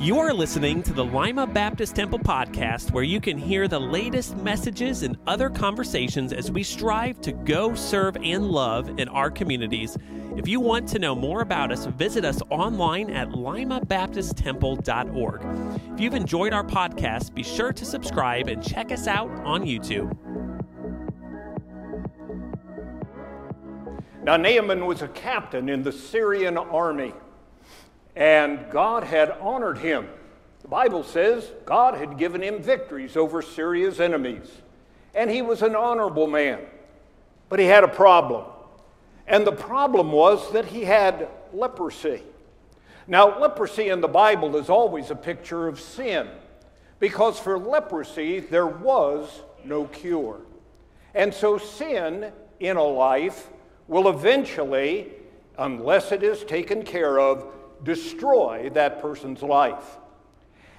You 0.00 0.20
are 0.20 0.32
listening 0.32 0.84
to 0.84 0.92
the 0.92 1.04
Lima 1.04 1.44
Baptist 1.44 1.96
Temple 1.96 2.20
podcast, 2.20 2.92
where 2.92 3.02
you 3.02 3.20
can 3.20 3.36
hear 3.36 3.66
the 3.66 3.80
latest 3.80 4.36
messages 4.36 5.02
and 5.02 5.18
other 5.26 5.50
conversations 5.50 6.32
as 6.32 6.52
we 6.52 6.62
strive 6.62 7.20
to 7.22 7.32
go, 7.32 7.74
serve, 7.74 8.16
and 8.22 8.48
love 8.48 9.00
in 9.00 9.08
our 9.08 9.28
communities. 9.28 9.98
If 10.36 10.46
you 10.46 10.60
want 10.60 10.88
to 10.90 11.00
know 11.00 11.16
more 11.16 11.42
about 11.42 11.72
us, 11.72 11.86
visit 11.86 12.24
us 12.24 12.40
online 12.48 13.10
at 13.10 13.30
limabaptisttemple.org. 13.30 15.92
If 15.94 16.00
you've 16.00 16.14
enjoyed 16.14 16.52
our 16.52 16.62
podcast, 16.62 17.34
be 17.34 17.42
sure 17.42 17.72
to 17.72 17.84
subscribe 17.84 18.46
and 18.46 18.62
check 18.62 18.92
us 18.92 19.08
out 19.08 19.32
on 19.40 19.64
YouTube. 19.64 20.16
Now, 24.22 24.36
Naaman 24.36 24.86
was 24.86 25.02
a 25.02 25.08
captain 25.08 25.68
in 25.68 25.82
the 25.82 25.90
Syrian 25.90 26.56
army 26.56 27.14
and 28.18 28.68
God 28.68 29.04
had 29.04 29.30
honored 29.40 29.78
him. 29.78 30.08
The 30.62 30.68
Bible 30.68 31.04
says 31.04 31.52
God 31.64 31.94
had 31.94 32.18
given 32.18 32.42
him 32.42 32.60
victories 32.60 33.16
over 33.16 33.40
Syria's 33.40 34.00
enemies, 34.00 34.50
and 35.14 35.30
he 35.30 35.40
was 35.40 35.62
an 35.62 35.76
honorable 35.76 36.26
man. 36.26 36.58
But 37.48 37.60
he 37.60 37.66
had 37.66 37.84
a 37.84 37.88
problem, 37.88 38.44
and 39.28 39.46
the 39.46 39.52
problem 39.52 40.10
was 40.10 40.52
that 40.52 40.66
he 40.66 40.84
had 40.84 41.28
leprosy. 41.54 42.24
Now, 43.06 43.38
leprosy 43.38 43.88
in 43.88 44.00
the 44.00 44.08
Bible 44.08 44.56
is 44.56 44.68
always 44.68 45.12
a 45.12 45.16
picture 45.16 45.68
of 45.68 45.78
sin, 45.78 46.28
because 46.98 47.38
for 47.38 47.56
leprosy 47.56 48.40
there 48.40 48.66
was 48.66 49.42
no 49.64 49.84
cure. 49.84 50.40
And 51.14 51.32
so 51.32 51.56
sin 51.56 52.32
in 52.58 52.76
a 52.76 52.82
life 52.82 53.48
will 53.86 54.08
eventually, 54.08 55.12
unless 55.56 56.10
it 56.10 56.24
is 56.24 56.42
taken 56.42 56.82
care 56.82 57.20
of, 57.20 57.46
destroy 57.84 58.70
that 58.74 59.00
person's 59.00 59.42
life. 59.42 59.98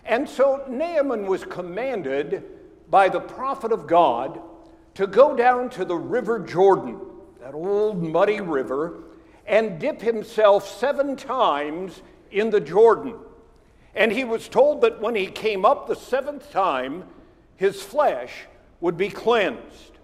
And 0.06 0.28
so 0.28 0.64
Naaman 0.68 1.28
was 1.28 1.44
commanded 1.44 2.44
by 2.90 3.10
the 3.10 3.20
prophet 3.20 3.72
of 3.72 3.88
God 3.88 4.42
to 4.96 5.08
go 5.08 5.36
down 5.36 5.70
to 5.72 5.86
the 5.86 5.96
river 5.96 6.40
Jordan, 6.40 7.00
that 7.42 7.54
old 7.54 8.02
muddy 8.02 8.42
river, 8.42 9.04
and 9.46 9.80
dip 9.80 10.02
himself 10.02 10.68
seven 10.68 11.16
times 11.16 12.02
in 12.32 12.50
the 12.50 12.60
Jordan. 12.60 13.16
And 13.96 14.12
he 14.12 14.24
was 14.24 14.48
told 14.48 14.82
that 14.82 15.02
when 15.02 15.16
he 15.16 15.28
came 15.28 15.66
up 15.66 15.88
the 15.88 15.96
seventh 15.96 16.52
time, 16.52 17.06
his 17.56 17.82
flesh 17.82 18.32
would 18.82 18.98
be 18.98 19.10
cleansed. 19.10 19.98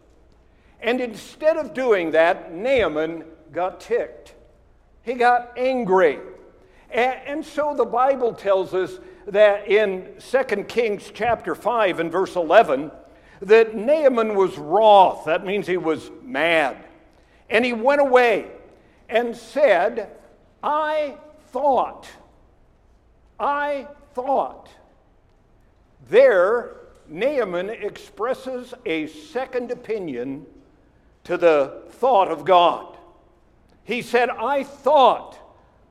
And 0.82 1.00
instead 1.00 1.58
of 1.58 1.74
doing 1.74 2.12
that, 2.12 2.54
Naaman 2.54 3.24
got 3.52 3.80
ticked. 3.80 4.34
He 5.04 5.14
got 5.14 5.54
angry. 5.58 6.20
And, 6.96 7.46
so 7.46 7.76
the 7.76 7.86
Bible 7.86 8.34
tells 8.34 8.74
us 8.74 9.00
that 9.28 9.68
in 9.68 10.14
2 10.20 10.64
Kings 10.64 11.12
chapter 11.14 11.54
5 11.54 12.00
and 12.00 12.10
verse 12.10 12.38
11, 12.38 12.90
that 13.42 13.76
Naaman 13.76 14.34
was 14.34 14.58
wroth. 14.58 15.26
That 15.26 15.46
means 15.46 15.68
he 15.68 15.76
was 15.76 16.10
mad. 16.24 16.78
And 17.50 17.66
he 17.66 17.74
went 17.74 18.00
away 18.00 18.46
and 19.10 19.36
said, 19.36 20.10
I 20.64 21.18
thought, 21.52 22.08
I 23.38 23.88
thought. 24.14 24.70
There, 26.10 26.78
Naaman 27.10 27.72
expresses 27.72 28.74
a 28.86 29.08
second 29.08 29.70
opinion 29.70 30.46
to 31.26 31.36
the 31.36 31.84
thought 31.90 32.30
of 32.30 32.46
God. 32.46 32.98
He 33.84 34.02
said, 34.02 34.30
I 34.30 34.64
thought 34.64 35.38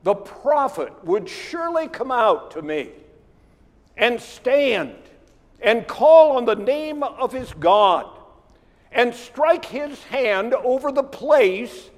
the 0.05 0.13
prophet 0.13 0.93
would 1.03 1.27
surely 1.27 1.87
come 1.87 2.11
out 2.11 2.51
to 2.51 2.61
me 2.61 2.91
and 3.97 4.21
stand 4.21 4.93
and 5.59 5.87
call 5.87 6.37
on 6.37 6.45
the 6.45 6.55
name 6.55 7.01
of 7.01 7.31
his 7.31 7.51
God 7.53 8.05
and 8.91 9.15
strike 9.15 9.65
his 9.65 10.03
hand 10.03 10.53
over 10.53 10.91
the 10.91 11.01
place 11.01 11.89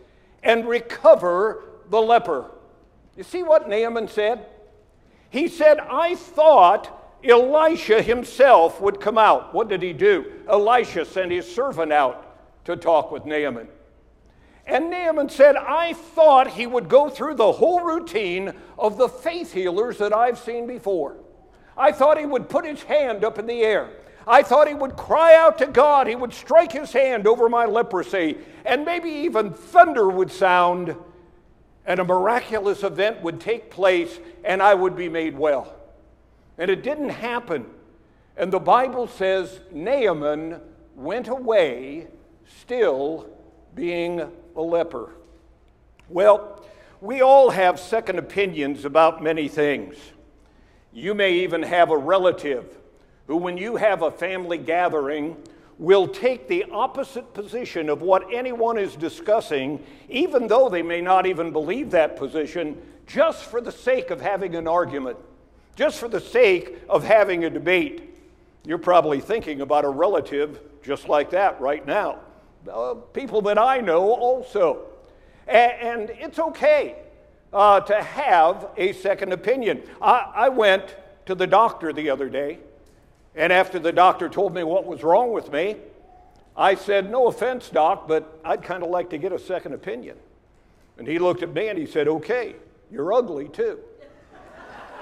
and 0.41 0.69
recover 0.69 1.65
the 1.89 2.01
leper. 2.01 2.49
You 3.17 3.23
see 3.23 3.43
what 3.43 3.67
Naaman 3.67 4.07
said? 4.07 4.45
He 5.29 5.49
said, 5.49 5.77
I 5.77 6.15
thought 6.15 7.19
Elisha 7.25 8.01
himself 8.01 8.79
would 8.79 9.01
come 9.01 9.17
out. 9.17 9.53
What 9.53 9.67
did 9.67 9.81
he 9.81 9.91
do? 9.91 10.31
Elisha 10.47 11.03
sent 11.03 11.33
his 11.33 11.53
servant 11.53 11.91
out 11.91 12.63
to 12.63 12.77
talk 12.77 13.11
with 13.11 13.25
Naaman. 13.25 13.67
And 14.67 14.89
Naaman 14.89 15.29
said, 15.29 15.55
I 15.55 15.93
thought 15.93 16.51
he 16.51 16.67
would 16.67 16.89
go 16.89 17.09
through 17.09 17.35
the 17.35 17.53
whole 17.53 17.79
routine 17.79 18.53
of 18.77 18.97
the 18.97 19.07
faith 19.07 19.53
healers 19.53 19.97
that 19.99 20.13
I've 20.13 20.37
seen 20.37 20.67
before. 20.67 21.15
I 21.77 21.93
thought 21.93 22.19
he 22.19 22.25
would 22.25 22.49
put 22.49 22.65
his 22.65 22.83
hand 22.83 23.23
up 23.23 23.39
in 23.39 23.45
the 23.47 23.61
air. 23.61 23.89
I 24.27 24.43
thought 24.43 24.67
he 24.67 24.73
would 24.73 24.97
cry 24.97 25.35
out 25.35 25.57
to 25.59 25.67
God. 25.67 26.07
He 26.07 26.15
would 26.15 26.33
strike 26.33 26.73
his 26.73 26.91
hand 26.91 27.27
over 27.27 27.47
my 27.47 27.65
leprosy, 27.65 28.39
and 28.65 28.83
maybe 28.83 29.09
even 29.09 29.53
thunder 29.53 30.09
would 30.09 30.31
sound, 30.31 30.97
and 31.85 31.99
a 32.01 32.03
miraculous 32.03 32.83
event 32.83 33.21
would 33.21 33.39
take 33.39 33.71
place, 33.71 34.19
and 34.43 34.61
I 34.61 34.73
would 34.73 34.97
be 34.97 35.07
made 35.07 35.37
well. 35.37 35.73
And 36.57 36.69
it 36.69 36.83
didn't 36.83 37.09
happen. 37.09 37.67
And 38.35 38.51
the 38.51 38.59
Bible 38.59 39.07
says 39.07 39.61
Naaman 39.71 40.59
went 40.93 41.29
away 41.29 42.07
still 42.59 43.29
being 43.73 44.29
a 44.57 44.61
leper? 44.61 45.11
Well, 46.09 46.63
we 46.99 47.21
all 47.21 47.51
have 47.51 47.79
second 47.79 48.17
opinions 48.17 48.85
about 48.85 49.21
many 49.21 49.47
things. 49.47 49.95
You 50.91 51.13
may 51.13 51.33
even 51.39 51.61
have 51.63 51.91
a 51.91 51.97
relative 51.97 52.75
who, 53.27 53.37
when 53.37 53.57
you 53.57 53.75
have 53.75 54.01
a 54.01 54.09
family 54.09 54.57
gathering, 54.57 55.37
will 55.77 56.07
take 56.07 56.47
the 56.47 56.63
opposite 56.71 57.33
position 57.33 57.87
of 57.89 58.01
what 58.01 58.25
anyone 58.33 58.79
is 58.79 58.95
discussing, 58.95 59.83
even 60.09 60.47
though 60.47 60.69
they 60.69 60.81
may 60.81 61.01
not 61.01 61.27
even 61.27 61.51
believe 61.51 61.91
that 61.91 62.15
position, 62.15 62.81
just 63.05 63.43
for 63.43 63.61
the 63.61 63.71
sake 63.71 64.09
of 64.09 64.19
having 64.19 64.55
an 64.55 64.67
argument, 64.67 65.17
just 65.75 65.99
for 65.99 66.07
the 66.07 66.19
sake 66.19 66.77
of 66.89 67.03
having 67.03 67.45
a 67.45 67.49
debate. 67.49 68.15
You're 68.65 68.79
probably 68.79 69.19
thinking 69.19 69.61
about 69.61 69.85
a 69.85 69.89
relative 69.89 70.59
just 70.81 71.07
like 71.07 71.29
that 71.31 71.61
right 71.61 71.85
now 71.85 72.21
uh, 72.69 72.95
people 73.13 73.41
that 73.43 73.57
I 73.57 73.79
know 73.79 74.13
also. 74.13 74.85
And, 75.47 75.71
and 75.81 76.09
it's 76.11 76.39
okay 76.39 76.95
uh, 77.53 77.79
to 77.81 78.01
have 78.03 78.69
a 78.77 78.93
second 78.93 79.33
opinion. 79.33 79.83
I, 80.01 80.31
I 80.35 80.49
went 80.49 80.95
to 81.25 81.35
the 81.35 81.47
doctor 81.47 81.93
the 81.93 82.09
other 82.09 82.29
day, 82.29 82.59
and 83.35 83.51
after 83.53 83.79
the 83.79 83.91
doctor 83.91 84.29
told 84.29 84.53
me 84.53 84.63
what 84.63 84.85
was 84.85 85.03
wrong 85.03 85.31
with 85.31 85.51
me, 85.51 85.77
I 86.55 86.75
said, 86.75 87.11
No 87.11 87.27
offense, 87.27 87.69
doc, 87.69 88.07
but 88.07 88.39
I'd 88.43 88.63
kind 88.63 88.83
of 88.83 88.89
like 88.89 89.11
to 89.11 89.17
get 89.17 89.31
a 89.31 89.39
second 89.39 89.73
opinion. 89.73 90.17
And 90.97 91.07
he 91.07 91.19
looked 91.19 91.43
at 91.43 91.53
me 91.53 91.67
and 91.67 91.77
he 91.77 91.85
said, 91.85 92.07
Okay, 92.07 92.55
you're 92.91 93.13
ugly 93.13 93.47
too. 93.49 93.79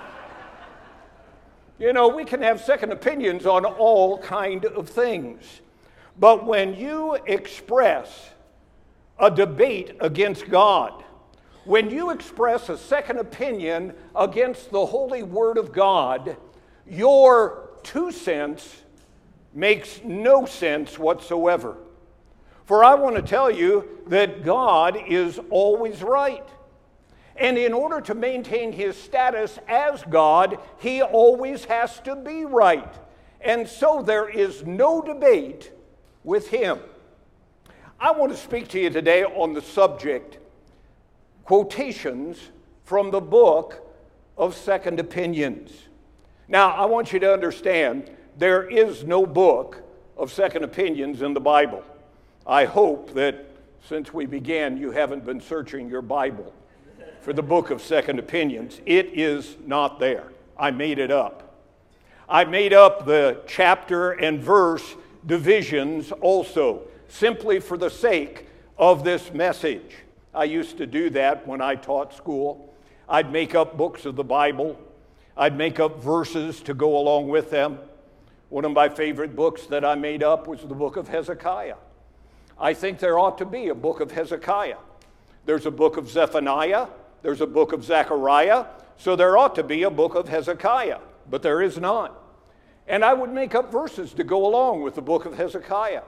you 1.80 1.94
know, 1.94 2.10
we 2.10 2.26
can 2.26 2.42
have 2.42 2.62
second 2.62 2.92
opinions 2.92 3.46
on 3.46 3.64
all 3.64 4.18
kind 4.18 4.66
of 4.66 4.90
things. 4.90 5.62
But 6.18 6.46
when 6.46 6.76
you 6.76 7.16
express 7.26 8.32
a 9.20 9.30
debate 9.30 9.98
against 10.00 10.50
God, 10.50 11.04
when 11.66 11.90
you 11.90 12.12
express 12.12 12.70
a 12.70 12.78
second 12.78 13.18
opinion 13.18 13.94
against 14.16 14.70
the 14.72 14.86
holy 14.86 15.24
word 15.24 15.58
of 15.58 15.72
God, 15.72 16.38
your 16.88 17.70
two 17.84 18.12
cents 18.12 18.84
makes 19.54 20.02
no 20.04 20.46
sense 20.46 21.00
whatsoever. 21.00 21.78
For 22.66 22.84
I 22.84 22.96
want 22.96 23.16
to 23.16 23.22
tell 23.22 23.50
you 23.50 24.02
that 24.08 24.44
God 24.44 24.98
is 25.08 25.40
always 25.50 26.02
right. 26.02 26.48
And 27.36 27.58
in 27.58 27.74
order 27.74 28.00
to 28.02 28.16
maintain 28.16 28.72
his 28.72 28.96
status 28.96 29.60
as 29.68 30.04
God, 30.04 30.60
he 30.80 31.02
always 31.02 31.66
has 31.66 32.00
to 32.02 32.16
be 32.16 32.46
right. 32.46 32.94
And 33.42 33.68
so 33.68 34.02
there 34.02 34.30
is 34.30 34.66
no 34.66 35.02
debate 35.02 35.72
with 36.26 36.50
Him. 36.50 36.80
I 38.00 38.12
want 38.12 38.32
to 38.34 38.38
speak 38.38 38.68
to 38.70 38.80
you 38.80 38.90
today 38.90 39.24
on 39.24 39.54
the 39.54 39.62
subject 39.62 40.40
quotations 41.46 42.38
from 42.84 43.12
the 43.12 43.22
book 43.22 43.82
of 44.38 44.56
Second 44.56 45.00
Opinions. 45.00 45.72
Now, 46.48 46.72
I 46.72 46.86
want 46.86 47.14
you 47.14 47.20
to 47.20 47.32
understand 47.32 48.12
there 48.38 48.68
is 48.70 49.06
no 49.06 49.26
book 49.26 49.82
of 50.18 50.32
second 50.32 50.64
opinions 50.64 51.22
in 51.22 51.34
the 51.34 51.40
Bible. 51.40 51.84
I 52.46 52.66
hope 52.66 53.14
that 53.14 53.46
since 53.88 54.14
we 54.14 54.26
began, 54.26 54.78
you 54.78 54.92
haven't 54.92 55.26
been 55.26 55.40
searching 55.40 55.90
your 55.90 56.02
Bible 56.02 56.54
for 57.22 57.34
the 57.34 57.42
book 57.42 57.70
of 57.70 57.82
second 57.82 58.20
opinions. 58.20 58.82
It 58.86 59.08
is 59.14 59.58
not 59.66 60.00
there. 60.00 60.28
I 60.58 60.72
made 60.72 61.00
it 61.00 61.12
up. 61.12 61.56
I 62.28 62.46
made 62.46 62.74
up 62.74 63.06
the 63.06 63.42
chapter 63.48 64.12
and 64.12 64.42
verse 64.42 64.96
divisions 65.26 66.12
also, 66.12 66.82
simply 67.08 67.60
for 67.60 67.78
the 67.78 67.90
sake 67.90 68.48
of 68.78 69.04
this 69.04 69.34
message. 69.34 69.96
I 70.34 70.44
used 70.44 70.78
to 70.78 70.86
do 70.86 71.10
that 71.12 71.48
when 71.48 71.62
I 71.62 71.76
taught 71.76 72.14
school. 72.14 72.74
I'd 73.08 73.32
make 73.32 73.56
up 73.56 73.78
books 73.78 74.06
of 74.06 74.16
the 74.16 74.24
Bible. 74.24 74.80
I'd 75.38 75.58
make 75.58 75.80
up 75.80 76.04
verses 76.04 76.62
to 76.62 76.74
go 76.74 76.98
along 76.98 77.30
with 77.30 77.50
them. 77.50 77.80
One 78.50 78.66
of 78.66 78.72
my 78.72 78.90
favorite 78.90 79.36
books 79.36 79.66
that 79.68 79.84
I 79.84 79.96
made 79.96 80.24
up 80.24 80.48
was 80.48 80.62
the 80.62 80.68
book 80.68 80.98
of 80.98 81.08
Hezekiah. 81.08 81.76
I 82.60 82.74
think 82.74 83.00
there 83.00 83.20
ought 83.20 83.38
to 83.40 83.46
be 83.46 83.68
a 83.70 83.76
book 83.76 84.00
of 84.00 84.12
Hezekiah. 84.12 84.78
There's 85.46 85.66
a 85.66 85.72
book 85.72 85.98
of 85.98 86.10
Zephaniah, 86.10 86.88
there's 87.22 87.42
a 87.42 87.48
book 87.48 87.74
of 87.74 87.84
Zechariah, 87.84 88.66
so 88.98 89.16
there 89.16 89.38
ought 89.38 89.56
to 89.56 89.64
be 89.64 89.84
a 89.84 89.90
book 89.90 90.16
of 90.16 90.30
Hezekiah, 90.30 91.00
but 91.30 91.42
there 91.42 91.62
is 91.62 91.78
not. 91.78 92.25
And 92.88 93.04
I 93.04 93.14
would 93.14 93.32
make 93.32 93.56
up 93.56 93.72
verses 93.72 94.14
to 94.14 94.24
go 94.24 94.46
along 94.46 94.82
with 94.82 94.96
the 94.96 95.02
book 95.02 95.26
of 95.26 95.36
Hezekiah. 95.36 96.04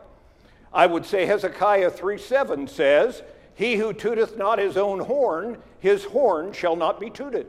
I 0.71 0.85
would 0.85 1.05
say 1.05 1.25
Hezekiah 1.25 1.91
3 1.91 2.17
7 2.17 2.67
says, 2.67 3.23
He 3.55 3.77
who 3.77 3.93
tooteth 3.93 4.37
not 4.37 4.59
his 4.59 4.77
own 4.77 4.99
horn, 4.99 5.57
his 5.79 6.05
horn 6.05 6.53
shall 6.53 6.75
not 6.75 6.99
be 6.99 7.09
tooted. 7.09 7.47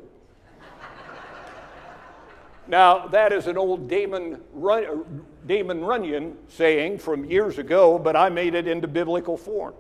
now, 2.68 3.06
that 3.08 3.32
is 3.32 3.46
an 3.46 3.58
old 3.58 3.88
Damon, 3.88 4.40
Run- 4.52 4.86
uh, 4.86 5.20
Damon 5.46 5.84
Runyon 5.84 6.36
saying 6.48 6.98
from 6.98 7.26
years 7.26 7.58
ago, 7.58 7.98
but 7.98 8.16
I 8.16 8.30
made 8.30 8.54
it 8.54 8.66
into 8.66 8.88
biblical 8.88 9.36
form. 9.36 9.74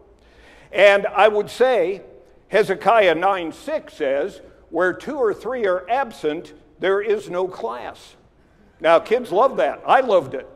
And 0.70 1.06
I 1.06 1.28
would 1.28 1.48
say, 1.48 2.02
Hezekiah 2.48 3.14
9 3.14 3.52
6 3.52 3.94
says, 3.94 4.42
Where 4.68 4.92
two 4.92 5.16
or 5.16 5.32
three 5.32 5.66
are 5.66 5.88
absent, 5.88 6.52
there 6.80 7.00
is 7.00 7.30
no 7.30 7.48
class. 7.48 8.16
Now, 8.80 8.98
kids 8.98 9.32
love 9.32 9.56
that. 9.56 9.82
I 9.86 10.00
loved 10.00 10.34
it. 10.34 10.48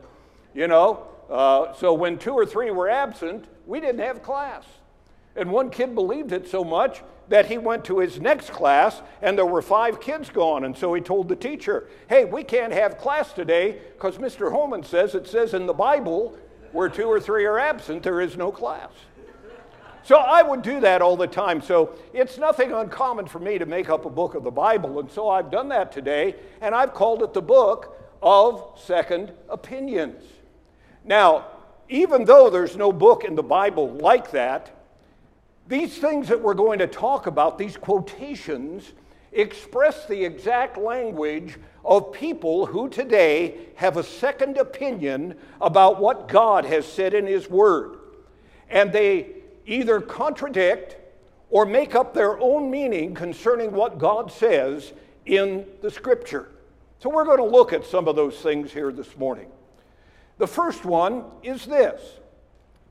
You 0.53 0.67
know, 0.67 1.07
uh, 1.29 1.73
so 1.73 1.93
when 1.93 2.17
two 2.17 2.33
or 2.33 2.45
three 2.45 2.71
were 2.71 2.89
absent, 2.89 3.45
we 3.65 3.79
didn't 3.79 4.01
have 4.01 4.21
class. 4.21 4.63
And 5.35 5.51
one 5.51 5.69
kid 5.69 5.95
believed 5.95 6.31
it 6.31 6.47
so 6.47 6.63
much 6.63 7.01
that 7.29 7.47
he 7.47 7.57
went 7.57 7.85
to 7.85 7.99
his 7.99 8.19
next 8.19 8.51
class 8.51 9.01
and 9.21 9.37
there 9.37 9.45
were 9.45 9.61
five 9.61 9.99
kids 9.99 10.29
gone. 10.29 10.65
And 10.65 10.77
so 10.77 10.93
he 10.93 11.01
told 11.01 11.27
the 11.27 11.35
teacher, 11.35 11.87
Hey, 12.07 12.25
we 12.25 12.43
can't 12.43 12.73
have 12.73 12.97
class 12.97 13.33
today 13.33 13.79
because 13.93 14.17
Mr. 14.17 14.51
Hohman 14.51 14.85
says 14.85 15.15
it 15.15 15.27
says 15.27 15.53
in 15.53 15.65
the 15.65 15.73
Bible 15.73 16.37
where 16.71 16.89
two 16.89 17.05
or 17.05 17.19
three 17.19 17.45
are 17.45 17.57
absent, 17.57 18.03
there 18.03 18.21
is 18.21 18.37
no 18.37 18.51
class. 18.51 18.91
So 20.03 20.17
I 20.17 20.43
would 20.43 20.61
do 20.61 20.81
that 20.81 21.01
all 21.01 21.15
the 21.15 21.27
time. 21.27 21.61
So 21.61 21.95
it's 22.13 22.37
nothing 22.37 22.73
uncommon 22.73 23.25
for 23.25 23.39
me 23.39 23.57
to 23.57 23.65
make 23.65 23.89
up 23.89 24.05
a 24.05 24.09
book 24.09 24.35
of 24.35 24.43
the 24.43 24.51
Bible. 24.51 24.99
And 24.99 25.09
so 25.09 25.29
I've 25.29 25.49
done 25.49 25.69
that 25.69 25.93
today, 25.93 26.35
and 26.61 26.75
I've 26.75 26.93
called 26.93 27.23
it 27.23 27.33
the 27.33 27.41
book 27.41 27.97
of 28.23 28.79
second 28.83 29.33
opinions. 29.49 30.23
Now, 31.03 31.45
even 31.89 32.25
though 32.25 32.49
there's 32.49 32.77
no 32.77 32.91
book 32.91 33.25
in 33.25 33.35
the 33.35 33.43
Bible 33.43 33.91
like 33.91 34.31
that, 34.31 34.71
these 35.67 35.97
things 35.97 36.29
that 36.29 36.41
we're 36.41 36.53
going 36.53 36.79
to 36.79 36.87
talk 36.87 37.27
about, 37.27 37.57
these 37.57 37.77
quotations, 37.77 38.93
express 39.33 40.05
the 40.05 40.23
exact 40.23 40.77
language 40.77 41.57
of 41.83 42.13
people 42.13 42.65
who 42.65 42.87
today 42.87 43.57
have 43.75 43.97
a 43.97 44.03
second 44.03 44.57
opinion 44.57 45.35
about 45.59 45.99
what 45.99 46.27
God 46.27 46.65
has 46.65 46.85
said 46.85 47.13
in 47.13 47.25
His 47.25 47.49
Word. 47.49 47.97
And 48.69 48.91
they 48.93 49.27
either 49.65 49.99
contradict 49.99 50.97
or 51.49 51.65
make 51.65 51.95
up 51.95 52.13
their 52.13 52.39
own 52.39 52.71
meaning 52.71 53.13
concerning 53.13 53.71
what 53.71 53.97
God 53.97 54.31
says 54.31 54.93
in 55.25 55.65
the 55.81 55.91
Scripture. 55.91 56.49
So 57.03 57.09
we're 57.09 57.25
going 57.25 57.39
to 57.39 57.43
look 57.43 57.73
at 57.73 57.85
some 57.85 58.07
of 58.07 58.15
those 58.15 58.37
things 58.37 58.71
here 58.71 58.89
this 58.89 59.17
morning. 59.17 59.47
The 60.37 60.47
first 60.47 60.85
one 60.85 61.25
is 61.43 61.65
this 61.65 62.01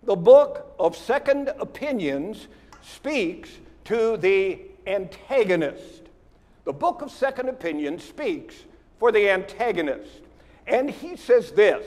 the 0.02 0.14
book 0.14 0.74
of 0.78 0.94
Second 0.98 1.48
Opinions 1.58 2.48
speaks 2.82 3.48
to 3.84 4.18
the 4.18 4.60
antagonist. 4.86 6.10
The 6.66 6.74
book 6.74 7.00
of 7.00 7.10
Second 7.10 7.48
Opinions 7.48 8.04
speaks 8.04 8.54
for 8.98 9.12
the 9.12 9.30
antagonist. 9.30 10.20
And 10.66 10.90
he 10.90 11.16
says 11.16 11.50
this 11.52 11.86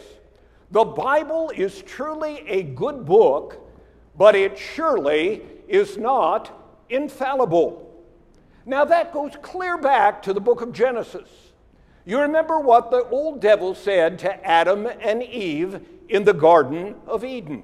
The 0.72 0.84
Bible 0.84 1.52
is 1.56 1.84
truly 1.84 2.44
a 2.48 2.64
good 2.64 3.06
book 3.06 3.60
but 4.18 4.34
it 4.34 4.58
surely 4.58 5.44
is 5.68 5.96
not 5.96 6.52
infallible. 6.90 7.88
Now, 8.66 8.84
that 8.86 9.14
goes 9.14 9.34
clear 9.44 9.78
back 9.78 10.24
to 10.24 10.34
the 10.34 10.42
book 10.42 10.62
of 10.62 10.74
Genesis. 10.74 11.30
You 12.06 12.22
remember 12.22 12.60
what 12.60 12.92
the 12.92 13.04
old 13.06 13.42
devil 13.42 13.74
said 13.74 14.20
to 14.20 14.46
Adam 14.46 14.86
and 14.86 15.24
Eve 15.24 15.82
in 16.08 16.24
the 16.24 16.34
Garden 16.34 16.96
of 17.08 17.24
Eden. 17.26 17.64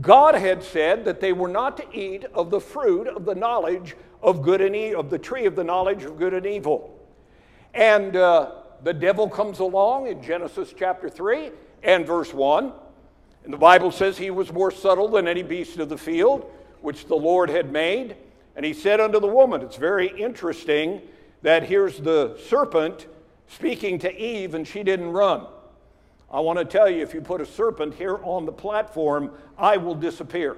God 0.00 0.34
had 0.34 0.62
said 0.62 1.04
that 1.04 1.20
they 1.20 1.32
were 1.32 1.48
not 1.48 1.76
to 1.76 1.84
eat 1.92 2.24
of 2.34 2.50
the 2.50 2.60
fruit 2.60 3.06
of 3.06 3.24
the 3.24 3.34
knowledge 3.34 3.94
of 4.22 4.42
good 4.42 4.60
and 4.60 4.74
evil, 4.74 5.00
of 5.00 5.10
the 5.10 5.18
tree 5.18 5.46
of 5.46 5.54
the 5.54 5.64
knowledge 5.64 6.02
of 6.04 6.18
good 6.18 6.34
and 6.34 6.46
evil. 6.46 6.98
And 7.74 8.16
uh, 8.16 8.52
the 8.82 8.94
devil 8.94 9.28
comes 9.28 9.60
along 9.60 10.08
in 10.08 10.22
Genesis 10.22 10.74
chapter 10.76 11.08
3 11.08 11.50
and 11.82 12.06
verse 12.06 12.32
1 12.32 12.72
and 13.44 13.52
the 13.52 13.58
Bible 13.58 13.92
says 13.92 14.16
he 14.16 14.30
was 14.30 14.52
more 14.52 14.70
subtle 14.70 15.08
than 15.08 15.28
any 15.28 15.42
beast 15.42 15.78
of 15.78 15.90
the 15.90 15.98
field, 15.98 16.50
which 16.80 17.06
the 17.06 17.14
Lord 17.14 17.50
had 17.50 17.70
made. 17.70 18.16
And 18.56 18.64
he 18.64 18.72
said 18.72 19.00
unto 19.00 19.20
the 19.20 19.26
woman, 19.26 19.60
It's 19.60 19.76
very 19.76 20.08
interesting 20.18 21.02
that 21.42 21.64
here's 21.64 21.98
the 21.98 22.38
serpent 22.48 23.06
speaking 23.48 23.98
to 24.00 24.14
Eve 24.14 24.54
and 24.54 24.66
she 24.66 24.82
didn't 24.82 25.12
run. 25.12 25.46
I 26.30 26.40
want 26.40 26.58
to 26.58 26.64
tell 26.64 26.90
you, 26.90 27.02
if 27.02 27.14
you 27.14 27.20
put 27.20 27.40
a 27.40 27.46
serpent 27.46 27.94
here 27.94 28.18
on 28.24 28.44
the 28.44 28.52
platform, 28.52 29.30
I 29.56 29.76
will 29.76 29.94
disappear. 29.94 30.56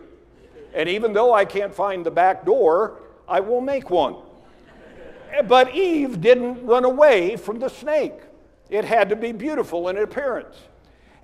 And 0.75 0.89
even 0.89 1.13
though 1.13 1.35
I 1.35 1.45
can't 1.45 1.75
find 1.75 2.05
the 2.05 2.11
back 2.11 2.45
door, 2.45 3.01
I 3.29 3.41
will 3.41 3.61
make 3.61 3.91
one. 3.91 4.17
But 5.47 5.75
Eve 5.75 6.21
didn't 6.21 6.65
run 6.65 6.85
away 6.85 7.37
from 7.37 7.59
the 7.59 7.69
snake. 7.69 8.15
It 8.71 8.85
had 8.85 9.09
to 9.11 9.17
be 9.17 9.33
beautiful 9.33 9.89
in 9.89 9.99
appearance. 9.99 10.57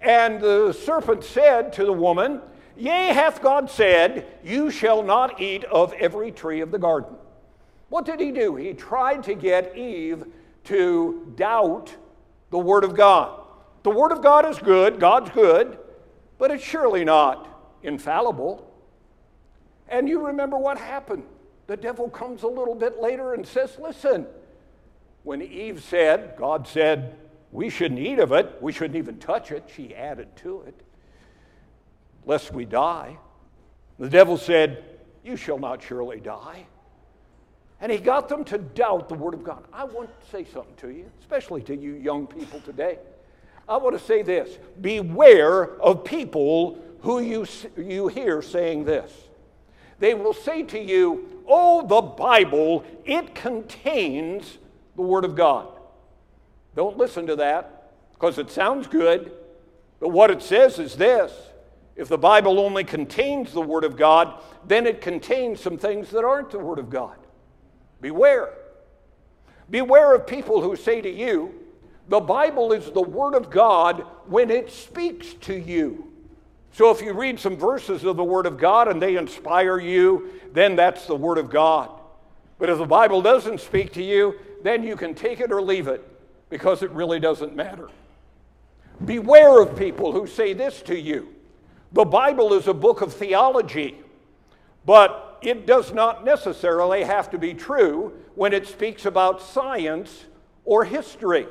And 0.00 0.40
the 0.40 0.72
serpent 0.72 1.24
said 1.24 1.72
to 1.74 1.84
the 1.84 1.92
woman, 1.92 2.40
Yea, 2.76 3.12
hath 3.12 3.42
God 3.42 3.70
said, 3.70 4.26
You 4.42 4.70
shall 4.70 5.02
not 5.02 5.40
eat 5.40 5.64
of 5.64 5.92
every 5.94 6.30
tree 6.30 6.60
of 6.60 6.70
the 6.70 6.78
garden. 6.78 7.14
What 7.88 8.04
did 8.04 8.20
he 8.20 8.32
do? 8.32 8.56
He 8.56 8.72
tried 8.72 9.22
to 9.24 9.34
get 9.34 9.76
Eve 9.76 10.24
to 10.64 11.32
doubt 11.36 11.94
the 12.50 12.58
Word 12.58 12.84
of 12.84 12.94
God. 12.94 13.40
The 13.82 13.90
Word 13.90 14.12
of 14.12 14.22
God 14.22 14.48
is 14.48 14.58
good, 14.58 15.00
God's 15.00 15.30
good, 15.30 15.78
but 16.38 16.50
it's 16.50 16.64
surely 16.64 17.04
not 17.04 17.48
infallible. 17.82 18.68
And 19.88 20.08
you 20.08 20.26
remember 20.26 20.56
what 20.56 20.78
happened. 20.78 21.24
The 21.66 21.76
devil 21.76 22.08
comes 22.08 22.42
a 22.42 22.48
little 22.48 22.74
bit 22.74 23.00
later 23.00 23.34
and 23.34 23.46
says, 23.46 23.76
Listen, 23.78 24.26
when 25.22 25.42
Eve 25.42 25.82
said, 25.82 26.34
God 26.36 26.66
said, 26.66 27.16
we 27.52 27.68
shouldn't 27.68 28.00
eat 28.00 28.18
of 28.18 28.32
it. 28.32 28.56
We 28.60 28.72
shouldn't 28.72 28.96
even 28.96 29.18
touch 29.18 29.52
it. 29.52 29.70
She 29.76 29.94
added 29.94 30.34
to 30.36 30.62
it, 30.62 30.74
lest 32.24 32.52
we 32.52 32.64
die. 32.64 33.18
The 33.98 34.08
devil 34.08 34.38
said, 34.38 34.82
You 35.22 35.36
shall 35.36 35.58
not 35.58 35.82
surely 35.82 36.18
die. 36.18 36.66
And 37.82 37.90
he 37.90 37.98
got 37.98 38.28
them 38.28 38.44
to 38.44 38.58
doubt 38.58 39.08
the 39.08 39.16
Word 39.16 39.34
of 39.34 39.42
God. 39.42 39.64
I 39.72 39.82
want 39.82 40.08
to 40.08 40.30
say 40.30 40.44
something 40.44 40.76
to 40.76 40.88
you, 40.88 41.10
especially 41.20 41.62
to 41.62 41.76
you 41.76 41.94
young 41.94 42.28
people 42.28 42.60
today. 42.60 42.98
I 43.68 43.76
want 43.76 43.98
to 43.98 44.04
say 44.04 44.22
this 44.22 44.56
beware 44.80 45.80
of 45.80 46.04
people 46.04 46.78
who 47.00 47.18
you, 47.18 47.44
you 47.76 48.06
hear 48.06 48.40
saying 48.40 48.84
this. 48.84 49.12
They 49.98 50.14
will 50.14 50.32
say 50.32 50.62
to 50.62 50.78
you, 50.78 51.28
Oh, 51.48 51.84
the 51.84 52.00
Bible, 52.00 52.84
it 53.04 53.34
contains 53.34 54.58
the 54.94 55.02
Word 55.02 55.24
of 55.24 55.34
God. 55.34 55.66
Don't 56.76 56.96
listen 56.96 57.26
to 57.26 57.36
that 57.36 57.90
because 58.12 58.38
it 58.38 58.48
sounds 58.48 58.86
good, 58.86 59.32
but 59.98 60.10
what 60.10 60.30
it 60.30 60.40
says 60.40 60.78
is 60.78 60.94
this 60.94 61.32
if 61.96 62.06
the 62.06 62.16
Bible 62.16 62.60
only 62.60 62.84
contains 62.84 63.52
the 63.52 63.60
Word 63.60 63.82
of 63.82 63.96
God, 63.96 64.40
then 64.66 64.86
it 64.86 65.00
contains 65.00 65.60
some 65.60 65.76
things 65.76 66.10
that 66.10 66.24
aren't 66.24 66.52
the 66.52 66.60
Word 66.60 66.78
of 66.78 66.88
God. 66.88 67.16
Beware. 68.02 68.50
Beware 69.70 70.14
of 70.14 70.26
people 70.26 70.60
who 70.60 70.76
say 70.76 71.00
to 71.00 71.10
you, 71.10 71.54
the 72.08 72.20
Bible 72.20 72.72
is 72.72 72.90
the 72.90 73.00
Word 73.00 73.34
of 73.34 73.48
God 73.48 74.04
when 74.26 74.50
it 74.50 74.70
speaks 74.70 75.32
to 75.34 75.54
you. 75.54 76.08
So 76.72 76.90
if 76.90 77.00
you 77.00 77.12
read 77.14 77.38
some 77.38 77.56
verses 77.56 78.04
of 78.04 78.16
the 78.16 78.24
Word 78.24 78.44
of 78.44 78.58
God 78.58 78.88
and 78.88 79.00
they 79.00 79.16
inspire 79.16 79.78
you, 79.78 80.30
then 80.52 80.76
that's 80.76 81.06
the 81.06 81.16
Word 81.16 81.38
of 81.38 81.48
God. 81.48 81.90
But 82.58 82.68
if 82.68 82.78
the 82.78 82.86
Bible 82.86 83.22
doesn't 83.22 83.60
speak 83.60 83.92
to 83.94 84.02
you, 84.02 84.34
then 84.62 84.82
you 84.82 84.96
can 84.96 85.14
take 85.14 85.40
it 85.40 85.52
or 85.52 85.62
leave 85.62 85.88
it 85.88 86.06
because 86.50 86.82
it 86.82 86.90
really 86.90 87.20
doesn't 87.20 87.56
matter. 87.56 87.88
Beware 89.04 89.62
of 89.62 89.76
people 89.76 90.12
who 90.12 90.26
say 90.26 90.52
this 90.52 90.82
to 90.82 90.98
you 90.98 91.28
the 91.92 92.04
Bible 92.04 92.54
is 92.54 92.68
a 92.68 92.74
book 92.74 93.02
of 93.02 93.12
theology, 93.12 93.96
but 94.86 95.31
it 95.42 95.66
does 95.66 95.92
not 95.92 96.24
necessarily 96.24 97.04
have 97.04 97.30
to 97.30 97.38
be 97.38 97.54
true 97.54 98.12
when 98.34 98.52
it 98.52 98.66
speaks 98.66 99.04
about 99.06 99.42
science 99.42 100.26
or 100.64 100.84
history. 100.84 101.46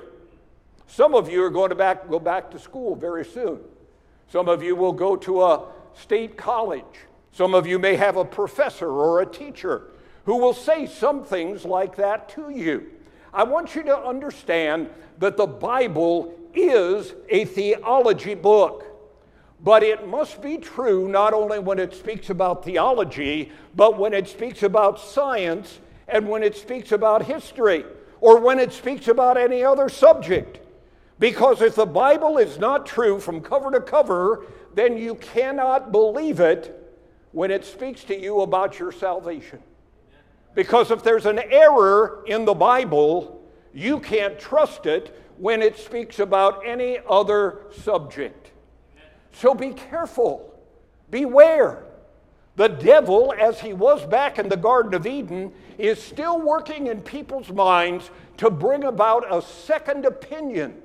Some 0.88 1.16
of 1.16 1.30
you 1.30 1.44
are 1.44 1.50
going 1.50 1.70
to 1.70 1.76
back, 1.76 2.10
go 2.10 2.20
back 2.20 2.52
to 2.52 2.60
school 2.60 2.96
very 2.96 3.26
soon. 3.26 3.60
Some 4.28 4.48
of 4.48 4.64
you 4.64 4.76
will 4.76 4.94
go 4.94 5.16
to 5.18 5.42
a 5.44 5.66
state 5.94 6.38
college. 6.38 7.06
Some 7.32 7.54
of 7.54 7.66
you 7.66 7.80
may 7.80 7.96
have 7.96 8.18
a 8.18 8.26
professor 8.26 8.90
or 8.90 9.22
a 9.22 9.26
teacher 9.26 9.92
who 10.26 10.38
will 10.38 10.54
say 10.54 10.86
some 10.86 11.24
things 11.24 11.66
like 11.66 11.96
that 11.96 12.30
to 12.30 12.50
you. 12.50 12.92
I 13.34 13.44
want 13.44 13.76
you 13.76 13.84
to 13.84 13.98
understand 13.98 14.90
that 15.20 15.38
the 15.38 15.48
Bible 15.48 16.34
is 16.54 17.14
a 17.30 17.46
theology 17.46 18.36
book. 18.36 18.86
But 19.64 19.84
it 19.84 20.08
must 20.08 20.42
be 20.42 20.58
true 20.58 21.08
not 21.08 21.34
only 21.34 21.60
when 21.60 21.78
it 21.78 21.94
speaks 21.94 22.30
about 22.30 22.66
theology, 22.66 23.52
but 23.76 23.98
when 23.98 24.14
it 24.14 24.28
speaks 24.28 24.64
about 24.64 25.00
science 25.00 25.80
and 26.08 26.28
when 26.28 26.42
it 26.42 26.58
speaks 26.58 26.92
about 26.92 27.24
history 27.24 27.86
or 28.20 28.40
when 28.40 28.60
it 28.60 28.74
speaks 28.74 29.08
about 29.08 29.38
any 29.38 29.64
other 29.64 29.88
subject. 29.88 30.60
Because 31.20 31.62
if 31.62 31.76
the 31.76 31.86
Bible 31.86 32.40
is 32.40 32.58
not 32.58 32.88
true 32.88 33.20
from 33.20 33.42
cover 33.42 33.70
to 33.72 33.82
cover, 33.82 34.46
then 34.74 34.98
you 34.98 35.16
cannot 35.16 35.92
believe 35.92 36.40
it 36.40 36.78
when 37.32 37.52
it 37.52 37.64
speaks 37.64 38.04
to 38.06 38.20
you 38.20 38.42
about 38.42 38.80
your 38.80 38.92
salvation. 38.92 39.60
Because 40.56 40.90
if 40.90 41.04
there's 41.04 41.28
an 41.28 41.40
error 41.40 42.24
in 42.26 42.46
the 42.46 42.54
Bible, 42.54 43.48
you 43.74 44.00
can't 44.00 44.40
trust 44.40 44.88
it 44.88 45.16
when 45.38 45.62
it 45.62 45.78
speaks 45.78 46.20
about 46.20 46.66
any 46.66 47.00
other 47.08 47.62
subject. 47.72 48.51
So 49.34 49.54
be 49.54 49.72
careful, 49.72 50.54
beware. 51.10 51.86
The 52.56 52.68
devil, 52.68 53.34
as 53.38 53.62
he 53.62 53.74
was 53.74 54.06
back 54.06 54.38
in 54.38 54.50
the 54.50 54.58
Garden 54.58 54.94
of 54.94 55.08
Eden, 55.08 55.54
is 55.78 56.02
still 56.02 56.40
working 56.40 56.88
in 56.88 57.02
people's 57.02 57.50
minds 57.50 58.12
to 58.38 58.50
bring 58.50 58.84
about 58.84 59.26
a 59.34 59.42
second 59.42 60.06
opinion 60.06 60.82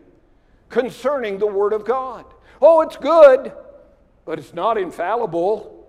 concerning 0.68 1.38
the 1.38 1.46
Word 1.46 1.72
of 1.72 1.84
God. 1.84 2.24
Oh, 2.62 2.82
it's 2.82 2.96
good, 2.96 3.52
but 4.24 4.38
it's 4.38 4.54
not 4.54 4.78
infallible. 4.78 5.88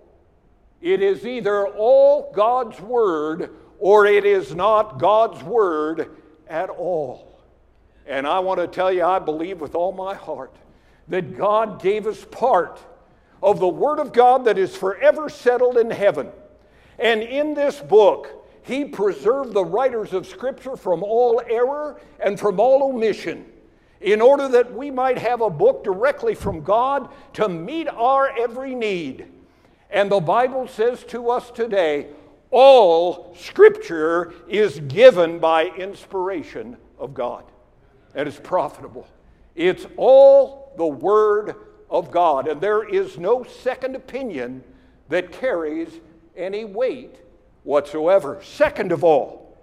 It 0.80 1.00
is 1.00 1.24
either 1.24 1.66
all 1.66 2.32
God's 2.34 2.80
Word 2.80 3.50
or 3.78 4.06
it 4.06 4.24
is 4.24 4.54
not 4.54 4.98
God's 4.98 5.42
Word 5.42 6.10
at 6.48 6.70
all. 6.70 7.40
And 8.06 8.26
I 8.26 8.40
want 8.40 8.58
to 8.60 8.66
tell 8.66 8.92
you, 8.92 9.04
I 9.04 9.18
believe 9.18 9.60
with 9.60 9.74
all 9.74 9.92
my 9.92 10.14
heart 10.14 10.54
that 11.08 11.36
God 11.36 11.82
gave 11.82 12.06
us 12.06 12.24
part 12.24 12.80
of 13.42 13.60
the 13.60 13.68
Word 13.68 13.98
of 13.98 14.12
God 14.12 14.44
that 14.44 14.58
is 14.58 14.76
forever 14.76 15.28
settled 15.28 15.76
in 15.76 15.90
heaven. 15.90 16.28
And 16.98 17.22
in 17.22 17.54
this 17.54 17.80
book, 17.80 18.46
He 18.62 18.84
preserved 18.84 19.52
the 19.52 19.64
writers 19.64 20.12
of 20.12 20.26
Scripture 20.26 20.76
from 20.76 21.02
all 21.02 21.40
error 21.48 22.00
and 22.20 22.38
from 22.38 22.60
all 22.60 22.82
omission 22.90 23.46
in 24.00 24.20
order 24.20 24.48
that 24.48 24.72
we 24.72 24.90
might 24.90 25.18
have 25.18 25.40
a 25.40 25.50
book 25.50 25.82
directly 25.82 26.34
from 26.34 26.62
God 26.62 27.08
to 27.34 27.48
meet 27.48 27.88
our 27.88 28.30
every 28.38 28.74
need. 28.74 29.26
And 29.90 30.10
the 30.10 30.20
Bible 30.20 30.68
says 30.68 31.02
to 31.04 31.30
us 31.30 31.50
today 31.50 32.08
all 32.50 33.34
Scripture 33.36 34.32
is 34.48 34.80
given 34.80 35.38
by 35.38 35.66
inspiration 35.66 36.76
of 36.98 37.14
God 37.14 37.44
and 38.14 38.28
is 38.28 38.38
profitable. 38.38 39.06
It's 39.54 39.86
all 39.96 40.67
the 40.78 40.86
Word 40.86 41.56
of 41.90 42.10
God, 42.10 42.48
and 42.48 42.60
there 42.60 42.88
is 42.88 43.18
no 43.18 43.44
second 43.44 43.96
opinion 43.96 44.62
that 45.08 45.32
carries 45.32 46.00
any 46.36 46.64
weight 46.64 47.16
whatsoever. 47.64 48.40
Second 48.42 48.92
of 48.92 49.04
all, 49.04 49.56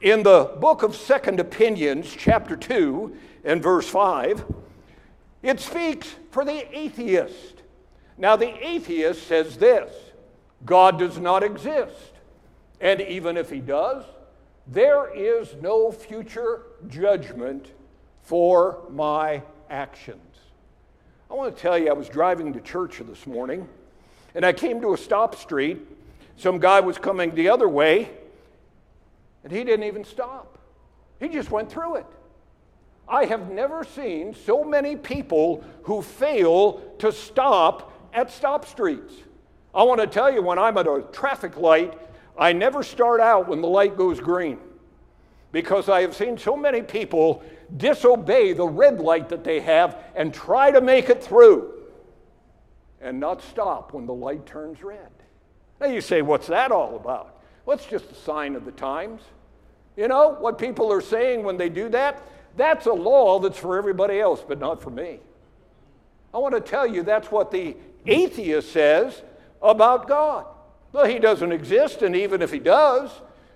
in 0.00 0.22
the 0.22 0.50
book 0.60 0.82
of 0.82 0.94
Second 0.94 1.40
Opinions, 1.40 2.14
chapter 2.16 2.56
2 2.56 3.16
and 3.44 3.62
verse 3.62 3.88
5, 3.88 4.44
it 5.42 5.60
speaks 5.60 6.14
for 6.30 6.44
the 6.44 6.76
atheist. 6.76 7.62
Now, 8.16 8.36
the 8.36 8.66
atheist 8.66 9.26
says 9.26 9.56
this 9.56 9.92
God 10.64 10.98
does 10.98 11.18
not 11.18 11.42
exist. 11.42 12.12
And 12.80 13.00
even 13.00 13.36
if 13.36 13.50
he 13.50 13.58
does, 13.58 14.04
there 14.66 15.12
is 15.12 15.54
no 15.60 15.90
future 15.90 16.62
judgment 16.86 17.72
for 18.22 18.84
my 18.90 19.42
actions. 19.68 20.27
I 21.30 21.34
want 21.34 21.54
to 21.54 21.60
tell 21.60 21.78
you, 21.78 21.90
I 21.90 21.92
was 21.92 22.08
driving 22.08 22.54
to 22.54 22.60
church 22.60 23.00
this 23.00 23.26
morning, 23.26 23.68
and 24.34 24.46
I 24.46 24.52
came 24.52 24.80
to 24.80 24.94
a 24.94 24.96
stop 24.96 25.34
street. 25.34 25.78
Some 26.36 26.58
guy 26.58 26.80
was 26.80 26.96
coming 26.96 27.34
the 27.34 27.50
other 27.50 27.68
way, 27.68 28.10
and 29.44 29.52
he 29.52 29.62
didn't 29.62 29.84
even 29.84 30.04
stop. 30.04 30.58
He 31.20 31.28
just 31.28 31.50
went 31.50 31.70
through 31.70 31.96
it. 31.96 32.06
I 33.06 33.26
have 33.26 33.50
never 33.50 33.84
seen 33.84 34.34
so 34.34 34.64
many 34.64 34.96
people 34.96 35.62
who 35.82 36.00
fail 36.00 36.82
to 36.98 37.12
stop 37.12 37.92
at 38.14 38.30
stop 38.30 38.66
streets. 38.66 39.14
I 39.74 39.82
want 39.82 40.00
to 40.00 40.06
tell 40.06 40.32
you, 40.32 40.42
when 40.42 40.58
I'm 40.58 40.78
at 40.78 40.86
a 40.86 41.04
traffic 41.12 41.58
light, 41.58 41.98
I 42.38 42.52
never 42.52 42.82
start 42.82 43.20
out 43.20 43.48
when 43.48 43.60
the 43.60 43.68
light 43.68 43.96
goes 43.96 44.18
green 44.18 44.58
because 45.52 45.88
I 45.88 46.02
have 46.02 46.14
seen 46.14 46.38
so 46.38 46.56
many 46.56 46.82
people 46.82 47.42
disobey 47.76 48.52
the 48.52 48.66
red 48.66 49.00
light 49.00 49.28
that 49.28 49.44
they 49.44 49.60
have 49.60 49.98
and 50.14 50.32
try 50.32 50.70
to 50.70 50.80
make 50.80 51.10
it 51.10 51.22
through 51.22 51.74
and 53.00 53.20
not 53.20 53.42
stop 53.42 53.92
when 53.92 54.06
the 54.06 54.14
light 54.14 54.46
turns 54.46 54.82
red. 54.82 55.10
Now 55.80 55.86
you 55.86 56.00
say, 56.00 56.22
what's 56.22 56.48
that 56.48 56.72
all 56.72 56.96
about? 56.96 57.40
Well, 57.64 57.76
it's 57.76 57.86
just 57.86 58.10
a 58.10 58.14
sign 58.14 58.56
of 58.56 58.64
the 58.64 58.72
times. 58.72 59.22
You 59.96 60.08
know, 60.08 60.36
what 60.38 60.58
people 60.58 60.92
are 60.92 61.00
saying 61.00 61.42
when 61.42 61.56
they 61.56 61.68
do 61.68 61.88
that, 61.90 62.22
that's 62.56 62.86
a 62.86 62.92
law 62.92 63.38
that's 63.38 63.58
for 63.58 63.76
everybody 63.76 64.20
else, 64.20 64.44
but 64.46 64.58
not 64.58 64.82
for 64.82 64.90
me. 64.90 65.20
I 66.32 66.38
want 66.38 66.54
to 66.54 66.60
tell 66.60 66.86
you 66.86 67.02
that's 67.02 67.30
what 67.30 67.50
the 67.50 67.76
atheist 68.06 68.72
says 68.72 69.22
about 69.62 70.08
God. 70.08 70.46
Well, 70.92 71.06
he 71.06 71.18
doesn't 71.18 71.52
exist, 71.52 72.02
and 72.02 72.16
even 72.16 72.42
if 72.42 72.50
he 72.50 72.58
does, 72.58 73.10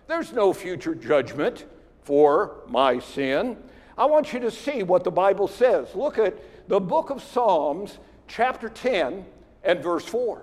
there's 0.07 0.33
no 0.33 0.53
future 0.53 0.95
judgment 0.95 1.65
for 2.03 2.57
my 2.69 2.99
sin. 2.99 3.57
I 3.97 4.07
want 4.07 4.33
you 4.33 4.41
to 4.41 4.51
see 4.51 4.83
what 4.83 5.05
the 5.05 5.11
Bible 5.11 5.49
says. 5.49 5.95
Look 5.95 6.19
at 6.19 6.69
the 6.69 6.81
book 6.81 7.11
of 7.11 7.23
Psalms, 7.23 7.99
chapter 8.27 8.69
10, 8.69 9.25
and 9.65 9.83
verse 9.83 10.05
4. 10.05 10.43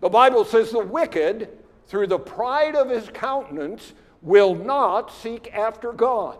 The 0.00 0.08
Bible 0.08 0.44
says, 0.44 0.70
The 0.70 0.80
wicked, 0.80 1.50
through 1.86 2.06
the 2.08 2.18
pride 2.18 2.74
of 2.74 2.90
his 2.90 3.08
countenance, 3.12 3.92
will 4.22 4.54
not 4.54 5.12
seek 5.12 5.54
after 5.54 5.92
God. 5.92 6.38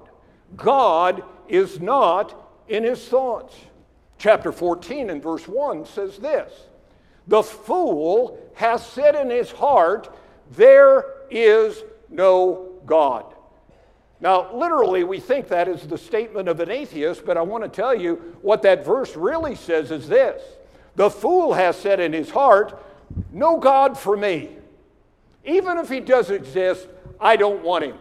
God 0.57 1.23
is 1.49 1.81
not 1.81 2.35
in 2.69 2.85
his 2.85 3.07
thoughts. 3.07 3.55
Chapter 4.19 4.51
14 4.51 5.11
and 5.11 5.23
verse 5.23 5.47
1 5.47 5.85
says 5.85 6.19
this 6.19 6.53
The 7.27 7.43
fool 7.43 8.39
has 8.55 8.85
said 8.85 9.15
in 9.15 9.31
his 9.31 9.51
heart, 9.51 10.15
There 10.53 11.05
is 11.31 11.85
no 12.09 12.81
God. 12.87 13.36
Now, 14.21 14.55
literally, 14.55 15.05
we 15.05 15.21
think 15.21 15.49
that 15.49 15.69
is 15.69 15.87
the 15.87 15.99
statement 15.99 16.49
of 16.49 16.61
an 16.61 16.71
atheist, 16.71 17.27
but 17.27 17.37
I 17.37 17.43
want 17.43 17.65
to 17.65 17.69
tell 17.69 17.95
you 17.95 18.37
what 18.41 18.63
that 18.63 18.85
verse 18.85 19.15
really 19.15 19.55
says 19.55 19.91
is 19.91 20.09
this 20.09 20.43
The 20.97 21.11
fool 21.11 21.53
has 21.55 21.77
said 21.77 22.01
in 22.01 22.13
his 22.13 22.31
heart, 22.31 22.83
No 23.33 23.59
God 23.59 23.99
for 23.99 24.17
me. 24.17 24.51
Even 25.45 25.79
if 25.79 25.89
he 25.89 26.01
does 26.01 26.31
exist, 26.31 26.89
I 27.21 27.37
don't 27.37 27.63
want 27.63 27.85
him. 27.85 27.99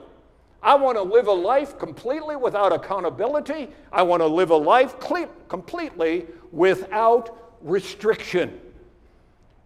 I 0.63 0.73
want 0.75 0.97
to 0.97 1.03
live 1.03 1.27
a 1.27 1.31
life 1.31 1.77
completely 1.77 2.35
without 2.35 2.73
accountability. 2.73 3.67
I 3.91 4.01
want 4.01 4.21
to 4.21 4.27
live 4.27 4.49
a 4.49 4.57
life 4.57 4.99
cle- 4.99 5.29
completely 5.47 6.25
without 6.51 7.37
restriction. 7.61 8.59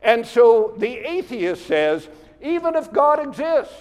And 0.01 0.25
so 0.25 0.73
the 0.77 0.97
atheist 1.09 1.65
says, 1.67 2.09
even 2.41 2.75
if 2.75 2.91
God 2.91 3.19
exists, 3.25 3.73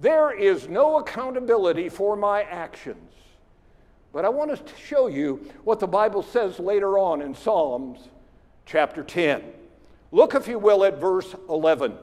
there 0.00 0.32
is 0.32 0.68
no 0.68 0.98
accountability 0.98 1.88
for 1.88 2.16
my 2.16 2.42
actions. 2.42 3.12
But 4.12 4.24
I 4.24 4.28
want 4.28 4.50
to 4.50 4.76
show 4.76 5.06
you 5.06 5.46
what 5.62 5.78
the 5.78 5.86
Bible 5.86 6.22
says 6.22 6.58
later 6.58 6.98
on 6.98 7.22
in 7.22 7.34
Psalms 7.34 8.00
chapter 8.66 9.02
10. 9.02 9.42
Look, 10.10 10.34
if 10.34 10.48
you 10.48 10.58
will, 10.58 10.84
at 10.84 10.98
verse 10.98 11.34
11. 11.48 11.94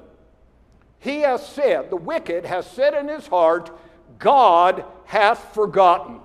He 1.00 1.20
has 1.22 1.46
said, 1.46 1.90
the 1.90 1.98
wicked 1.98 2.46
has 2.46 2.70
said 2.70 2.94
in 2.94 3.08
his 3.08 3.28
heart, 3.28 3.78
God 4.20 4.86
hath 5.06 5.54
forgotten. 5.54 6.22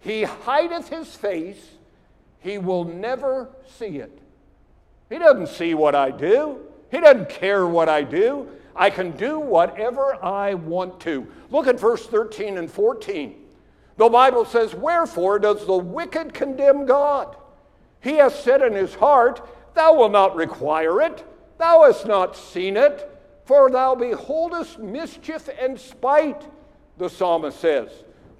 He 0.00 0.22
hideth 0.22 0.88
his 0.88 1.14
face, 1.14 1.62
he 2.38 2.56
will 2.58 2.84
never 2.84 3.50
see 3.78 3.98
it. 3.98 4.18
He 5.10 5.18
doesn't 5.18 5.48
see 5.48 5.74
what 5.74 5.94
I 5.94 6.10
do, 6.10 6.60
he 6.90 7.00
doesn't 7.00 7.28
care 7.28 7.66
what 7.66 7.88
I 7.88 8.02
do. 8.02 8.48
I 8.74 8.90
can 8.90 9.12
do 9.12 9.38
whatever 9.38 10.22
I 10.24 10.54
want 10.54 11.00
to. 11.00 11.26
Look 11.50 11.66
at 11.66 11.80
verse 11.80 12.06
13 12.06 12.58
and 12.58 12.70
14. 12.70 13.34
The 13.96 14.08
Bible 14.08 14.44
says, 14.44 14.74
Wherefore 14.74 15.38
does 15.38 15.66
the 15.66 15.76
wicked 15.76 16.32
condemn 16.32 16.86
God? 16.86 17.36
He 18.00 18.14
has 18.14 18.34
said 18.42 18.62
in 18.62 18.72
his 18.72 18.94
heart, 18.94 19.46
Thou 19.74 19.94
wilt 19.94 20.12
not 20.12 20.36
require 20.36 21.00
it, 21.00 21.24
thou 21.58 21.84
hast 21.84 22.06
not 22.06 22.36
seen 22.36 22.76
it, 22.76 23.08
for 23.44 23.70
thou 23.70 23.94
beholdest 23.94 24.78
mischief 24.78 25.48
and 25.60 25.78
spite, 25.78 26.46
the 26.98 27.08
psalmist 27.08 27.60
says, 27.60 27.88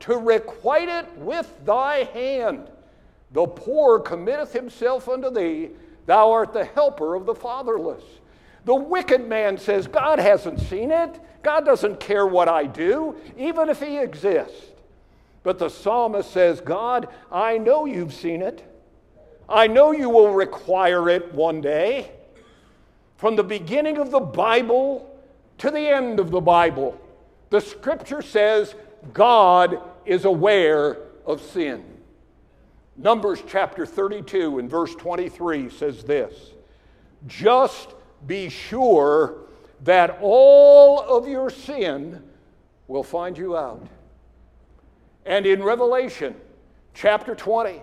to 0.00 0.16
requite 0.16 0.88
it 0.88 1.06
with 1.18 1.52
thy 1.64 2.04
hand. 2.04 2.68
The 3.32 3.46
poor 3.46 4.00
committeth 4.00 4.52
himself 4.52 5.08
unto 5.08 5.30
thee, 5.30 5.70
thou 6.06 6.30
art 6.32 6.52
the 6.52 6.64
helper 6.64 7.14
of 7.14 7.26
the 7.26 7.34
fatherless. 7.34 8.02
The 8.64 8.74
wicked 8.74 9.26
man 9.26 9.58
says, 9.58 9.86
God 9.86 10.18
hasn't 10.18 10.60
seen 10.60 10.90
it. 10.90 11.20
God 11.42 11.64
doesn't 11.64 12.00
care 12.00 12.26
what 12.26 12.48
I 12.48 12.66
do, 12.66 13.16
even 13.36 13.68
if 13.68 13.80
he 13.80 13.98
exists. 13.98 14.66
But 15.42 15.58
the 15.58 15.70
psalmist 15.70 16.30
says, 16.30 16.60
God, 16.60 17.08
I 17.32 17.56
know 17.56 17.86
you've 17.86 18.12
seen 18.12 18.42
it. 18.42 18.64
I 19.48 19.66
know 19.66 19.92
you 19.92 20.10
will 20.10 20.32
require 20.32 21.08
it 21.08 21.32
one 21.32 21.60
day. 21.60 22.12
From 23.16 23.36
the 23.36 23.44
beginning 23.44 23.98
of 23.98 24.10
the 24.10 24.20
Bible 24.20 25.18
to 25.58 25.70
the 25.70 25.88
end 25.88 26.20
of 26.20 26.30
the 26.30 26.40
Bible, 26.40 26.98
the 27.50 27.60
scripture 27.60 28.22
says 28.22 28.74
God 29.12 29.80
is 30.06 30.24
aware 30.24 30.98
of 31.26 31.40
sin. 31.40 31.84
Numbers 32.96 33.42
chapter 33.48 33.86
32 33.86 34.58
and 34.58 34.70
verse 34.70 34.94
23 34.94 35.70
says 35.70 36.04
this 36.04 36.52
Just 37.26 37.94
be 38.26 38.48
sure 38.48 39.38
that 39.84 40.18
all 40.20 41.00
of 41.00 41.26
your 41.26 41.50
sin 41.50 42.22
will 42.88 43.02
find 43.02 43.36
you 43.36 43.56
out. 43.56 43.86
And 45.24 45.46
in 45.46 45.62
Revelation 45.62 46.34
chapter 46.94 47.34
20, 47.34 47.80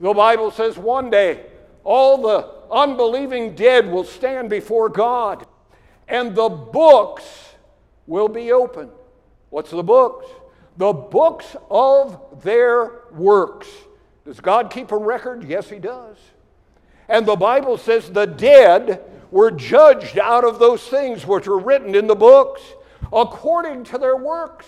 the 0.00 0.14
Bible 0.14 0.50
says 0.50 0.78
one 0.78 1.10
day 1.10 1.44
all 1.84 2.18
the 2.18 2.48
unbelieving 2.70 3.54
dead 3.54 3.90
will 3.90 4.04
stand 4.04 4.50
before 4.50 4.88
God 4.88 5.46
and 6.08 6.34
the 6.34 6.48
books 6.48 7.54
will 8.06 8.28
be 8.28 8.52
opened. 8.52 8.90
What's 9.50 9.70
the 9.70 9.82
books? 9.82 10.26
The 10.76 10.92
books 10.92 11.56
of 11.70 12.42
their 12.42 13.02
works. 13.12 13.68
Does 14.24 14.40
God 14.40 14.70
keep 14.70 14.92
a 14.92 14.96
record? 14.96 15.44
Yes, 15.44 15.68
He 15.68 15.78
does. 15.78 16.16
And 17.08 17.26
the 17.26 17.36
Bible 17.36 17.76
says 17.76 18.10
the 18.10 18.26
dead 18.26 19.02
were 19.30 19.50
judged 19.50 20.18
out 20.18 20.44
of 20.44 20.58
those 20.58 20.82
things 20.82 21.26
which 21.26 21.46
were 21.46 21.58
written 21.58 21.94
in 21.94 22.06
the 22.06 22.14
books 22.14 22.62
according 23.12 23.84
to 23.84 23.98
their 23.98 24.16
works. 24.16 24.66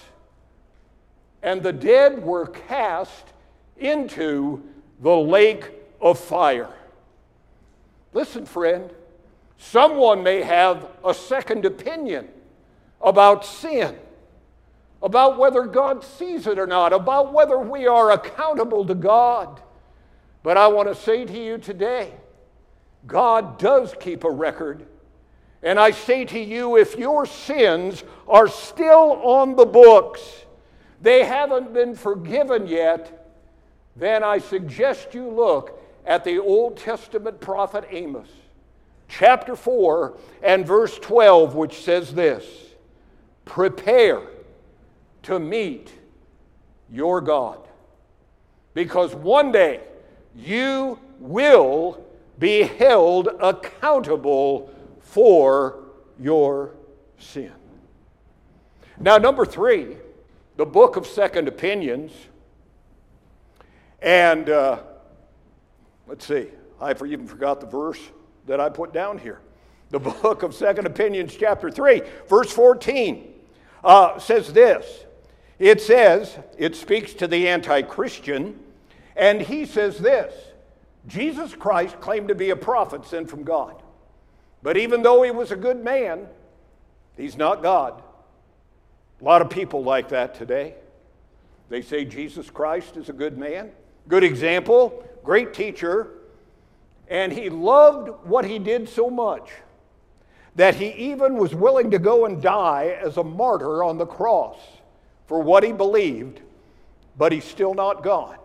And 1.43 1.63
the 1.63 1.73
dead 1.73 2.23
were 2.23 2.47
cast 2.47 3.27
into 3.77 4.63
the 5.01 5.17
lake 5.17 5.71
of 6.01 6.19
fire. 6.19 6.71
Listen, 8.13 8.47
friend, 8.47 8.91
someone 9.59 10.23
may 10.23 10.43
have 10.43 10.87
a 11.05 11.15
second 11.15 11.65
opinion 11.65 12.29
about 13.01 13.45
sin, 13.45 13.97
about 15.03 15.39
whether 15.39 15.65
God 15.65 16.05
sees 16.05 16.47
it 16.47 16.59
or 16.59 16.67
not, 16.67 16.93
about 16.93 17.33
whether 17.33 17.59
we 17.59 17.87
are 17.87 18.13
accountable 18.13 18.85
to 18.87 18.95
God. 18.95 19.61
But 20.45 20.57
I 20.57 20.69
want 20.69 20.89
to 20.89 20.95
say 20.95 21.25
to 21.25 21.45
you 21.45 21.59
today 21.59 22.13
God 23.07 23.59
does 23.59 23.95
keep 23.99 24.25
a 24.25 24.31
record. 24.31 24.87
And 25.63 25.79
I 25.79 25.93
say 25.93 26.25
to 26.25 26.39
you, 26.39 26.77
if 26.77 26.97
your 26.97 27.25
sins 27.27 28.03
are 28.27 28.49
still 28.49 29.13
on 29.23 29.55
the 29.55 29.67
books, 29.67 30.21
they 31.01 31.25
haven't 31.25 31.73
been 31.73 31.95
forgiven 31.95 32.67
yet, 32.67 33.31
then 33.97 34.25
I 34.25 34.39
suggest 34.39 35.15
you 35.15 35.29
look 35.29 35.81
at 36.05 36.25
the 36.25 36.39
Old 36.39 36.77
Testament 36.77 37.41
prophet 37.41 37.85
Amos, 37.91 38.29
chapter 39.09 39.55
4 39.55 40.17
and 40.43 40.67
verse 40.67 40.99
12, 40.99 41.55
which 41.55 41.83
says 41.83 42.15
this 42.15 42.45
Prepare 43.45 44.23
to 45.25 45.39
meet 45.39 45.93
your 46.91 47.21
God, 47.21 47.59
because 48.75 49.15
one 49.15 49.53
day 49.53 49.81
you 50.35 50.99
will 51.21 52.05
be 52.43 52.63
held 52.63 53.29
accountable 53.41 54.69
for 54.99 55.85
your 56.19 56.75
sin. 57.17 57.53
Now, 58.99 59.17
number 59.17 59.47
three, 59.47 59.97
the 60.57 60.67
book 60.67 60.97
of 60.97 61.07
second 61.07 61.47
opinions. 61.47 62.11
And 64.01 64.51
uh, 64.51 64.81
let's 66.09 66.27
see, 66.27 66.49
I 66.81 66.91
even 66.91 67.29
forgot 67.29 67.61
the 67.61 67.69
verse 67.69 68.01
that 68.47 68.59
I 68.59 68.69
put 68.71 68.93
down 68.93 69.19
here. 69.19 69.41
The 69.91 70.01
book 70.23 70.43
of 70.43 70.53
second 70.53 70.89
opinions, 70.89 71.37
chapter 71.37 71.71
3, 71.71 72.03
verse 72.29 72.51
14, 72.51 73.35
uh, 73.85 74.19
says 74.19 74.53
this. 74.53 75.05
It 75.61 75.81
says, 75.81 76.37
it 76.59 76.75
speaks 76.75 77.15
to 77.15 77.29
the 77.29 77.47
anti 77.47 77.83
Christian, 77.83 78.59
and 79.15 79.41
he 79.41 79.65
says 79.65 79.99
this 79.99 80.35
Jesus 81.07 81.55
Christ 81.55 82.01
claimed 82.01 82.29
to 82.29 82.35
be 82.35 82.51
a 82.51 82.57
prophet 82.57 83.05
sent 83.07 83.29
from 83.29 83.43
God. 83.43 83.83
But 84.63 84.77
even 84.77 85.03
though 85.03 85.23
he 85.23 85.31
was 85.31 85.51
a 85.51 85.57
good 85.57 85.83
man, 85.83 86.27
he's 87.17 87.37
not 87.37 87.63
God. 87.63 88.03
A 89.21 89.25
lot 89.25 89.43
of 89.43 89.51
people 89.51 89.83
like 89.83 90.09
that 90.11 90.35
today. 90.35 90.75
They 91.69 91.83
say 91.83 92.05
Jesus 92.05 92.51
Christ 92.51 92.97
is 92.97 93.09
a 93.09 93.13
good 93.13 93.39
man, 93.39 93.71
good 94.09 94.25
example, 94.25 95.05
great 95.25 95.55
teacher, 95.55 96.11
and 97.09 97.33
he 97.33 97.49
loved 97.49 98.09
what 98.25 98.45
he 98.45 98.59
did 98.59 98.89
so 98.89 99.11
much 99.11 99.51
that 100.55 100.75
he 100.75 100.91
even 100.91 101.37
was 101.37 101.55
willing 101.55 101.91
to 101.91 101.99
go 101.99 102.27
and 102.27 102.43
die 102.43 102.99
as 103.03 103.17
a 103.17 103.25
martyr 103.25 103.83
on 103.83 103.97
the 103.99 104.07
cross 104.07 104.59
for 105.27 105.41
what 105.41 105.63
he 105.63 105.73
believed, 105.73 106.41
but 107.17 107.33
he's 107.33 107.45
still 107.45 107.75
not 107.75 108.03
God. 108.03 108.42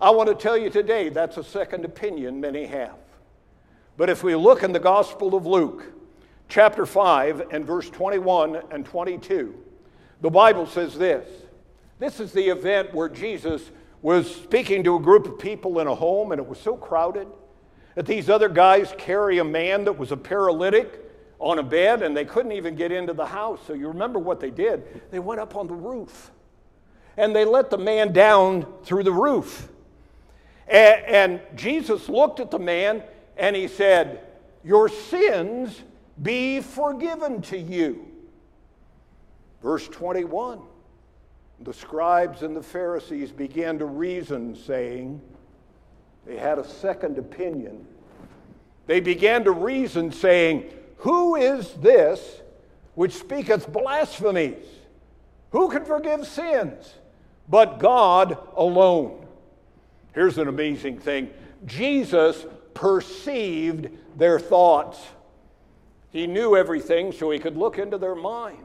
I 0.00 0.10
want 0.10 0.28
to 0.28 0.34
tell 0.34 0.56
you 0.56 0.70
today 0.70 1.08
that's 1.08 1.38
a 1.38 1.44
second 1.44 1.84
opinion 1.84 2.40
many 2.40 2.66
have. 2.66 2.94
But 3.96 4.08
if 4.08 4.22
we 4.22 4.36
look 4.36 4.62
in 4.62 4.72
the 4.72 4.78
Gospel 4.78 5.34
of 5.34 5.44
Luke, 5.44 5.92
chapter 6.48 6.86
5 6.86 7.48
and 7.50 7.66
verse 7.66 7.90
21 7.90 8.62
and 8.70 8.86
22, 8.86 9.54
the 10.20 10.30
Bible 10.30 10.66
says 10.66 10.96
this. 10.96 11.28
This 11.98 12.20
is 12.20 12.30
the 12.30 12.48
event 12.48 12.94
where 12.94 13.08
Jesus 13.08 13.72
was 14.00 14.32
speaking 14.32 14.84
to 14.84 14.94
a 14.94 15.00
group 15.00 15.26
of 15.26 15.36
people 15.36 15.80
in 15.80 15.88
a 15.88 15.94
home, 15.96 16.30
and 16.30 16.40
it 16.40 16.46
was 16.46 16.60
so 16.60 16.76
crowded 16.76 17.26
that 17.96 18.06
these 18.06 18.30
other 18.30 18.48
guys 18.48 18.94
carry 18.98 19.38
a 19.38 19.44
man 19.44 19.82
that 19.82 19.98
was 19.98 20.12
a 20.12 20.16
paralytic 20.16 21.04
on 21.40 21.58
a 21.58 21.62
bed, 21.64 22.02
and 22.02 22.16
they 22.16 22.24
couldn't 22.24 22.52
even 22.52 22.76
get 22.76 22.92
into 22.92 23.14
the 23.14 23.26
house. 23.26 23.58
So 23.66 23.72
you 23.72 23.88
remember 23.88 24.20
what 24.20 24.38
they 24.38 24.50
did? 24.50 25.10
They 25.10 25.18
went 25.18 25.40
up 25.40 25.56
on 25.56 25.66
the 25.66 25.74
roof, 25.74 26.30
and 27.16 27.34
they 27.34 27.44
let 27.44 27.68
the 27.68 27.78
man 27.78 28.12
down 28.12 28.64
through 28.84 29.02
the 29.02 29.12
roof. 29.12 29.68
And, 30.68 31.04
and 31.06 31.40
Jesus 31.56 32.08
looked 32.08 32.40
at 32.40 32.50
the 32.50 32.58
man 32.58 33.02
and 33.36 33.56
he 33.56 33.68
said, 33.68 34.20
Your 34.62 34.88
sins 34.88 35.82
be 36.22 36.60
forgiven 36.60 37.42
to 37.42 37.58
you. 37.58 38.06
Verse 39.62 39.88
21 39.88 40.60
The 41.60 41.72
scribes 41.72 42.42
and 42.42 42.54
the 42.54 42.62
Pharisees 42.62 43.32
began 43.32 43.78
to 43.78 43.86
reason, 43.86 44.54
saying, 44.54 45.20
They 46.26 46.36
had 46.36 46.58
a 46.58 46.68
second 46.68 47.18
opinion. 47.18 47.86
They 48.86 49.00
began 49.00 49.44
to 49.44 49.52
reason, 49.52 50.12
saying, 50.12 50.64
Who 50.98 51.36
is 51.36 51.72
this 51.74 52.42
which 52.94 53.12
speaketh 53.12 53.72
blasphemies? 53.72 54.64
Who 55.52 55.68
can 55.68 55.84
forgive 55.84 56.26
sins 56.26 56.94
but 57.48 57.78
God 57.78 58.36
alone? 58.56 59.27
Here's 60.14 60.38
an 60.38 60.48
amazing 60.48 60.98
thing 60.98 61.30
Jesus 61.66 62.46
perceived 62.74 63.88
their 64.16 64.38
thoughts. 64.38 64.98
He 66.10 66.26
knew 66.26 66.56
everything, 66.56 67.12
so 67.12 67.30
he 67.30 67.38
could 67.38 67.56
look 67.56 67.78
into 67.78 67.98
their 67.98 68.14
minds. 68.14 68.62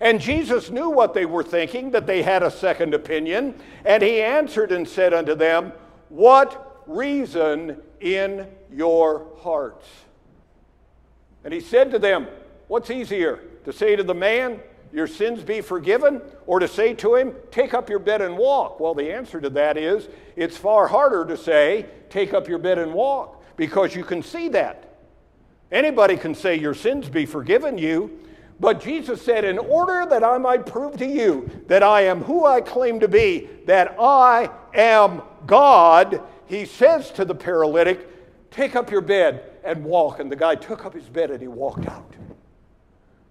And 0.00 0.20
Jesus 0.20 0.70
knew 0.70 0.90
what 0.90 1.12
they 1.12 1.26
were 1.26 1.42
thinking, 1.42 1.90
that 1.90 2.06
they 2.06 2.22
had 2.22 2.42
a 2.42 2.50
second 2.50 2.94
opinion. 2.94 3.54
And 3.84 4.02
he 4.02 4.22
answered 4.22 4.70
and 4.70 4.88
said 4.88 5.12
unto 5.12 5.34
them, 5.34 5.72
What 6.08 6.82
reason 6.86 7.80
in 8.00 8.46
your 8.72 9.26
hearts? 9.38 9.86
And 11.44 11.52
he 11.52 11.60
said 11.60 11.90
to 11.90 11.98
them, 11.98 12.28
What's 12.68 12.90
easier, 12.90 13.40
to 13.64 13.72
say 13.72 13.96
to 13.96 14.02
the 14.02 14.14
man, 14.14 14.60
your 14.92 15.06
sins 15.06 15.42
be 15.42 15.60
forgiven, 15.60 16.22
or 16.46 16.60
to 16.60 16.68
say 16.68 16.94
to 16.94 17.14
him, 17.14 17.34
Take 17.50 17.74
up 17.74 17.90
your 17.90 17.98
bed 17.98 18.22
and 18.22 18.36
walk? 18.36 18.80
Well, 18.80 18.94
the 18.94 19.12
answer 19.12 19.40
to 19.40 19.50
that 19.50 19.76
is 19.76 20.08
it's 20.36 20.56
far 20.56 20.88
harder 20.88 21.24
to 21.26 21.36
say, 21.36 21.86
Take 22.10 22.32
up 22.32 22.48
your 22.48 22.58
bed 22.58 22.78
and 22.78 22.94
walk, 22.94 23.42
because 23.56 23.94
you 23.94 24.04
can 24.04 24.22
see 24.22 24.48
that. 24.50 24.96
Anybody 25.70 26.16
can 26.16 26.34
say, 26.34 26.56
Your 26.56 26.74
sins 26.74 27.08
be 27.08 27.26
forgiven 27.26 27.76
you. 27.76 28.18
But 28.60 28.80
Jesus 28.80 29.22
said, 29.22 29.44
In 29.44 29.58
order 29.58 30.06
that 30.08 30.24
I 30.24 30.38
might 30.38 30.66
prove 30.66 30.96
to 30.98 31.06
you 31.06 31.50
that 31.66 31.82
I 31.82 32.02
am 32.02 32.22
who 32.22 32.46
I 32.46 32.60
claim 32.60 33.00
to 33.00 33.08
be, 33.08 33.48
that 33.66 33.96
I 34.00 34.50
am 34.74 35.22
God, 35.46 36.22
he 36.46 36.64
says 36.64 37.10
to 37.12 37.24
the 37.24 37.34
paralytic, 37.34 38.50
Take 38.50 38.74
up 38.74 38.90
your 38.90 39.02
bed 39.02 39.52
and 39.64 39.84
walk. 39.84 40.18
And 40.18 40.32
the 40.32 40.36
guy 40.36 40.54
took 40.54 40.86
up 40.86 40.94
his 40.94 41.04
bed 41.04 41.30
and 41.30 41.40
he 41.40 41.48
walked 41.48 41.86
out. 41.86 42.14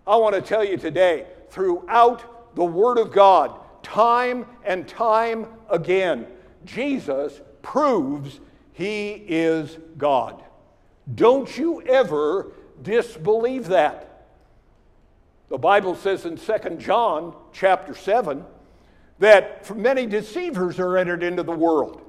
I 0.05 0.15
want 0.15 0.35
to 0.35 0.41
tell 0.41 0.63
you 0.63 0.77
today 0.77 1.25
throughout 1.49 2.55
the 2.55 2.65
Word 2.65 2.97
of 2.97 3.11
God, 3.11 3.59
time 3.83 4.45
and 4.65 4.87
time 4.87 5.47
again, 5.69 6.27
Jesus 6.65 7.41
proves 7.61 8.39
he 8.73 9.23
is 9.27 9.77
God. 9.97 10.43
Don't 11.15 11.57
you 11.57 11.81
ever 11.83 12.51
disbelieve 12.81 13.67
that. 13.67 14.25
The 15.49 15.57
Bible 15.57 15.95
says 15.95 16.25
in 16.25 16.37
2 16.37 16.75
John 16.77 17.33
chapter 17.53 17.95
7 17.95 18.43
that 19.19 19.75
many 19.75 20.05
deceivers 20.05 20.79
are 20.79 20.97
entered 20.97 21.23
into 21.23 21.43
the 21.43 21.53
world 21.53 22.01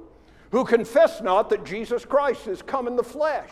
who 0.51 0.65
confess 0.65 1.21
not 1.21 1.49
that 1.49 1.63
Jesus 1.63 2.05
Christ 2.05 2.47
is 2.47 2.61
come 2.61 2.87
in 2.87 2.95
the 2.95 3.03
flesh. 3.03 3.49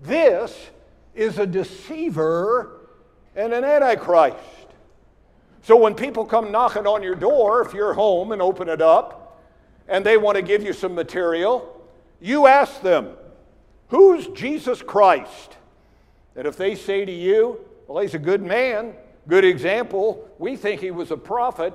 This 0.00 0.70
is 1.14 1.38
a 1.38 1.46
deceiver 1.46 2.88
and 3.34 3.52
an 3.52 3.64
antichrist. 3.64 4.36
So 5.62 5.76
when 5.76 5.94
people 5.94 6.24
come 6.24 6.50
knocking 6.50 6.86
on 6.86 7.02
your 7.02 7.14
door, 7.14 7.62
if 7.62 7.74
you're 7.74 7.92
home 7.92 8.32
and 8.32 8.40
open 8.40 8.68
it 8.68 8.80
up, 8.80 9.38
and 9.88 10.06
they 10.06 10.16
want 10.16 10.36
to 10.36 10.42
give 10.42 10.62
you 10.62 10.72
some 10.72 10.94
material, 10.94 11.80
you 12.20 12.46
ask 12.46 12.80
them, 12.80 13.10
Who's 13.88 14.28
Jesus 14.28 14.82
Christ? 14.82 15.56
And 16.36 16.46
if 16.46 16.56
they 16.56 16.74
say 16.76 17.04
to 17.04 17.12
you, 17.12 17.60
Well, 17.86 18.02
he's 18.02 18.14
a 18.14 18.18
good 18.18 18.42
man, 18.42 18.94
good 19.28 19.44
example, 19.44 20.28
we 20.38 20.56
think 20.56 20.80
he 20.80 20.90
was 20.90 21.10
a 21.10 21.16
prophet, 21.16 21.74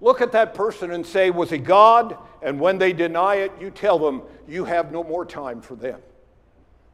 look 0.00 0.20
at 0.20 0.32
that 0.32 0.54
person 0.54 0.90
and 0.92 1.06
say, 1.06 1.30
Was 1.30 1.50
he 1.50 1.58
God? 1.58 2.16
And 2.42 2.58
when 2.58 2.78
they 2.78 2.92
deny 2.92 3.36
it, 3.36 3.52
you 3.60 3.70
tell 3.70 3.98
them, 3.98 4.22
You 4.48 4.64
have 4.64 4.90
no 4.90 5.04
more 5.04 5.24
time 5.24 5.60
for 5.60 5.76
them. 5.76 6.00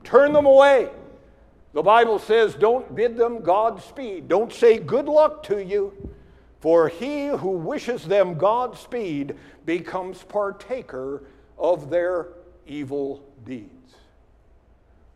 Turn 0.03 0.33
them 0.33 0.45
away. 0.45 0.91
The 1.75 1.83
Bible 1.83 2.21
says, 2.21 2.55
Don't 2.55 2.95
bid 2.95 3.17
them 3.17 3.43
Godspeed. 3.43 4.29
Don't 4.29 4.53
say 4.53 4.79
good 4.79 5.07
luck 5.07 5.43
to 5.45 5.63
you, 5.63 5.93
for 6.61 6.89
he 6.89 7.27
who 7.27 7.51
wishes 7.51 8.05
them 8.05 8.39
Godspeed 8.39 9.35
becomes 9.67 10.23
partaker 10.23 11.25
of 11.59 11.91
their 11.91 12.29
evil 12.67 13.25
deeds. 13.45 13.71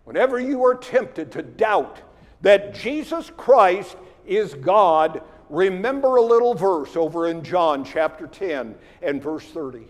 Whenever 0.04 0.40
you 0.40 0.64
are 0.64 0.74
tempted 0.74 1.30
to 1.32 1.42
doubt 1.42 2.00
that 2.40 2.74
Jesus 2.74 3.30
Christ 3.36 3.96
is 4.26 4.54
God, 4.54 5.22
remember 5.48 6.16
a 6.16 6.22
little 6.22 6.54
verse 6.54 6.96
over 6.96 7.28
in 7.28 7.44
John 7.44 7.84
chapter 7.84 8.26
10 8.26 8.74
and 9.02 9.22
verse 9.22 9.44
30. 9.44 9.86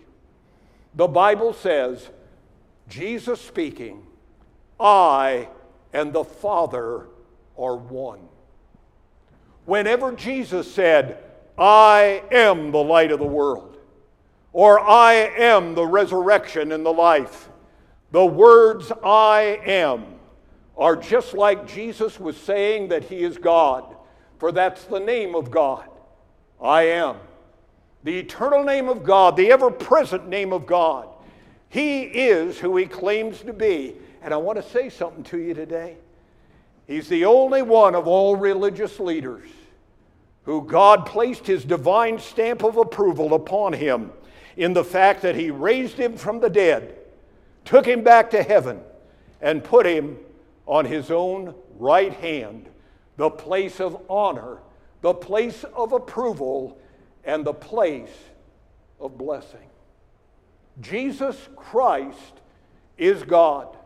The 0.96 1.08
Bible 1.08 1.54
says, 1.54 2.10
Jesus 2.88 3.40
speaking, 3.40 4.02
I 4.78 5.48
and 5.92 6.12
the 6.12 6.24
Father 6.24 7.06
are 7.56 7.76
one. 7.76 8.20
Whenever 9.64 10.12
Jesus 10.12 10.72
said, 10.72 11.22
I 11.58 12.22
am 12.30 12.70
the 12.70 12.78
light 12.78 13.10
of 13.10 13.18
the 13.18 13.26
world, 13.26 13.76
or 14.52 14.80
I 14.80 15.12
am 15.12 15.74
the 15.74 15.86
resurrection 15.86 16.72
and 16.72 16.86
the 16.86 16.92
life, 16.92 17.48
the 18.10 18.24
words 18.24 18.90
I 19.04 19.60
am 19.66 20.14
are 20.76 20.96
just 20.96 21.34
like 21.34 21.66
Jesus 21.66 22.18
was 22.18 22.36
saying 22.36 22.88
that 22.88 23.04
He 23.04 23.22
is 23.22 23.36
God, 23.36 23.96
for 24.38 24.52
that's 24.52 24.84
the 24.84 25.00
name 25.00 25.34
of 25.34 25.50
God. 25.50 25.88
I 26.62 26.82
am. 26.82 27.16
The 28.04 28.18
eternal 28.18 28.62
name 28.62 28.88
of 28.88 29.02
God, 29.02 29.36
the 29.36 29.50
ever 29.50 29.70
present 29.70 30.28
name 30.28 30.52
of 30.52 30.66
God. 30.66 31.08
He 31.68 32.02
is 32.02 32.58
who 32.58 32.76
He 32.76 32.86
claims 32.86 33.40
to 33.40 33.52
be. 33.52 33.96
And 34.22 34.34
I 34.34 34.36
want 34.36 34.62
to 34.62 34.68
say 34.70 34.88
something 34.88 35.24
to 35.24 35.38
you 35.38 35.54
today. 35.54 35.96
He's 36.86 37.08
the 37.08 37.26
only 37.26 37.62
one 37.62 37.94
of 37.94 38.08
all 38.08 38.36
religious 38.36 38.98
leaders 38.98 39.48
who 40.44 40.62
God 40.62 41.04
placed 41.04 41.46
His 41.46 41.64
divine 41.64 42.18
stamp 42.18 42.64
of 42.64 42.78
approval 42.78 43.34
upon 43.34 43.74
him 43.74 44.10
in 44.56 44.72
the 44.72 44.84
fact 44.84 45.22
that 45.22 45.36
He 45.36 45.50
raised 45.50 45.98
him 45.98 46.16
from 46.16 46.40
the 46.40 46.48
dead, 46.48 46.96
took 47.64 47.84
him 47.84 48.02
back 48.02 48.30
to 48.30 48.42
heaven, 48.42 48.80
and 49.42 49.62
put 49.62 49.84
him 49.84 50.18
on 50.66 50.86
His 50.86 51.10
own 51.10 51.54
right 51.78 52.12
hand, 52.14 52.68
the 53.18 53.30
place 53.30 53.80
of 53.80 54.02
honor, 54.08 54.58
the 55.02 55.14
place 55.14 55.64
of 55.74 55.92
approval, 55.92 56.78
and 57.24 57.44
the 57.44 57.52
place 57.52 58.08
of 58.98 59.18
blessing. 59.18 59.68
Jesus 60.80 61.36
Christ 61.56 62.40
is 62.96 63.22
God. 63.22 63.76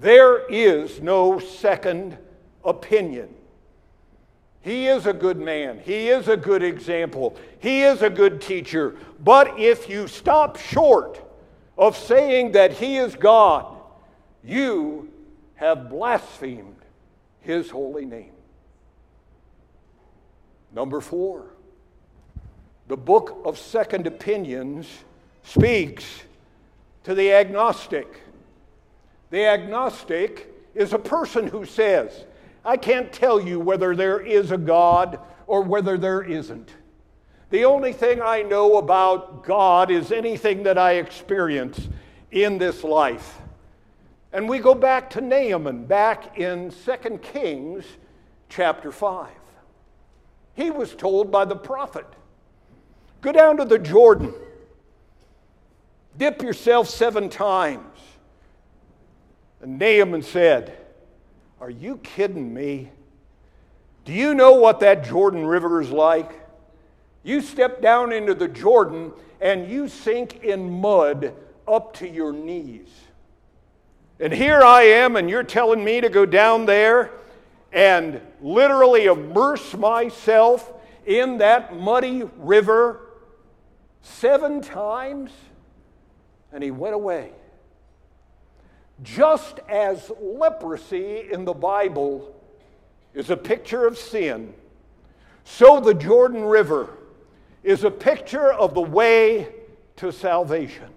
There 0.00 0.46
is 0.46 1.00
no 1.00 1.38
second 1.38 2.16
opinion. 2.64 3.34
He 4.60 4.86
is 4.86 5.06
a 5.06 5.12
good 5.12 5.38
man. 5.38 5.80
He 5.80 6.08
is 6.08 6.28
a 6.28 6.36
good 6.36 6.62
example. 6.62 7.36
He 7.58 7.82
is 7.82 8.02
a 8.02 8.10
good 8.10 8.40
teacher. 8.40 8.96
But 9.20 9.58
if 9.58 9.88
you 9.88 10.06
stop 10.06 10.58
short 10.58 11.20
of 11.76 11.96
saying 11.96 12.52
that 12.52 12.72
He 12.72 12.98
is 12.98 13.14
God, 13.14 13.76
you 14.44 15.10
have 15.54 15.88
blasphemed 15.88 16.76
His 17.40 17.70
holy 17.70 18.04
name. 18.04 18.32
Number 20.72 21.00
four, 21.00 21.46
the 22.88 22.96
book 22.96 23.40
of 23.44 23.58
Second 23.58 24.06
Opinions 24.06 24.86
speaks 25.42 26.04
to 27.04 27.14
the 27.14 27.32
agnostic. 27.32 28.20
The 29.30 29.46
agnostic 29.46 30.52
is 30.74 30.92
a 30.92 30.98
person 30.98 31.46
who 31.46 31.64
says, 31.64 32.24
I 32.64 32.76
can't 32.76 33.12
tell 33.12 33.40
you 33.40 33.60
whether 33.60 33.94
there 33.94 34.20
is 34.20 34.50
a 34.50 34.58
God 34.58 35.18
or 35.46 35.62
whether 35.62 35.96
there 35.96 36.22
isn't. 36.22 36.70
The 37.50 37.64
only 37.64 37.92
thing 37.92 38.20
I 38.20 38.42
know 38.42 38.76
about 38.76 39.44
God 39.44 39.90
is 39.90 40.12
anything 40.12 40.64
that 40.64 40.76
I 40.76 40.94
experience 40.94 41.88
in 42.30 42.58
this 42.58 42.84
life. 42.84 43.40
And 44.32 44.48
we 44.48 44.58
go 44.58 44.74
back 44.74 45.08
to 45.10 45.20
Naaman, 45.22 45.86
back 45.86 46.38
in 46.38 46.70
2 46.70 47.18
Kings 47.18 47.84
chapter 48.50 48.92
5. 48.92 49.28
He 50.54 50.70
was 50.70 50.94
told 50.94 51.30
by 51.30 51.44
the 51.44 51.56
prophet, 51.56 52.06
Go 53.20 53.32
down 53.32 53.56
to 53.56 53.64
the 53.64 53.78
Jordan, 53.78 54.34
dip 56.16 56.42
yourself 56.42 56.88
seven 56.88 57.28
times. 57.30 57.87
And 59.60 59.78
Naaman 59.78 60.22
said, 60.22 60.76
Are 61.60 61.70
you 61.70 61.98
kidding 61.98 62.52
me? 62.52 62.90
Do 64.04 64.12
you 64.12 64.34
know 64.34 64.54
what 64.54 64.80
that 64.80 65.04
Jordan 65.04 65.44
River 65.44 65.80
is 65.80 65.90
like? 65.90 66.40
You 67.22 67.40
step 67.40 67.82
down 67.82 68.12
into 68.12 68.34
the 68.34 68.48
Jordan 68.48 69.12
and 69.40 69.68
you 69.68 69.88
sink 69.88 70.42
in 70.42 70.80
mud 70.80 71.34
up 71.66 71.94
to 71.94 72.08
your 72.08 72.32
knees. 72.32 72.88
And 74.20 74.32
here 74.32 74.62
I 74.62 74.82
am, 74.82 75.14
and 75.14 75.30
you're 75.30 75.44
telling 75.44 75.84
me 75.84 76.00
to 76.00 76.08
go 76.08 76.26
down 76.26 76.66
there 76.66 77.12
and 77.72 78.20
literally 78.40 79.04
immerse 79.04 79.74
myself 79.74 80.72
in 81.06 81.38
that 81.38 81.76
muddy 81.76 82.24
river 82.38 83.00
seven 84.02 84.60
times? 84.60 85.30
And 86.52 86.64
he 86.64 86.70
went 86.70 86.94
away. 86.94 87.32
Just 89.02 89.60
as 89.68 90.10
leprosy 90.20 91.28
in 91.30 91.44
the 91.44 91.52
Bible 91.52 92.34
is 93.14 93.30
a 93.30 93.36
picture 93.36 93.86
of 93.86 93.96
sin, 93.96 94.52
so 95.44 95.80
the 95.80 95.94
Jordan 95.94 96.44
River 96.44 96.90
is 97.62 97.84
a 97.84 97.90
picture 97.90 98.52
of 98.52 98.74
the 98.74 98.80
way 98.80 99.48
to 99.96 100.12
salvation. 100.12 100.88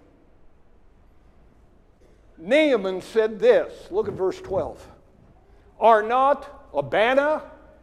Naaman 2.38 3.00
said 3.02 3.38
this 3.38 3.72
look 3.90 4.08
at 4.08 4.14
verse 4.14 4.40
12. 4.40 4.84
Are 5.78 6.02
not 6.02 6.68
Abana 6.74 7.42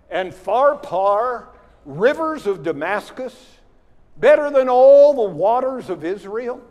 and 0.09 0.33
Pharpar 0.33 1.47
rivers 1.85 2.45
of 2.45 2.63
Damascus 2.63 3.35
better 4.17 4.49
than 4.49 4.67
all 4.67 5.13
the 5.13 5.33
waters 5.33 5.89
of 5.89 6.03
Israel? 6.03 6.61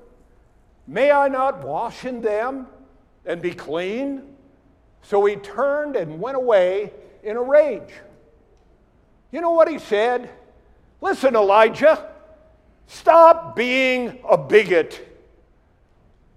May 0.86 1.10
I 1.10 1.28
not 1.28 1.64
wash 1.64 2.04
in 2.04 2.20
them 2.20 2.66
and 3.24 3.40
be 3.40 3.52
clean? 3.52 4.22
So 5.02 5.24
he 5.24 5.36
turned 5.36 5.96
and 5.96 6.20
went 6.20 6.36
away 6.36 6.92
in 7.22 7.36
a 7.36 7.42
rage. 7.42 7.92
You 9.30 9.40
know 9.40 9.52
what 9.52 9.68
he 9.68 9.78
said? 9.78 10.30
Listen, 11.00 11.36
Elijah, 11.36 12.10
stop 12.86 13.54
being 13.54 14.18
a 14.28 14.36
bigot. 14.36 15.06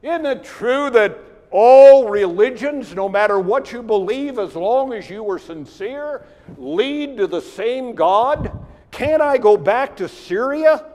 Isn't 0.02 0.26
it 0.26 0.44
true 0.44 0.90
that 0.92 1.18
all 1.52 2.08
religions, 2.08 2.96
no 2.96 3.10
matter 3.10 3.40
what 3.40 3.72
you 3.72 3.84
believe, 3.84 4.40
as 4.40 4.56
long 4.56 4.94
as 4.94 5.10
you 5.10 5.30
are 5.30 5.40
sincere, 5.40 6.26
lead 6.58 7.18
to 7.18 7.28
the 7.28 7.42
same 7.42 7.94
God? 7.94 8.58
Can 8.92 9.22
I 9.22 9.38
go 9.38 9.58
back 9.58 9.98
to 9.98 10.08
Syria? 10.08 10.86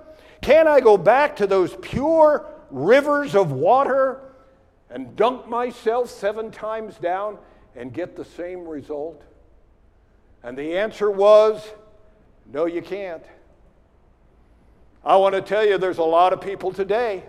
Can 0.41 0.69
I 0.69 0.81
go 0.81 0.97
back 0.97 1.37
to 1.37 1.47
those 1.47 1.75
pure 1.77 2.47
rivers 2.71 3.35
of 3.35 3.53
water 3.53 4.21
and 4.91 5.17
dunk 5.17 5.49
myself 5.49 6.11
seven 6.11 6.51
times 6.51 6.97
down 6.97 7.39
and 7.75 7.93
get 7.93 8.17
the 8.17 8.25
same 8.25 8.67
result? 8.67 9.23
And 10.43 10.57
the 10.57 10.79
answer 10.79 11.11
was 11.11 11.67
no, 12.53 12.67
you 12.67 12.83
can't. 12.83 13.25
I 15.05 15.17
want 15.17 15.35
to 15.35 15.41
tell 15.41 15.65
you, 15.65 15.79
there's 15.79 15.99
a 15.99 16.05
lot 16.05 16.33
of 16.33 16.41
people 16.41 16.73
today, 16.73 17.25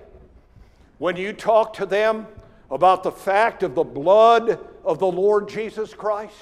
when 0.97 1.15
you 1.15 1.33
talk 1.33 1.73
to 1.73 1.85
them, 1.85 2.27
about 2.69 3.03
the 3.03 3.11
fact 3.11 3.63
of 3.63 3.75
the 3.75 3.83
blood 3.83 4.59
of 4.83 4.99
the 4.99 5.07
Lord 5.07 5.47
Jesus 5.47 5.93
Christ. 5.93 6.33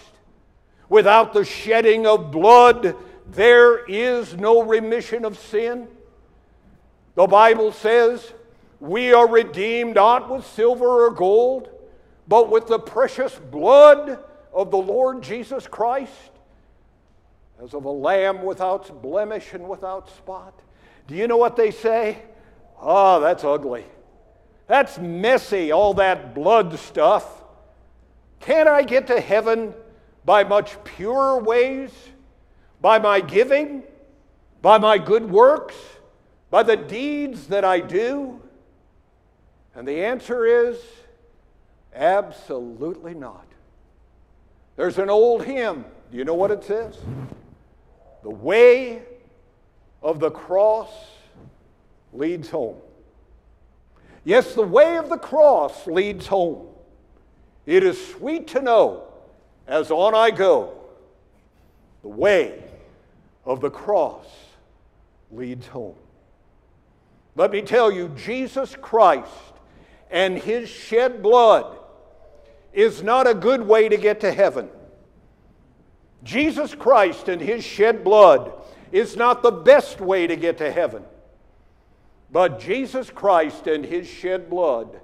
Without 0.90 1.34
the 1.34 1.46
shedding 1.46 2.08
of 2.08 2.32
blood, 2.32 2.96
there 3.28 3.86
is 3.86 4.36
no 4.36 4.64
remission 4.64 5.26
of 5.26 5.38
sin. 5.38 5.88
The 7.16 7.28
Bible 7.28 7.72
says, 7.72 8.34
We 8.86 9.14
are 9.14 9.28
redeemed 9.28 9.96
not 9.96 10.30
with 10.30 10.46
silver 10.46 11.08
or 11.08 11.10
gold, 11.10 11.70
but 12.28 12.52
with 12.52 12.68
the 12.68 12.78
precious 12.78 13.34
blood 13.36 14.20
of 14.54 14.70
the 14.70 14.78
Lord 14.78 15.24
Jesus 15.24 15.66
Christ, 15.68 16.12
as 17.64 17.74
of 17.74 17.86
a 17.86 17.92
lamb 17.92 18.44
without 18.44 19.02
blemish 19.02 19.54
and 19.54 19.68
without 19.68 20.08
spot. 20.10 20.54
Do 21.08 21.16
you 21.16 21.28
know 21.28 21.38
what 21.38 21.56
they 21.56 21.72
say? 21.72 22.22
Oh, 22.80 23.20
that's 23.22 23.44
ugly. 23.44 23.86
That's 24.68 25.00
messy, 25.00 25.72
all 25.72 25.96
that 25.96 26.36
blood 26.36 26.78
stuff. 26.78 27.44
Can't 28.40 28.70
I 28.70 28.84
get 28.84 29.08
to 29.08 29.20
heaven 29.20 29.74
by 30.26 30.44
much 30.44 30.84
purer 30.84 31.40
ways? 31.40 31.90
By 32.82 33.00
my 33.00 33.20
giving? 33.20 33.82
By 34.62 34.78
my 34.78 35.00
good 35.00 35.28
works? 35.28 35.76
By 36.52 36.62
the 36.62 36.78
deeds 36.78 37.48
that 37.48 37.66
I 37.66 37.80
do? 37.80 38.42
And 39.76 39.88
the 39.88 40.06
answer 40.06 40.46
is 40.46 40.78
absolutely 41.94 43.14
not. 43.14 43.46
There's 44.78 44.98
an 44.98 45.10
old 45.10 45.44
hymn. 45.44 45.86
Do 46.12 46.18
you 46.18 46.24
know 46.24 46.34
what 46.34 46.52
it 46.52 46.64
says? 46.64 46.98
The 48.24 48.30
way 48.30 49.04
of 50.02 50.20
the 50.20 50.32
cross 50.32 50.90
leads 52.14 52.50
home. 52.50 52.78
Yes, 54.24 54.56
the 54.56 54.64
way 54.64 54.98
of 54.98 55.10
the 55.10 55.18
cross 55.18 55.86
leads 55.88 56.28
home. 56.28 56.68
It 57.66 57.84
is 57.84 58.14
sweet 58.14 58.48
to 58.50 58.62
know 58.62 59.04
as 59.68 59.92
on 59.92 60.14
I 60.14 60.32
go, 60.32 60.74
the 62.02 62.10
way 62.10 62.64
of 63.46 63.62
the 63.62 63.70
cross 63.70 64.26
leads 65.32 65.68
home. 65.68 65.96
Let 67.36 67.52
me 67.52 67.62
tell 67.62 67.92
you, 67.92 68.10
Jesus 68.10 68.76
Christ 68.80 69.55
and 70.10 70.38
his 70.38 70.70
shed 70.70 71.22
blood 71.22 71.78
is 72.74 73.02
not 73.02 73.28
a 73.28 73.34
good 73.34 73.62
way 73.62 73.90
to 73.90 73.98
get 73.98 74.20
to 74.22 74.32
heaven. 74.32 74.70
Jesus 76.24 76.74
Christ 76.76 77.30
and 77.30 77.42
his 77.42 77.64
shed 77.64 78.04
blood 78.04 78.52
is 78.92 79.16
not 79.16 79.44
the 79.44 79.52
best 79.52 80.02
way 80.02 80.28
to 80.28 80.36
get 80.36 80.58
to 80.58 80.72
heaven. 80.72 81.04
But 82.32 82.60
Jesus 82.60 83.10
Christ 83.10 83.68
and 83.68 83.86
his 83.86 84.08
shed 84.08 84.50
blood 84.50 85.00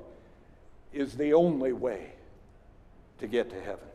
is 0.91 1.15
the 1.15 1.33
only 1.33 1.71
way 1.71 2.11
to 3.19 3.27
get 3.27 3.49
to 3.51 3.61
heaven. 3.61 3.85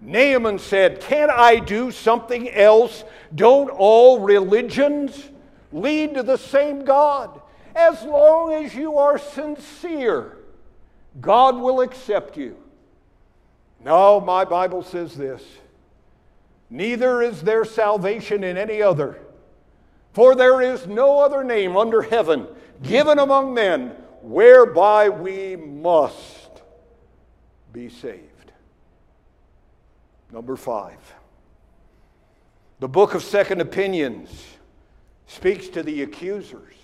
Naaman 0.00 0.58
said, 0.58 1.00
Can't 1.00 1.30
I 1.30 1.58
do 1.58 1.90
something 1.90 2.50
else? 2.50 3.04
Don't 3.34 3.70
all 3.70 4.20
religions 4.20 5.30
lead 5.72 6.14
to 6.14 6.22
the 6.22 6.36
same 6.36 6.84
God? 6.84 7.40
As 7.76 8.02
long 8.04 8.54
as 8.54 8.74
you 8.74 8.96
are 8.96 9.18
sincere, 9.18 10.38
God 11.20 11.56
will 11.56 11.82
accept 11.82 12.38
you. 12.38 12.56
No, 13.84 14.18
my 14.18 14.46
Bible 14.46 14.82
says 14.82 15.14
this 15.14 15.42
Neither 16.70 17.20
is 17.20 17.42
there 17.42 17.66
salvation 17.66 18.42
in 18.42 18.56
any 18.56 18.80
other, 18.80 19.18
for 20.14 20.34
there 20.34 20.62
is 20.62 20.86
no 20.86 21.18
other 21.18 21.44
name 21.44 21.76
under 21.76 22.00
heaven 22.00 22.46
given 22.82 23.18
among 23.18 23.52
men 23.52 23.90
whereby 24.22 25.10
we 25.10 25.54
must 25.54 26.62
be 27.74 27.90
saved. 27.90 28.52
Number 30.32 30.56
five, 30.56 30.98
the 32.80 32.88
book 32.88 33.14
of 33.14 33.22
Second 33.22 33.60
Opinions 33.60 34.44
speaks 35.26 35.68
to 35.68 35.82
the 35.82 36.02
accusers. 36.02 36.74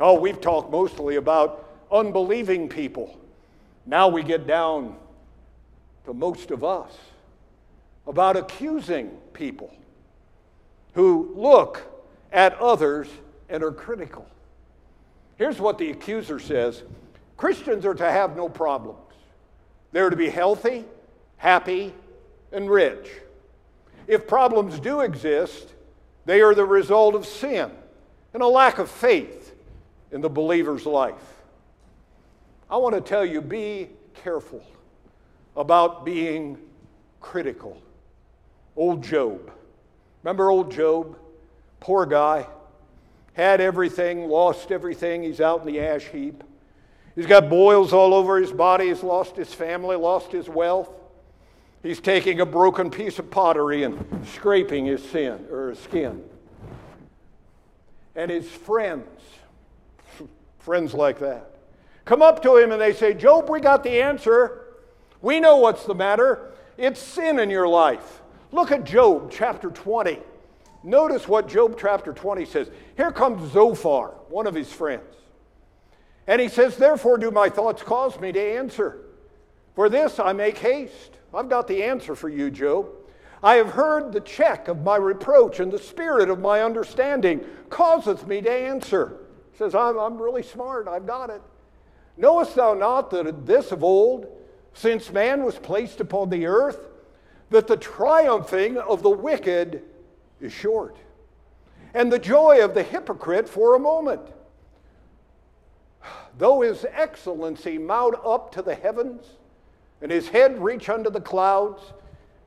Oh, 0.00 0.18
we've 0.18 0.40
talked 0.40 0.70
mostly 0.70 1.16
about 1.16 1.68
unbelieving 1.92 2.68
people. 2.68 3.18
Now 3.84 4.08
we 4.08 4.22
get 4.22 4.46
down 4.46 4.96
to 6.06 6.14
most 6.14 6.50
of 6.50 6.64
us 6.64 6.96
about 8.06 8.36
accusing 8.36 9.10
people 9.34 9.74
who 10.94 11.32
look 11.36 11.82
at 12.32 12.58
others 12.58 13.08
and 13.50 13.62
are 13.62 13.72
critical. 13.72 14.26
Here's 15.36 15.60
what 15.60 15.76
the 15.76 15.90
accuser 15.90 16.38
says 16.38 16.82
Christians 17.36 17.84
are 17.84 17.94
to 17.94 18.10
have 18.10 18.36
no 18.36 18.48
problems. 18.48 18.98
They're 19.92 20.10
to 20.10 20.16
be 20.16 20.30
healthy, 20.30 20.84
happy, 21.36 21.92
and 22.52 22.70
rich. 22.70 23.08
If 24.06 24.26
problems 24.26 24.80
do 24.80 25.00
exist, 25.00 25.74
they 26.24 26.40
are 26.40 26.54
the 26.54 26.64
result 26.64 27.14
of 27.14 27.26
sin 27.26 27.70
and 28.32 28.42
a 28.42 28.46
lack 28.46 28.78
of 28.78 28.90
faith 28.90 29.39
in 30.12 30.20
the 30.20 30.28
believer's 30.28 30.86
life. 30.86 31.42
I 32.70 32.76
want 32.76 32.94
to 32.94 33.00
tell 33.00 33.24
you 33.24 33.40
be 33.40 33.88
careful 34.22 34.64
about 35.56 36.04
being 36.04 36.58
critical. 37.20 37.80
Old 38.76 39.02
Job. 39.02 39.50
Remember 40.22 40.50
old 40.50 40.70
Job? 40.70 41.18
Poor 41.80 42.06
guy. 42.06 42.46
Had 43.34 43.60
everything, 43.60 44.28
lost 44.28 44.70
everything. 44.70 45.22
He's 45.22 45.40
out 45.40 45.60
in 45.60 45.66
the 45.66 45.80
ash 45.80 46.06
heap. 46.06 46.44
He's 47.14 47.26
got 47.26 47.48
boils 47.48 47.92
all 47.92 48.14
over 48.14 48.38
his 48.38 48.52
body. 48.52 48.88
He's 48.88 49.02
lost 49.02 49.36
his 49.36 49.52
family, 49.52 49.96
lost 49.96 50.30
his 50.32 50.48
wealth. 50.48 50.90
He's 51.82 52.00
taking 52.00 52.40
a 52.40 52.46
broken 52.46 52.90
piece 52.90 53.18
of 53.18 53.30
pottery 53.30 53.82
and 53.84 54.26
scraping 54.28 54.86
his 54.86 55.02
sin 55.02 55.46
or 55.50 55.70
his 55.70 55.78
skin. 55.78 56.22
And 58.14 58.30
his 58.30 58.48
friends, 58.48 59.08
friends 60.60 60.94
like 60.94 61.18
that, 61.18 61.50
come 62.04 62.22
up 62.22 62.42
to 62.42 62.56
him 62.56 62.72
and 62.72 62.80
they 62.80 62.92
say, 62.92 63.14
Job, 63.14 63.50
we 63.50 63.60
got 63.60 63.82
the 63.82 64.02
answer. 64.02 64.64
We 65.20 65.40
know 65.40 65.56
what's 65.56 65.84
the 65.84 65.94
matter. 65.94 66.52
It's 66.78 67.00
sin 67.00 67.38
in 67.38 67.50
your 67.50 67.68
life. 67.68 68.22
Look 68.52 68.72
at 68.72 68.84
Job 68.84 69.30
chapter 69.30 69.70
20. 69.70 70.18
Notice 70.82 71.28
what 71.28 71.48
Job 71.48 71.76
chapter 71.78 72.12
20 72.12 72.44
says. 72.46 72.70
Here 72.96 73.12
comes 73.12 73.52
Zophar, 73.52 74.14
one 74.28 74.46
of 74.46 74.54
his 74.54 74.72
friends. 74.72 75.14
And 76.26 76.40
he 76.40 76.48
says, 76.48 76.76
Therefore 76.76 77.18
do 77.18 77.30
my 77.30 77.48
thoughts 77.48 77.82
cause 77.82 78.18
me 78.18 78.32
to 78.32 78.40
answer. 78.40 79.02
For 79.74 79.88
this 79.88 80.18
I 80.18 80.32
make 80.32 80.58
haste. 80.58 81.18
I've 81.34 81.48
got 81.48 81.68
the 81.68 81.82
answer 81.82 82.14
for 82.14 82.28
you, 82.28 82.50
Job. 82.50 82.88
I 83.42 83.54
have 83.54 83.70
heard 83.70 84.12
the 84.12 84.20
check 84.20 84.68
of 84.68 84.82
my 84.82 84.96
reproach, 84.96 85.60
and 85.60 85.72
the 85.72 85.78
spirit 85.78 86.28
of 86.28 86.40
my 86.40 86.62
understanding 86.62 87.44
causeth 87.70 88.26
me 88.26 88.42
to 88.42 88.50
answer. 88.50 89.16
Says, 89.60 89.74
I'm, 89.74 89.98
I'm 89.98 90.16
really 90.16 90.42
smart, 90.42 90.88
I've 90.88 91.06
got 91.06 91.28
it. 91.28 91.42
Knowest 92.16 92.54
thou 92.54 92.72
not 92.72 93.10
that 93.10 93.44
this 93.44 93.72
of 93.72 93.84
old, 93.84 94.26
since 94.72 95.12
man 95.12 95.44
was 95.44 95.56
placed 95.56 96.00
upon 96.00 96.30
the 96.30 96.46
earth, 96.46 96.88
that 97.50 97.66
the 97.66 97.76
triumphing 97.76 98.78
of 98.78 99.02
the 99.02 99.10
wicked 99.10 99.82
is 100.40 100.50
short, 100.50 100.96
and 101.92 102.10
the 102.10 102.18
joy 102.18 102.64
of 102.64 102.72
the 102.72 102.82
hypocrite 102.82 103.46
for 103.46 103.74
a 103.74 103.78
moment? 103.78 104.22
Though 106.38 106.62
his 106.62 106.86
excellency 106.90 107.76
mount 107.76 108.14
up 108.24 108.52
to 108.52 108.62
the 108.62 108.74
heavens, 108.74 109.26
and 110.00 110.10
his 110.10 110.30
head 110.30 110.58
reach 110.64 110.88
unto 110.88 111.10
the 111.10 111.20
clouds, 111.20 111.82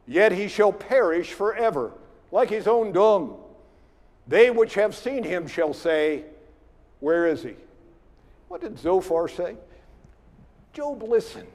yet 0.08 0.32
he 0.32 0.47
shall 0.47 0.73
perish 0.73 1.32
forever, 1.32 1.91
like 2.32 2.49
his 2.49 2.65
own 2.65 2.91
dung. 2.91 3.38
They 4.26 4.49
which 4.49 4.73
have 4.73 4.95
seen 4.95 5.23
him 5.23 5.45
shall 5.45 5.76
say, 5.76 6.23
Where 7.03 7.27
is 7.27 7.43
he? 7.43 7.55
What 8.47 8.61
did 8.61 8.79
Zophar 8.79 9.27
say? 9.27 9.57
Job, 10.71 11.03
listen. 11.03 11.45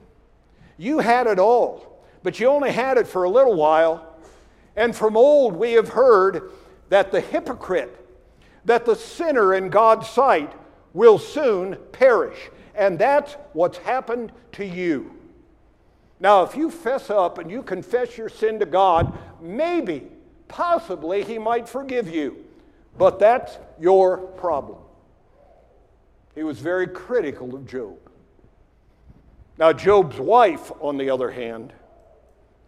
You 0.76 0.98
had 0.98 1.26
it 1.26 1.38
all, 1.38 2.04
but 2.22 2.38
you 2.38 2.48
only 2.48 2.70
had 2.70 2.98
it 2.98 3.06
for 3.06 3.24
a 3.24 3.30
little 3.30 3.54
while. 3.54 4.14
And 4.76 4.94
from 4.94 5.16
old 5.16 5.56
we 5.56 5.72
have 5.72 5.88
heard 5.88 6.52
that 6.90 7.12
the 7.12 7.22
hypocrite, 7.22 7.96
that 8.66 8.84
the 8.84 8.94
sinner 8.94 9.54
in 9.54 9.70
God's 9.70 10.06
sight 10.06 10.52
will 10.92 11.18
soon 11.18 11.76
perish. 11.92 12.50
And 12.74 12.98
that's 12.98 13.32
what's 13.54 13.78
happened 13.78 14.32
to 14.52 14.66
you. 14.66 15.14
Now, 16.20 16.42
if 16.42 16.56
you 16.56 16.70
fess 16.70 17.08
up 17.08 17.38
and 17.38 17.50
you 17.50 17.62
confess 17.62 18.18
your 18.18 18.28
sin 18.28 18.58
to 18.58 18.66
God, 18.66 19.16
maybe, 19.40 20.08
possibly, 20.46 21.24
He 21.24 21.38
might 21.38 21.66
forgive 21.66 22.06
you. 22.06 22.44
But 22.98 23.18
that's 23.18 23.56
your 23.80 24.18
problem. 24.18 24.80
He 26.38 26.44
was 26.44 26.60
very 26.60 26.86
critical 26.86 27.52
of 27.56 27.66
Job. 27.66 27.98
Now, 29.58 29.72
Job's 29.72 30.20
wife, 30.20 30.70
on 30.80 30.96
the 30.96 31.10
other 31.10 31.32
hand, 31.32 31.72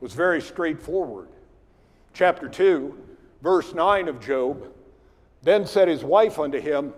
was 0.01 0.13
very 0.13 0.43
straightforward. 0.43 1.29
Chapter 2.13 2.49
2, 2.49 2.99
verse 3.43 3.73
9 3.73 4.09
of 4.09 4.21
Job 4.21 4.73
Then 5.45 5.65
said 5.67 5.87
his 5.87 6.03
wife 6.03 6.41
unto 6.41 6.59
him, 6.59 6.93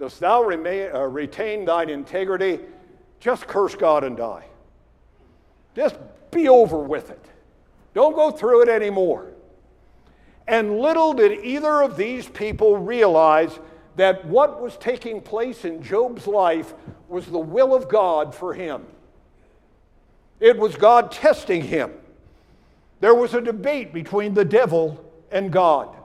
Dost 0.00 0.18
thou 0.18 0.42
remain, 0.42 0.90
uh, 0.92 1.02
retain 1.02 1.64
thine 1.64 1.88
integrity? 1.88 2.58
Just 3.20 3.46
curse 3.46 3.76
God 3.76 4.02
and 4.02 4.16
die. 4.16 4.46
Just 5.76 5.96
be 6.32 6.48
over 6.48 6.78
with 6.80 7.10
it. 7.10 7.24
Don't 7.94 8.16
go 8.16 8.32
through 8.32 8.62
it 8.62 8.68
anymore. 8.68 9.30
And 10.48 10.80
little 10.80 11.12
did 11.12 11.44
either 11.44 11.82
of 11.82 11.96
these 11.96 12.26
people 12.26 12.78
realize 12.78 13.60
that 13.96 14.24
what 14.24 14.60
was 14.60 14.76
taking 14.76 15.20
place 15.20 15.64
in 15.64 15.82
Job's 15.82 16.26
life 16.26 16.74
was 17.08 17.26
the 17.26 17.38
will 17.38 17.74
of 17.74 17.88
God 17.88 18.34
for 18.34 18.54
him. 18.54 18.86
It 20.38 20.56
was 20.56 20.76
God 20.76 21.12
testing 21.12 21.62
him. 21.62 21.92
There 23.00 23.14
was 23.14 23.34
a 23.34 23.40
debate 23.40 23.92
between 23.92 24.34
the 24.34 24.44
devil 24.44 25.04
and 25.30 25.52
God. 25.52 25.96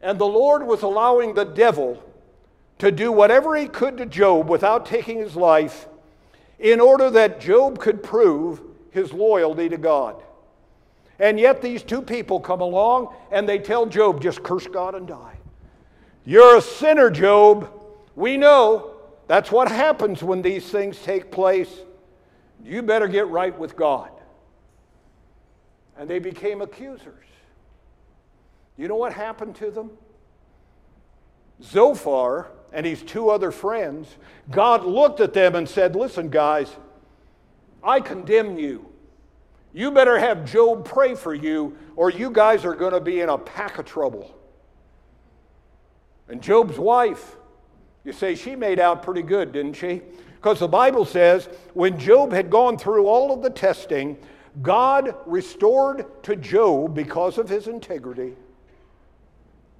And 0.00 0.18
the 0.18 0.26
Lord 0.26 0.66
was 0.66 0.82
allowing 0.82 1.34
the 1.34 1.44
devil 1.44 2.02
to 2.78 2.90
do 2.90 3.12
whatever 3.12 3.56
he 3.56 3.66
could 3.66 3.98
to 3.98 4.06
Job 4.06 4.48
without 4.48 4.86
taking 4.86 5.18
his 5.18 5.36
life 5.36 5.86
in 6.58 6.80
order 6.80 7.10
that 7.10 7.40
Job 7.40 7.78
could 7.78 8.02
prove 8.02 8.62
his 8.90 9.12
loyalty 9.12 9.68
to 9.68 9.76
God. 9.76 10.22
And 11.18 11.38
yet 11.38 11.60
these 11.60 11.82
two 11.82 12.00
people 12.00 12.40
come 12.40 12.62
along 12.62 13.14
and 13.30 13.46
they 13.46 13.58
tell 13.58 13.84
Job, 13.84 14.22
just 14.22 14.42
curse 14.42 14.66
God 14.66 14.94
and 14.94 15.06
die. 15.06 15.36
You're 16.30 16.58
a 16.58 16.62
sinner, 16.62 17.10
Job. 17.10 17.68
We 18.14 18.36
know 18.36 18.92
that's 19.26 19.50
what 19.50 19.68
happens 19.68 20.22
when 20.22 20.42
these 20.42 20.64
things 20.64 20.96
take 21.02 21.32
place. 21.32 21.80
You 22.62 22.82
better 22.82 23.08
get 23.08 23.26
right 23.26 23.58
with 23.58 23.74
God. 23.74 24.12
And 25.98 26.08
they 26.08 26.20
became 26.20 26.62
accusers. 26.62 27.26
You 28.76 28.86
know 28.86 28.94
what 28.94 29.12
happened 29.12 29.56
to 29.56 29.72
them? 29.72 29.90
Zophar 31.64 32.52
and 32.72 32.86
his 32.86 33.02
two 33.02 33.28
other 33.28 33.50
friends, 33.50 34.06
God 34.52 34.84
looked 34.84 35.18
at 35.18 35.32
them 35.32 35.56
and 35.56 35.68
said, 35.68 35.96
Listen, 35.96 36.28
guys, 36.28 36.70
I 37.82 37.98
condemn 37.98 38.56
you. 38.56 38.86
You 39.72 39.90
better 39.90 40.16
have 40.16 40.44
Job 40.44 40.84
pray 40.84 41.16
for 41.16 41.34
you, 41.34 41.76
or 41.96 42.08
you 42.08 42.30
guys 42.30 42.64
are 42.64 42.76
going 42.76 42.92
to 42.92 43.00
be 43.00 43.18
in 43.18 43.28
a 43.28 43.36
pack 43.36 43.78
of 43.78 43.84
trouble. 43.84 44.36
And 46.30 46.40
Job's 46.40 46.78
wife, 46.78 47.36
you 48.04 48.12
say 48.12 48.34
she 48.34 48.54
made 48.54 48.78
out 48.78 49.02
pretty 49.02 49.22
good, 49.22 49.52
didn't 49.52 49.74
she? 49.74 50.02
Because 50.36 50.60
the 50.60 50.68
Bible 50.68 51.04
says 51.04 51.48
when 51.74 51.98
Job 51.98 52.32
had 52.32 52.48
gone 52.48 52.78
through 52.78 53.06
all 53.06 53.32
of 53.32 53.42
the 53.42 53.50
testing, 53.50 54.16
God 54.62 55.14
restored 55.26 56.22
to 56.22 56.36
Job, 56.36 56.94
because 56.94 57.36
of 57.36 57.48
his 57.48 57.68
integrity, 57.68 58.34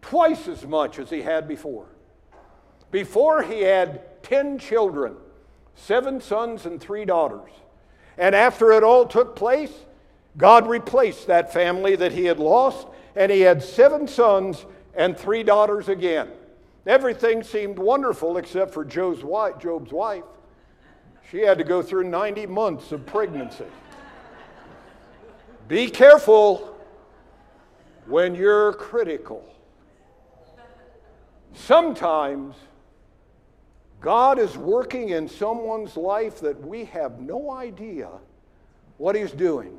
twice 0.02 0.48
as 0.48 0.66
much 0.66 0.98
as 0.98 1.08
he 1.08 1.22
had 1.22 1.48
before. 1.48 1.86
Before, 2.90 3.42
he 3.42 3.60
had 3.60 4.22
10 4.22 4.58
children, 4.58 5.14
seven 5.74 6.20
sons 6.20 6.66
and 6.66 6.80
three 6.80 7.04
daughters. 7.04 7.50
And 8.18 8.34
after 8.34 8.72
it 8.72 8.82
all 8.82 9.06
took 9.06 9.36
place, 9.36 9.72
God 10.36 10.68
replaced 10.68 11.26
that 11.28 11.52
family 11.52 11.96
that 11.96 12.12
he 12.12 12.24
had 12.24 12.38
lost, 12.38 12.86
and 13.16 13.30
he 13.30 13.40
had 13.40 13.62
seven 13.62 14.06
sons 14.06 14.66
and 14.94 15.16
three 15.16 15.42
daughters 15.42 15.88
again. 15.88 16.28
Everything 16.86 17.42
seemed 17.42 17.78
wonderful 17.78 18.36
except 18.38 18.72
for 18.72 18.84
Job's 18.84 19.22
wife. 19.22 20.24
She 21.30 21.40
had 21.40 21.58
to 21.58 21.64
go 21.64 21.82
through 21.82 22.04
90 22.04 22.46
months 22.46 22.90
of 22.92 23.06
pregnancy. 23.06 23.66
Be 25.68 25.88
careful 25.88 26.76
when 28.06 28.34
you're 28.34 28.72
critical. 28.72 29.44
Sometimes 31.52 32.56
God 34.00 34.38
is 34.38 34.56
working 34.56 35.10
in 35.10 35.28
someone's 35.28 35.96
life 35.96 36.40
that 36.40 36.60
we 36.66 36.86
have 36.86 37.20
no 37.20 37.52
idea 37.52 38.08
what 38.96 39.14
He's 39.14 39.32
doing. 39.32 39.76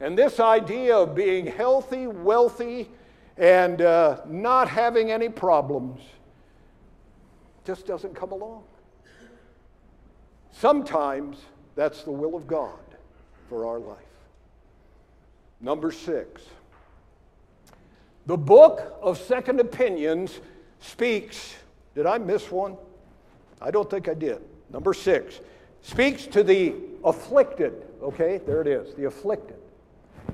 And 0.00 0.16
this 0.16 0.40
idea 0.40 0.96
of 0.96 1.14
being 1.14 1.46
healthy, 1.46 2.06
wealthy, 2.06 2.88
and 3.40 3.80
uh, 3.80 4.20
not 4.26 4.68
having 4.68 5.10
any 5.10 5.30
problems 5.30 6.02
just 7.64 7.86
doesn't 7.86 8.14
come 8.14 8.32
along. 8.32 8.62
Sometimes 10.52 11.38
that's 11.74 12.02
the 12.02 12.10
will 12.10 12.36
of 12.36 12.46
God 12.46 12.78
for 13.48 13.66
our 13.66 13.78
life. 13.78 13.96
Number 15.58 15.90
six. 15.90 16.42
The 18.26 18.36
book 18.36 18.98
of 19.00 19.18
Second 19.18 19.58
Opinions 19.58 20.38
speaks. 20.80 21.56
Did 21.94 22.04
I 22.04 22.18
miss 22.18 22.50
one? 22.50 22.76
I 23.60 23.70
don't 23.70 23.88
think 23.88 24.06
I 24.06 24.14
did. 24.14 24.42
Number 24.70 24.92
six 24.92 25.40
speaks 25.80 26.26
to 26.26 26.42
the 26.42 26.74
afflicted. 27.04 27.86
Okay, 28.02 28.38
there 28.46 28.60
it 28.60 28.66
is, 28.66 28.94
the 28.94 29.06
afflicted. 29.06 29.56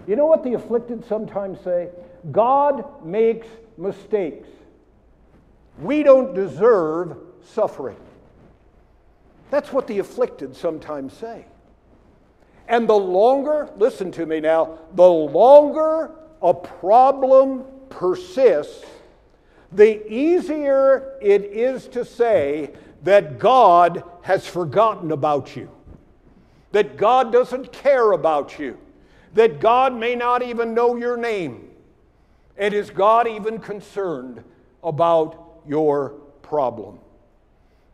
You 0.09 0.17
know 0.17 0.27
what 0.27 0.43
the 0.43 0.55
afflicted 0.55 1.07
sometimes 1.07 1.61
say? 1.61 1.89
God 2.31 3.05
makes 3.05 3.47
mistakes. 3.77 4.49
We 5.79 6.03
don't 6.03 6.35
deserve 6.35 7.17
suffering. 7.45 7.99
That's 9.51 9.73
what 9.73 9.87
the 9.87 9.99
afflicted 9.99 10.57
sometimes 10.57 11.13
say. 11.13 11.47
And 12.69 12.89
the 12.89 12.95
longer, 12.95 13.71
listen 13.77 14.11
to 14.13 14.27
me 14.27 14.41
now, 14.41 14.79
the 14.95 15.09
longer 15.09 16.11
a 16.43 16.53
problem 16.53 17.65
persists, 17.89 18.85
the 19.73 20.07
easier 20.13 21.17
it 21.21 21.45
is 21.45 21.87
to 21.89 22.05
say 22.05 22.73
that 23.03 23.39
God 23.39 24.03
has 24.23 24.47
forgotten 24.47 25.13
about 25.13 25.55
you, 25.55 25.71
that 26.73 26.97
God 26.97 27.33
doesn't 27.33 27.73
care 27.73 28.13
about 28.13 28.59
you, 28.59 28.79
that 29.35 29.61
God 29.61 29.95
may 29.95 30.17
not 30.17 30.43
even 30.43 30.75
know 30.75 30.97
your 30.97 31.17
name. 31.17 31.71
And 32.59 32.73
is 32.73 32.91
God 32.91 33.29
even 33.29 33.59
concerned 33.59 34.43
about 34.83 35.61
your 35.67 36.11
problem? 36.43 36.99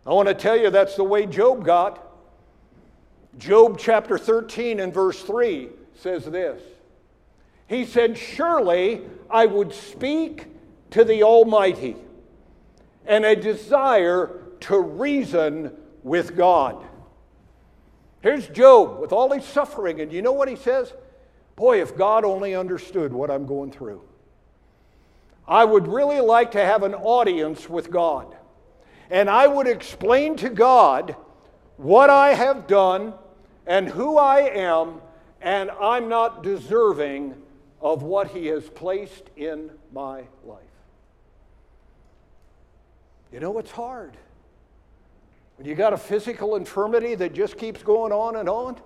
I 0.06 0.12
want 0.12 0.28
to 0.28 0.34
tell 0.34 0.56
you 0.56 0.70
that's 0.70 0.96
the 0.96 1.04
way 1.04 1.26
Job 1.26 1.64
got. 1.64 2.08
Job 3.38 3.78
chapter 3.78 4.18
13 4.18 4.80
and 4.80 4.92
verse 4.92 5.20
3 5.22 5.70
says 5.94 6.24
this 6.26 6.60
He 7.66 7.84
said, 7.84 8.18
Surely 8.18 9.02
I 9.30 9.46
would 9.46 9.72
speak 9.72 10.46
to 10.90 11.04
the 11.04 11.22
Almighty, 11.22 11.96
and 13.06 13.24
a 13.24 13.34
desire 13.34 14.42
to 14.60 14.78
reason 14.78 15.72
with 16.02 16.36
God. 16.36 16.84
Here's 18.20 18.46
Job 18.48 19.00
with 19.00 19.12
all 19.12 19.32
his 19.32 19.44
suffering, 19.44 20.00
and 20.00 20.12
you 20.12 20.22
know 20.22 20.32
what 20.32 20.48
he 20.48 20.56
says? 20.56 20.92
Boy, 21.56 21.82
if 21.82 21.96
God 21.96 22.24
only 22.24 22.54
understood 22.54 23.12
what 23.12 23.30
I'm 23.30 23.46
going 23.46 23.72
through. 23.72 24.02
I 25.46 25.64
would 25.64 25.88
really 25.88 26.20
like 26.20 26.52
to 26.52 26.64
have 26.64 26.82
an 26.82 26.94
audience 26.94 27.68
with 27.68 27.90
God. 27.90 28.36
And 29.10 29.28
I 29.28 29.46
would 29.46 29.66
explain 29.66 30.36
to 30.36 30.48
God 30.48 31.16
what 31.76 32.10
I 32.10 32.34
have 32.34 32.66
done 32.66 33.14
and 33.66 33.88
who 33.88 34.16
I 34.18 34.40
am, 34.40 35.00
and 35.40 35.70
I'm 35.70 36.08
not 36.08 36.42
deserving 36.42 37.34
of 37.80 38.02
what 38.02 38.28
He 38.28 38.46
has 38.46 38.68
placed 38.70 39.30
in 39.36 39.70
my 39.92 40.22
life. 40.44 40.62
You 43.32 43.40
know, 43.40 43.58
it's 43.58 43.70
hard. 43.70 44.16
When 45.56 45.66
you 45.66 45.74
got 45.74 45.92
a 45.92 45.96
physical 45.96 46.56
infirmity 46.56 47.14
that 47.16 47.34
just 47.34 47.56
keeps 47.56 47.82
going 47.82 48.12
on 48.12 48.36
and 48.36 48.48
on, 48.48 48.80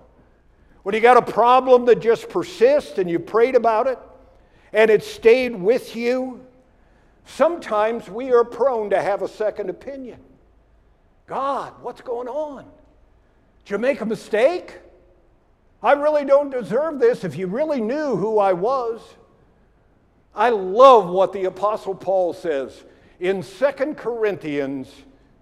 when 0.83 0.95
you 0.95 1.01
got 1.01 1.17
a 1.17 1.31
problem 1.31 1.85
that 1.85 1.99
just 1.99 2.29
persists 2.29 2.97
and 2.97 3.09
you 3.09 3.19
prayed 3.19 3.55
about 3.55 3.87
it 3.87 3.99
and 4.73 4.89
it 4.89 5.03
stayed 5.03 5.55
with 5.55 5.95
you, 5.95 6.45
sometimes 7.27 8.09
we 8.09 8.31
are 8.31 8.43
prone 8.43 8.89
to 8.89 9.01
have 9.01 9.21
a 9.21 9.27
second 9.27 9.69
opinion. 9.69 10.19
God, 11.27 11.73
what's 11.81 12.01
going 12.01 12.27
on? 12.27 12.65
Did 13.63 13.71
you 13.71 13.77
make 13.77 14.01
a 14.01 14.05
mistake? 14.05 14.79
I 15.83 15.91
really 15.91 16.25
don't 16.25 16.49
deserve 16.49 16.99
this 16.99 17.23
if 17.23 17.35
you 17.35 17.47
really 17.47 17.81
knew 17.81 18.15
who 18.15 18.39
I 18.39 18.53
was. 18.53 19.01
I 20.33 20.49
love 20.49 21.09
what 21.09 21.33
the 21.33 21.45
Apostle 21.45 21.95
Paul 21.95 22.33
says 22.33 22.83
in 23.19 23.43
2 23.43 23.93
Corinthians 23.95 24.89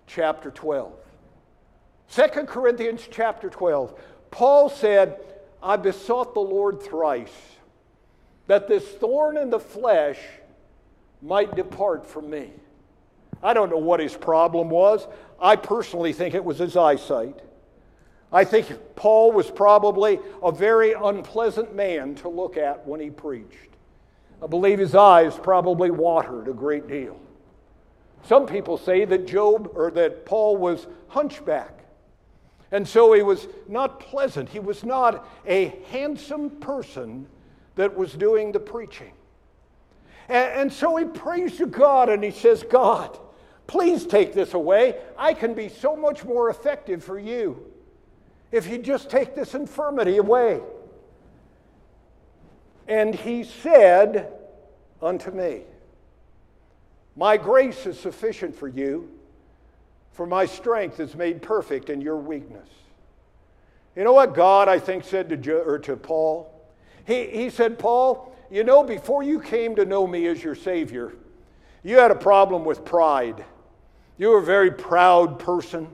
chapter 0.08 0.52
12. 0.52 0.94
2 2.12 2.22
Corinthians 2.46 3.08
chapter 3.12 3.50
12. 3.50 4.00
Paul 4.32 4.70
said, 4.70 5.20
I 5.62 5.76
besought 5.78 6.34
the 6.34 6.40
Lord 6.40 6.82
thrice 6.82 7.34
that 8.48 8.68
this 8.68 8.84
thorn 8.86 9.38
in 9.38 9.50
the 9.50 9.60
flesh 9.60 10.20
might 11.26 11.56
depart 11.56 12.06
from 12.06 12.30
me. 12.30 12.52
I 13.42 13.54
don't 13.54 13.70
know 13.70 13.78
what 13.78 14.00
his 14.00 14.16
problem 14.16 14.70
was. 14.70 15.08
I 15.40 15.56
personally 15.56 16.14
think 16.14 16.36
it 16.36 16.46
was 16.46 16.60
his 16.60 16.78
eyesight. 16.78 17.42
I 18.32 18.44
think 18.44 18.68
Paul 18.96 19.32
was 19.32 19.50
probably 19.50 20.20
a 20.44 20.52
very 20.52 20.94
unpleasant 20.94 21.76
man 21.76 22.16
to 22.16 22.30
look 22.30 22.58
at 22.58 22.86
when 22.88 23.00
he 23.00 23.10
preached. 23.10 23.70
I 24.44 24.48
believe 24.48 24.80
his 24.80 24.96
eyes 24.96 25.38
probably 25.38 25.90
watered 25.90 26.48
a 26.48 26.54
great 26.54 26.88
deal. 26.88 27.20
Some 28.24 28.46
people 28.46 28.78
say 28.78 29.06
that 29.06 29.28
Job 29.28 29.72
or 29.74 29.92
that 29.92 30.26
Paul 30.26 30.58
was 30.58 30.88
hunchback. 31.08 31.86
And 32.72 32.88
so 32.88 33.14
he 33.14 33.22
was 33.22 33.48
not 33.68 34.00
pleasant. 34.00 34.50
He 34.50 34.60
was 34.60 34.84
not 34.84 35.28
a 35.48 35.74
handsome 35.92 36.50
person 36.50 37.28
that 37.76 37.96
was 37.96 38.14
doing 38.14 38.52
the 38.52 38.60
preaching. 38.60 39.14
And, 40.30 40.62
and 40.62 40.74
so 40.74 40.96
he 40.96 41.06
prays 41.06 41.58
to 41.58 41.66
God 41.66 42.10
and 42.10 42.24
he 42.24 42.32
says, 42.32 42.64
God, 42.64 43.18
please 43.68 44.06
take 44.06 44.34
this 44.34 44.54
away. 44.54 45.00
I 45.18 45.34
can 45.34 45.54
be 45.54 45.70
so 45.70 45.96
much 45.96 46.24
more 46.24 46.50
effective 46.50 47.04
for 47.04 47.20
you 47.20 47.72
if 48.52 48.68
you 48.68 48.78
just 48.78 49.10
take 49.10 49.36
this 49.36 49.54
infirmity 49.54 50.18
away. 50.18 50.62
And 52.88 53.16
he 53.16 53.44
said 53.44 54.32
unto 55.02 55.32
me, 55.32 55.62
My 57.16 57.38
grace 57.38 57.86
is 57.86 58.00
sufficient 58.00 58.56
for 58.56 58.68
you, 58.68 59.10
for 60.14 60.28
my 60.28 60.46
strength 60.46 61.00
is 61.00 61.16
made 61.16 61.42
perfect 61.42 61.90
in 61.90 62.02
your 62.02 62.18
weakness. 62.18 62.70
You 63.96 64.04
know 64.04 64.14
what 64.14 64.36
God, 64.36 64.68
I 64.68 64.78
think, 64.78 65.04
said 65.04 65.30
to, 65.30 65.38
jo- 65.38 65.64
or 65.66 65.80
to 65.80 65.96
Paul? 65.96 66.52
He, 67.08 67.28
he 67.28 67.50
said, 67.50 67.80
Paul, 67.80 68.35
you 68.52 68.64
know, 68.64 68.84
before 68.84 69.24
you 69.24 69.40
came 69.40 69.76
to 69.76 69.86
know 69.86 70.06
me 70.06 70.28
as 70.28 70.44
your 70.44 70.56
Savior, 70.56 71.14
you 71.84 71.98
had 71.98 72.12
a 72.12 72.16
problem 72.16 72.66
with 72.66 72.84
pride. 72.86 73.44
You 74.18 74.30
were 74.30 74.40
a 74.40 74.44
very 74.46 74.72
proud 74.72 75.40
person. 75.40 75.88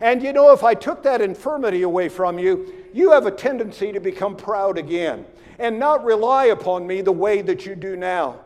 And 0.00 0.22
you 0.22 0.32
know, 0.32 0.52
if 0.52 0.64
I 0.64 0.74
took 0.74 1.02
that 1.04 1.20
infirmity 1.20 1.82
away 1.82 2.08
from 2.08 2.38
you, 2.38 2.72
you 2.92 3.12
have 3.12 3.26
a 3.26 3.30
tendency 3.30 3.92
to 3.92 4.00
become 4.00 4.36
proud 4.36 4.76
again 4.76 5.24
and 5.58 5.78
not 5.78 6.04
rely 6.04 6.46
upon 6.46 6.86
me 6.86 7.02
the 7.02 7.12
way 7.12 7.40
that 7.42 7.64
you 7.64 7.74
do 7.76 7.96
now. 7.96 8.40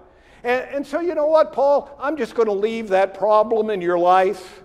And, 0.44 0.68
and 0.70 0.86
so, 0.86 1.00
you 1.00 1.14
know 1.14 1.26
what, 1.26 1.52
Paul? 1.52 1.96
I'm 1.98 2.16
just 2.16 2.34
going 2.34 2.46
to 2.46 2.52
leave 2.52 2.88
that 2.88 3.14
problem 3.14 3.70
in 3.70 3.80
your 3.80 3.98
life 3.98 4.62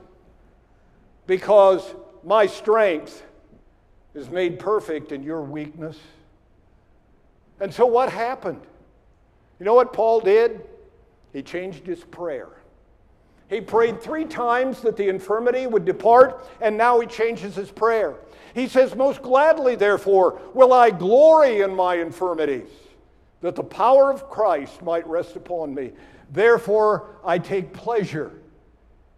because 1.27 1.95
my 2.23 2.45
strength 2.45 3.23
is 4.13 4.29
made 4.29 4.59
perfect 4.59 5.11
in 5.11 5.23
your 5.23 5.41
weakness. 5.41 5.97
And 7.61 7.73
so, 7.73 7.85
what 7.85 8.11
happened? 8.11 8.61
You 9.59 9.65
know 9.65 9.75
what 9.75 9.93
Paul 9.93 10.19
did? 10.19 10.61
He 11.31 11.43
changed 11.43 11.85
his 11.85 12.03
prayer. 12.03 12.49
He 13.49 13.61
prayed 13.61 14.01
three 14.01 14.25
times 14.25 14.81
that 14.81 14.97
the 14.97 15.07
infirmity 15.07 15.67
would 15.67 15.85
depart, 15.85 16.47
and 16.59 16.75
now 16.75 16.99
he 16.99 17.07
changes 17.07 17.55
his 17.55 17.69
prayer. 17.69 18.15
He 18.55 18.67
says, 18.67 18.95
Most 18.95 19.21
gladly, 19.21 19.75
therefore, 19.75 20.41
will 20.53 20.73
I 20.73 20.89
glory 20.89 21.61
in 21.61 21.75
my 21.75 21.95
infirmities, 21.95 22.69
that 23.41 23.55
the 23.55 23.63
power 23.63 24.11
of 24.11 24.29
Christ 24.29 24.81
might 24.81 25.05
rest 25.05 25.35
upon 25.35 25.75
me. 25.75 25.91
Therefore, 26.31 27.15
I 27.23 27.37
take 27.37 27.73
pleasure 27.73 28.31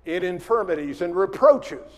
in 0.06 0.24
infirmities 0.24 1.02
and 1.02 1.16
reproaches 1.16 1.90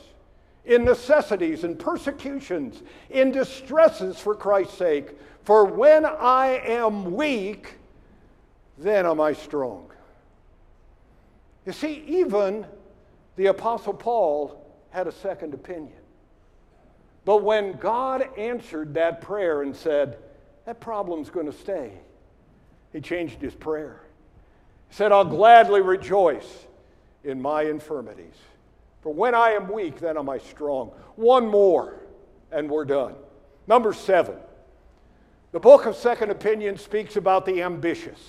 in 0.66 0.84
necessities 0.84 1.64
and 1.64 1.78
persecutions, 1.78 2.82
in 3.10 3.32
distresses 3.32 4.20
for 4.20 4.36
Christ's 4.36 4.78
sake. 4.78 5.12
For 5.46 5.66
when 5.66 6.06
I 6.06 6.60
am 6.66 7.14
weak, 7.14 7.76
then 8.78 9.06
am 9.06 9.22
I 9.22 9.34
strong. 9.34 9.90
You 11.66 11.72
see, 11.72 12.04
even 12.08 12.66
the 13.38 13.48
Apostle 13.48 13.94
Paul 13.94 14.62
had 14.90 15.08
a 15.08 15.12
second 15.12 15.54
opinion. 15.54 15.98
But 17.24 17.44
when 17.44 17.74
God 17.78 18.28
answered 18.38 18.94
that 18.96 19.22
prayer 19.22 19.62
and 19.62 19.76
said, 19.76 20.18
That 20.66 20.80
problem's 20.80 21.30
going 21.30 21.48
to 21.48 21.58
stay, 21.58 21.94
he 22.92 23.02
changed 23.02 23.42
his 23.42 23.56
prayer. 23.56 24.02
He 24.90 24.96
said, 24.96 25.12
I'll 25.12 25.26
gladly 25.26 25.82
rejoice 25.82 26.66
in 27.24 27.42
my 27.42 27.64
infirmities 27.64 28.36
for 29.06 29.14
when 29.14 29.36
I 29.36 29.52
am 29.52 29.72
weak, 29.72 30.00
then 30.00 30.18
am 30.18 30.28
I 30.30 30.40
strong. 30.40 30.88
One 31.16 31.46
more, 31.46 32.00
and 32.52 32.68
we're 32.68 32.86
done. 32.86 33.14
Number 33.68 33.94
seven. 33.94 34.34
The 35.56 35.62
book 35.62 35.86
of 35.86 35.96
Second 35.96 36.32
Opinion 36.32 36.78
speaks 36.78 37.16
about 37.16 37.46
the 37.46 37.62
ambitious, 37.62 38.20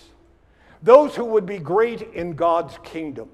those 0.80 1.16
who 1.16 1.24
would 1.24 1.44
be 1.44 1.58
great 1.58 2.02
in 2.12 2.34
God's 2.34 2.78
kingdom, 2.84 3.30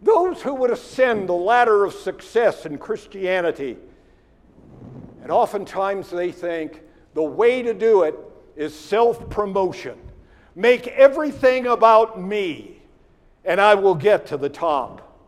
those 0.00 0.42
who 0.42 0.54
would 0.54 0.70
ascend 0.70 1.28
the 1.28 1.32
ladder 1.32 1.84
of 1.84 1.92
success 1.92 2.66
in 2.66 2.78
Christianity. 2.78 3.78
And 5.24 5.32
oftentimes 5.32 6.08
they 6.08 6.30
think 6.30 6.82
the 7.14 7.24
way 7.24 7.62
to 7.62 7.74
do 7.74 8.04
it 8.04 8.14
is 8.54 8.72
self 8.72 9.28
promotion. 9.28 9.98
Make 10.54 10.86
everything 10.86 11.66
about 11.66 12.22
me, 12.22 12.80
and 13.44 13.60
I 13.60 13.74
will 13.74 13.96
get 13.96 14.26
to 14.28 14.36
the 14.36 14.48
top. 14.48 15.18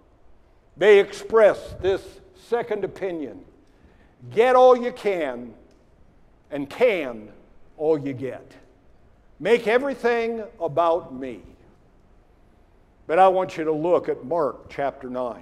They 0.76 1.00
express 1.00 1.74
this 1.80 2.20
second 2.48 2.84
opinion 2.84 3.44
get 4.30 4.54
all 4.54 4.76
you 4.76 4.92
can 4.92 5.52
and 6.52 6.70
can 6.70 7.32
all 7.78 7.98
you 7.98 8.12
get. 8.12 8.52
Make 9.40 9.66
everything 9.66 10.42
about 10.60 11.14
me. 11.14 11.40
But 13.06 13.18
I 13.18 13.28
want 13.28 13.56
you 13.56 13.64
to 13.64 13.72
look 13.72 14.08
at 14.08 14.24
Mark 14.24 14.68
chapter 14.68 15.08
9. 15.08 15.40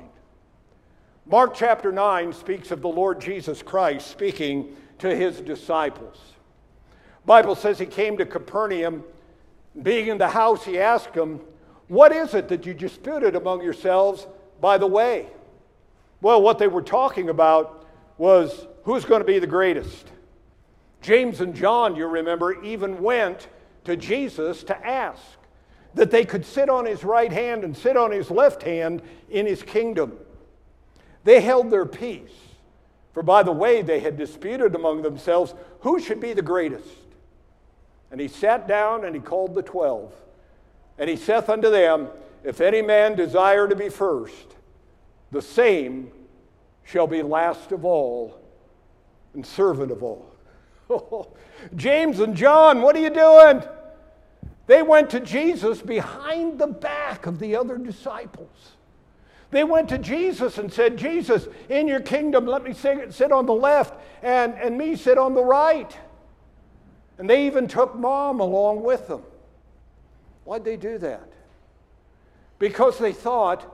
Mark 1.26 1.54
chapter 1.54 1.90
9 1.90 2.32
speaks 2.32 2.70
of 2.70 2.82
the 2.82 2.88
Lord 2.88 3.20
Jesus 3.20 3.62
Christ 3.62 4.06
speaking 4.06 4.76
to 4.98 5.14
his 5.14 5.40
disciples. 5.40 6.16
Bible 7.24 7.56
says 7.56 7.78
he 7.78 7.86
came 7.86 8.16
to 8.18 8.26
Capernaum. 8.26 9.02
Being 9.82 10.06
in 10.06 10.18
the 10.18 10.28
house, 10.28 10.64
he 10.64 10.78
asked 10.78 11.14
them, 11.14 11.40
What 11.88 12.12
is 12.12 12.34
it 12.34 12.48
that 12.48 12.64
you 12.64 12.74
disputed 12.74 13.34
among 13.34 13.62
yourselves 13.62 14.26
by 14.60 14.78
the 14.78 14.86
way. 14.86 15.26
Well, 16.20 16.42
what 16.42 16.58
they 16.58 16.68
were 16.68 16.82
talking 16.82 17.28
about 17.28 17.86
was 18.18 18.66
who's 18.84 19.04
going 19.04 19.20
to 19.20 19.26
be 19.26 19.38
the 19.38 19.46
greatest. 19.46 20.10
James 21.06 21.40
and 21.40 21.54
John, 21.54 21.94
you 21.94 22.04
remember, 22.08 22.60
even 22.64 23.00
went 23.00 23.46
to 23.84 23.96
Jesus 23.96 24.64
to 24.64 24.76
ask 24.84 25.22
that 25.94 26.10
they 26.10 26.24
could 26.24 26.44
sit 26.44 26.68
on 26.68 26.84
his 26.84 27.04
right 27.04 27.30
hand 27.30 27.62
and 27.62 27.76
sit 27.76 27.96
on 27.96 28.10
his 28.10 28.28
left 28.28 28.64
hand 28.64 29.02
in 29.30 29.46
his 29.46 29.62
kingdom. 29.62 30.18
They 31.22 31.40
held 31.40 31.70
their 31.70 31.86
peace, 31.86 32.34
for 33.14 33.22
by 33.22 33.44
the 33.44 33.52
way, 33.52 33.82
they 33.82 34.00
had 34.00 34.16
disputed 34.16 34.74
among 34.74 35.02
themselves 35.02 35.54
who 35.82 36.00
should 36.00 36.18
be 36.18 36.32
the 36.32 36.42
greatest. 36.42 36.88
And 38.10 38.20
he 38.20 38.26
sat 38.26 38.66
down 38.66 39.04
and 39.04 39.14
he 39.14 39.20
called 39.20 39.54
the 39.54 39.62
twelve. 39.62 40.12
And 40.98 41.08
he 41.08 41.14
saith 41.14 41.48
unto 41.48 41.70
them, 41.70 42.08
If 42.42 42.60
any 42.60 42.82
man 42.82 43.14
desire 43.14 43.68
to 43.68 43.76
be 43.76 43.90
first, 43.90 44.56
the 45.30 45.40
same 45.40 46.10
shall 46.82 47.06
be 47.06 47.22
last 47.22 47.70
of 47.70 47.84
all 47.84 48.40
and 49.34 49.46
servant 49.46 49.92
of 49.92 50.02
all. 50.02 50.32
James 51.76 52.20
and 52.20 52.36
John, 52.36 52.82
what 52.82 52.96
are 52.96 53.00
you 53.00 53.10
doing? 53.10 53.62
They 54.66 54.82
went 54.82 55.10
to 55.10 55.20
Jesus 55.20 55.80
behind 55.80 56.58
the 56.58 56.66
back 56.66 57.26
of 57.26 57.38
the 57.38 57.56
other 57.56 57.78
disciples. 57.78 58.72
They 59.50 59.62
went 59.62 59.88
to 59.90 59.98
Jesus 59.98 60.58
and 60.58 60.72
said, 60.72 60.96
Jesus, 60.96 61.46
in 61.68 61.86
your 61.86 62.00
kingdom, 62.00 62.46
let 62.46 62.64
me 62.64 62.72
sit 62.72 63.32
on 63.32 63.46
the 63.46 63.54
left 63.54 63.94
and, 64.22 64.54
and 64.54 64.76
me 64.76 64.96
sit 64.96 65.18
on 65.18 65.34
the 65.34 65.44
right. 65.44 65.96
And 67.18 67.30
they 67.30 67.46
even 67.46 67.68
took 67.68 67.94
mom 67.94 68.40
along 68.40 68.82
with 68.82 69.06
them. 69.06 69.22
Why'd 70.44 70.64
they 70.64 70.76
do 70.76 70.98
that? 70.98 71.28
Because 72.58 72.98
they 72.98 73.12
thought 73.12 73.72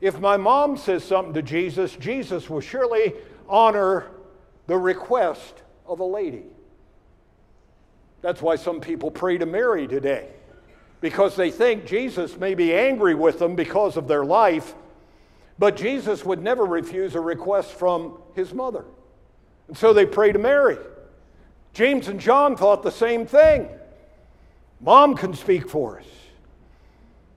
if 0.00 0.18
my 0.18 0.36
mom 0.36 0.76
says 0.76 1.04
something 1.04 1.34
to 1.34 1.42
Jesus, 1.42 1.94
Jesus 1.96 2.50
will 2.50 2.60
surely 2.60 3.14
honor 3.48 4.10
the 4.66 4.76
request 4.76 5.62
of 5.92 6.00
a 6.00 6.04
lady. 6.04 6.44
That's 8.20 8.40
why 8.40 8.56
some 8.56 8.80
people 8.80 9.10
pray 9.10 9.38
to 9.38 9.46
Mary 9.46 9.86
today, 9.86 10.28
because 11.00 11.36
they 11.36 11.50
think 11.50 11.86
Jesus 11.86 12.36
may 12.36 12.54
be 12.54 12.72
angry 12.72 13.14
with 13.14 13.38
them 13.38 13.56
because 13.56 13.96
of 13.96 14.08
their 14.08 14.24
life, 14.24 14.74
but 15.58 15.76
Jesus 15.76 16.24
would 16.24 16.42
never 16.42 16.64
refuse 16.64 17.14
a 17.14 17.20
request 17.20 17.72
from 17.72 18.18
his 18.34 18.54
mother. 18.54 18.84
And 19.68 19.76
so 19.76 19.92
they 19.92 20.06
pray 20.06 20.32
to 20.32 20.38
Mary. 20.38 20.78
James 21.72 22.08
and 22.08 22.20
John 22.20 22.56
thought 22.56 22.82
the 22.82 22.90
same 22.90 23.26
thing. 23.26 23.68
Mom 24.80 25.16
can 25.16 25.34
speak 25.34 25.68
for 25.68 26.00
us. 26.00 26.06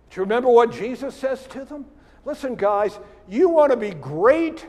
Do 0.09 0.19
you 0.19 0.23
remember 0.23 0.49
what 0.49 0.71
Jesus 0.71 1.15
says 1.15 1.45
to 1.47 1.65
them? 1.65 1.85
Listen, 2.25 2.55
guys, 2.55 2.97
you 3.27 3.49
want 3.49 3.71
to 3.71 3.77
be 3.77 3.91
great 3.91 4.65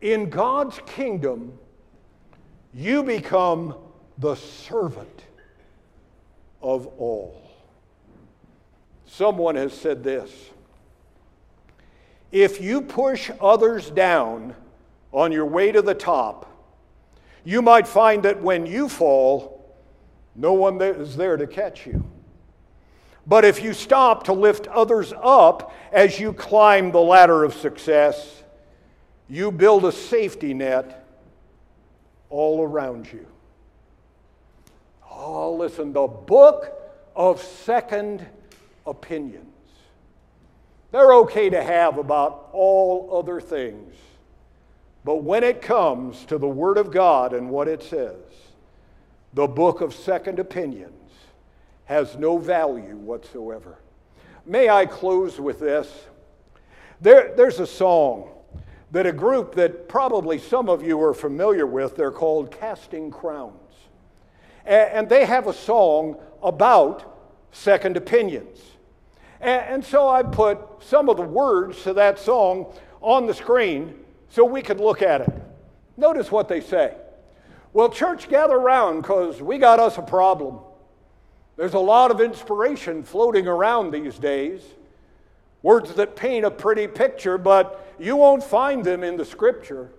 in 0.00 0.30
God's 0.30 0.80
kingdom, 0.86 1.58
you 2.74 3.02
become 3.02 3.74
the 4.18 4.34
servant 4.34 5.24
of 6.62 6.86
all. 6.98 7.42
Someone 9.06 9.56
has 9.56 9.72
said 9.72 10.02
this 10.02 10.30
if 12.30 12.60
you 12.62 12.80
push 12.80 13.30
others 13.40 13.90
down 13.90 14.54
on 15.12 15.32
your 15.32 15.44
way 15.44 15.70
to 15.70 15.82
the 15.82 15.94
top, 15.94 16.48
you 17.44 17.60
might 17.60 17.86
find 17.86 18.22
that 18.22 18.40
when 18.40 18.64
you 18.64 18.88
fall, 18.88 19.76
no 20.34 20.54
one 20.54 20.80
is 20.80 21.16
there 21.16 21.36
to 21.36 21.46
catch 21.46 21.86
you. 21.86 22.02
But 23.26 23.44
if 23.44 23.62
you 23.62 23.74
stop 23.74 24.24
to 24.24 24.32
lift 24.32 24.66
others 24.68 25.12
up 25.22 25.74
as 25.92 26.18
you 26.18 26.32
climb 26.32 26.90
the 26.90 27.00
ladder 27.00 27.44
of 27.44 27.52
success, 27.54 28.42
you 29.28 29.52
build 29.52 29.84
a 29.84 29.92
safety 29.92 30.54
net 30.54 31.01
all 32.32 32.62
around 32.62 33.12
you. 33.12 33.26
Oh, 35.08 35.54
listen, 35.54 35.92
the 35.92 36.08
book 36.08 36.72
of 37.14 37.40
Second 37.40 38.26
opinions. 38.86 39.46
They're 40.90 41.14
okay 41.14 41.50
to 41.50 41.62
have 41.62 41.98
about 41.98 42.48
all 42.52 43.18
other 43.18 43.40
things. 43.40 43.94
But 45.04 45.16
when 45.16 45.42
it 45.42 45.62
comes 45.62 46.24
to 46.26 46.38
the 46.38 46.48
Word 46.48 46.78
of 46.78 46.90
God 46.90 47.32
and 47.32 47.50
what 47.50 47.68
it 47.68 47.82
says, 47.82 48.16
the 49.34 49.46
book 49.46 49.80
of 49.80 49.94
second 49.94 50.38
opinions 50.38 50.92
has 51.86 52.16
no 52.16 52.38
value 52.38 52.96
whatsoever. 52.96 53.78
May 54.44 54.68
I 54.68 54.86
close 54.86 55.40
with 55.40 55.58
this? 55.58 55.88
There, 57.00 57.34
there's 57.34 57.58
a 57.58 57.66
song 57.66 58.28
that 58.92 59.06
a 59.06 59.12
group 59.12 59.54
that 59.54 59.88
probably 59.88 60.38
some 60.38 60.68
of 60.68 60.86
you 60.86 61.00
are 61.02 61.14
familiar 61.14 61.66
with, 61.66 61.96
they're 61.96 62.12
called 62.12 62.50
Casting 62.50 63.10
Crowns. 63.10 63.56
And, 64.64 65.08
they 65.08 65.24
have 65.24 65.48
a 65.48 65.52
song 65.52 66.16
about 66.42 67.18
second 67.50 67.96
opinions. 67.96 68.60
And, 69.40 69.62
and 69.62 69.84
so 69.84 70.08
I 70.08 70.22
put 70.22 70.60
some 70.80 71.08
of 71.08 71.16
the 71.16 71.22
words 71.22 71.82
to 71.82 71.94
that 71.94 72.18
song 72.18 72.72
on 73.00 73.26
the 73.26 73.34
screen 73.34 73.94
so 74.28 74.44
we 74.44 74.62
could 74.62 74.78
look 74.78 75.02
at 75.02 75.22
it. 75.22 75.32
Notice 75.96 76.30
what 76.30 76.48
they 76.48 76.60
say. 76.60 76.94
Well, 77.72 77.88
church, 77.88 78.28
gather 78.28 78.54
around 78.54 79.00
because 79.00 79.40
we 79.40 79.58
got 79.58 79.80
us 79.80 79.98
a 79.98 80.02
problem. 80.02 80.58
There's 81.56 81.74
a 81.74 81.78
lot 81.78 82.10
of 82.10 82.20
inspiration 82.20 83.02
floating 83.02 83.48
around 83.48 83.90
these 83.90 84.18
days. 84.18 84.62
Words 85.62 85.94
that 85.94 86.16
paint 86.16 86.44
a 86.44 86.50
pretty 86.50 86.86
picture, 86.86 87.38
but 87.38 87.91
you 88.02 88.16
won't 88.16 88.42
find 88.42 88.84
them 88.84 89.04
in 89.04 89.16
the 89.16 89.24
scripture. 89.24 89.90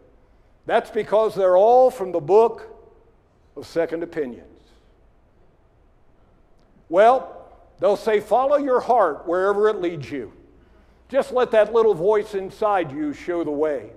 That's 0.66 0.92
because 0.92 1.36
they're 1.36 1.58
all 1.58 1.90
from 1.90 2.12
the 2.12 2.20
book 2.20 2.70
of 3.56 3.66
Second 3.66 4.04
Opinions. 4.04 4.48
Well, 6.90 7.50
they'll 7.80 7.96
say, 7.98 8.20
follow 8.20 8.58
your 8.58 8.82
heart 8.82 9.26
wherever 9.26 9.70
it 9.70 9.82
leads 9.82 10.12
you. 10.12 10.34
Just 11.08 11.32
let 11.32 11.52
that 11.52 11.74
little 11.74 11.94
voice 11.94 12.36
inside 12.36 12.92
you 12.92 13.14
show 13.14 13.44
the 13.44 13.52
way. 13.52 13.92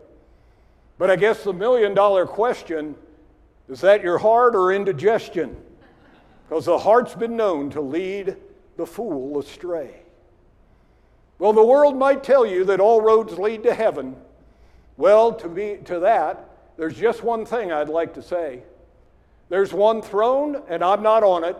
But 0.98 1.10
I 1.10 1.16
guess 1.16 1.42
the 1.42 1.52
million 1.52 1.92
dollar 1.92 2.26
question 2.26 2.94
is 3.68 3.80
that 3.80 4.02
your 4.02 4.18
heart 4.18 4.54
or 4.54 4.72
indigestion? 4.72 5.56
Because 6.48 6.66
the 6.66 6.78
heart's 6.78 7.14
been 7.14 7.36
known 7.36 7.70
to 7.70 7.80
lead 7.80 8.36
the 8.76 8.86
fool 8.86 9.38
astray. 9.38 10.05
Well, 11.38 11.52
the 11.52 11.64
world 11.64 11.96
might 11.96 12.24
tell 12.24 12.46
you 12.46 12.64
that 12.64 12.80
all 12.80 13.00
roads 13.00 13.38
lead 13.38 13.62
to 13.64 13.74
heaven. 13.74 14.16
Well, 14.96 15.34
to, 15.34 15.48
be, 15.48 15.78
to 15.84 15.98
that, 16.00 16.48
there's 16.76 16.96
just 16.96 17.22
one 17.22 17.44
thing 17.44 17.72
I'd 17.72 17.88
like 17.88 18.14
to 18.14 18.22
say. 18.22 18.62
There's 19.48 19.72
one 19.72 20.02
throne, 20.02 20.62
and 20.68 20.82
I'm 20.82 21.02
not 21.02 21.22
on 21.22 21.44
it, 21.44 21.56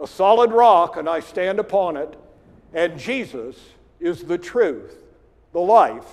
a 0.00 0.06
solid 0.06 0.50
rock, 0.50 0.96
and 0.96 1.08
I 1.08 1.20
stand 1.20 1.58
upon 1.58 1.96
it, 1.96 2.18
and 2.72 2.98
Jesus 2.98 3.56
is 4.00 4.24
the 4.24 4.36
truth, 4.36 4.96
the 5.52 5.60
life, 5.60 6.06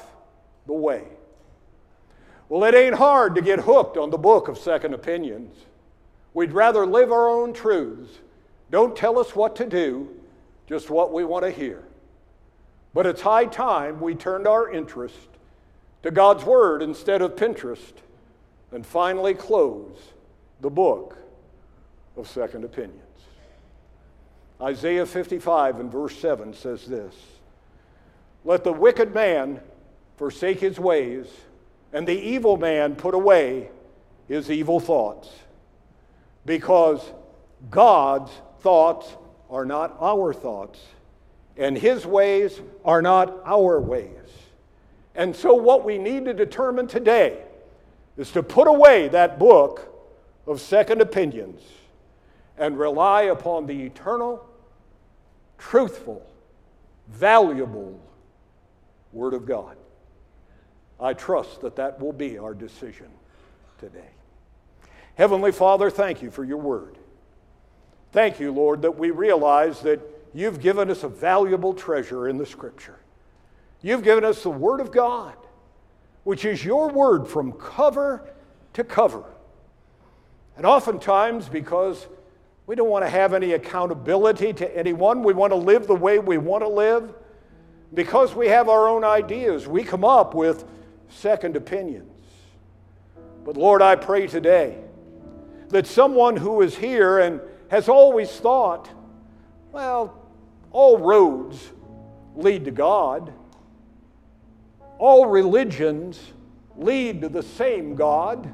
the 0.67 0.73
way. 0.73 1.03
Well, 2.47 2.63
it 2.63 2.75
ain't 2.75 2.95
hard 2.95 3.35
to 3.35 3.41
get 3.41 3.61
hooked 3.61 3.97
on 3.97 4.09
the 4.09 4.17
book 4.17 4.47
of 4.47 4.57
second 4.57 4.93
opinions. 4.93 5.55
We'd 6.33 6.53
rather 6.53 6.85
live 6.85 7.11
our 7.11 7.27
own 7.27 7.53
truths. 7.53 8.19
Don't 8.69 8.95
tell 8.95 9.17
us 9.17 9.35
what 9.35 9.55
to 9.57 9.65
do, 9.65 10.09
just 10.67 10.89
what 10.89 11.11
we 11.11 11.25
want 11.25 11.43
to 11.43 11.51
hear. 11.51 11.83
But 12.93 13.05
it's 13.05 13.21
high 13.21 13.45
time 13.45 14.01
we 14.01 14.15
turned 14.15 14.47
our 14.47 14.69
interest 14.69 15.15
to 16.03 16.11
God's 16.11 16.43
Word 16.43 16.81
instead 16.81 17.21
of 17.21 17.35
Pinterest 17.35 17.93
and 18.71 18.85
finally 18.85 19.33
close 19.33 19.97
the 20.59 20.69
book 20.69 21.17
of 22.17 22.27
Second 22.27 22.65
Opinions. 22.65 23.01
Isaiah 24.61 25.05
55 25.05 25.79
and 25.79 25.91
verse 25.91 26.17
7 26.17 26.53
says 26.53 26.85
this 26.85 27.15
Let 28.43 28.63
the 28.63 28.73
wicked 28.73 29.13
man 29.13 29.61
forsake 30.17 30.59
his 30.59 30.79
ways, 30.79 31.27
and 31.93 32.07
the 32.07 32.19
evil 32.19 32.57
man 32.57 32.95
put 32.95 33.15
away 33.15 33.69
his 34.27 34.51
evil 34.51 34.79
thoughts, 34.79 35.29
because 36.45 37.01
God's 37.69 38.31
thoughts 38.59 39.15
are 39.49 39.65
not 39.65 39.97
our 39.99 40.33
thoughts 40.33 40.79
and 41.57 41.77
his 41.77 42.05
ways 42.05 42.59
are 42.83 43.01
not 43.01 43.41
our 43.45 43.79
ways. 43.79 44.07
And 45.15 45.35
so, 45.35 45.53
what 45.53 45.83
we 45.83 45.97
need 45.97 46.25
to 46.25 46.33
determine 46.33 46.87
today 46.87 47.43
is 48.17 48.31
to 48.31 48.43
put 48.43 48.67
away 48.67 49.07
that 49.09 49.37
book 49.37 49.87
of 50.47 50.61
second 50.61 51.01
opinions 51.01 51.61
and 52.57 52.77
rely 52.77 53.23
upon 53.23 53.65
the 53.65 53.83
eternal, 53.83 54.45
truthful, 55.57 56.25
valuable 57.09 57.99
Word 59.11 59.33
of 59.33 59.45
God. 59.45 59.75
I 60.99 61.13
trust 61.13 61.61
that 61.61 61.75
that 61.75 61.99
will 61.99 62.13
be 62.13 62.37
our 62.37 62.53
decision 62.53 63.07
today. 63.79 64.09
Heavenly 65.15 65.51
Father, 65.51 65.89
thank 65.89 66.21
you 66.21 66.31
for 66.31 66.43
your 66.43 66.57
Word. 66.57 66.97
Thank 68.11 68.39
you, 68.39 68.51
Lord, 68.51 68.81
that 68.83 68.97
we 68.97 69.11
realize 69.11 69.81
that 69.81 69.99
You've 70.33 70.61
given 70.61 70.89
us 70.89 71.03
a 71.03 71.09
valuable 71.09 71.73
treasure 71.73 72.27
in 72.27 72.37
the 72.37 72.45
Scripture. 72.45 72.99
You've 73.81 74.03
given 74.03 74.23
us 74.23 74.43
the 74.43 74.49
Word 74.49 74.79
of 74.79 74.91
God, 74.91 75.35
which 76.23 76.45
is 76.45 76.63
your 76.63 76.89
Word 76.89 77.27
from 77.27 77.53
cover 77.53 78.29
to 78.73 78.83
cover. 78.83 79.23
And 80.55 80.65
oftentimes, 80.65 81.49
because 81.49 82.07
we 82.67 82.75
don't 82.75 82.89
want 82.89 83.03
to 83.03 83.09
have 83.09 83.33
any 83.33 83.53
accountability 83.53 84.53
to 84.53 84.77
anyone, 84.77 85.23
we 85.23 85.33
want 85.33 85.51
to 85.51 85.57
live 85.57 85.87
the 85.87 85.95
way 85.95 86.19
we 86.19 86.37
want 86.37 86.63
to 86.63 86.69
live. 86.69 87.13
Because 87.93 88.33
we 88.33 88.47
have 88.47 88.69
our 88.69 88.87
own 88.87 89.03
ideas, 89.03 89.67
we 89.67 89.83
come 89.83 90.05
up 90.05 90.33
with 90.33 90.63
second 91.09 91.57
opinions. 91.57 92.07
But 93.43 93.57
Lord, 93.57 93.81
I 93.81 93.95
pray 93.95 94.27
today 94.27 94.77
that 95.69 95.87
someone 95.87 96.37
who 96.37 96.61
is 96.61 96.77
here 96.77 97.19
and 97.19 97.41
has 97.69 97.89
always 97.89 98.29
thought, 98.29 98.89
well, 99.71 100.20
all 100.71 100.97
roads 100.97 101.71
lead 102.35 102.65
to 102.65 102.71
God. 102.71 103.33
All 104.97 105.25
religions 105.25 106.19
lead 106.77 107.21
to 107.21 107.29
the 107.29 107.43
same 107.43 107.95
God. 107.95 108.49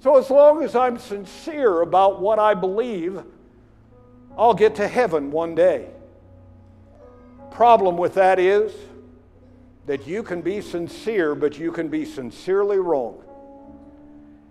So, 0.00 0.18
as 0.18 0.30
long 0.30 0.62
as 0.62 0.74
I'm 0.74 0.98
sincere 0.98 1.82
about 1.82 2.20
what 2.20 2.38
I 2.38 2.54
believe, 2.54 3.22
I'll 4.36 4.54
get 4.54 4.76
to 4.76 4.88
heaven 4.88 5.30
one 5.30 5.54
day. 5.54 5.88
Problem 7.50 7.96
with 7.96 8.14
that 8.14 8.38
is 8.38 8.72
that 9.86 10.06
you 10.06 10.22
can 10.22 10.40
be 10.40 10.60
sincere, 10.60 11.34
but 11.34 11.58
you 11.58 11.70
can 11.70 11.88
be 11.88 12.04
sincerely 12.04 12.78
wrong. 12.78 13.22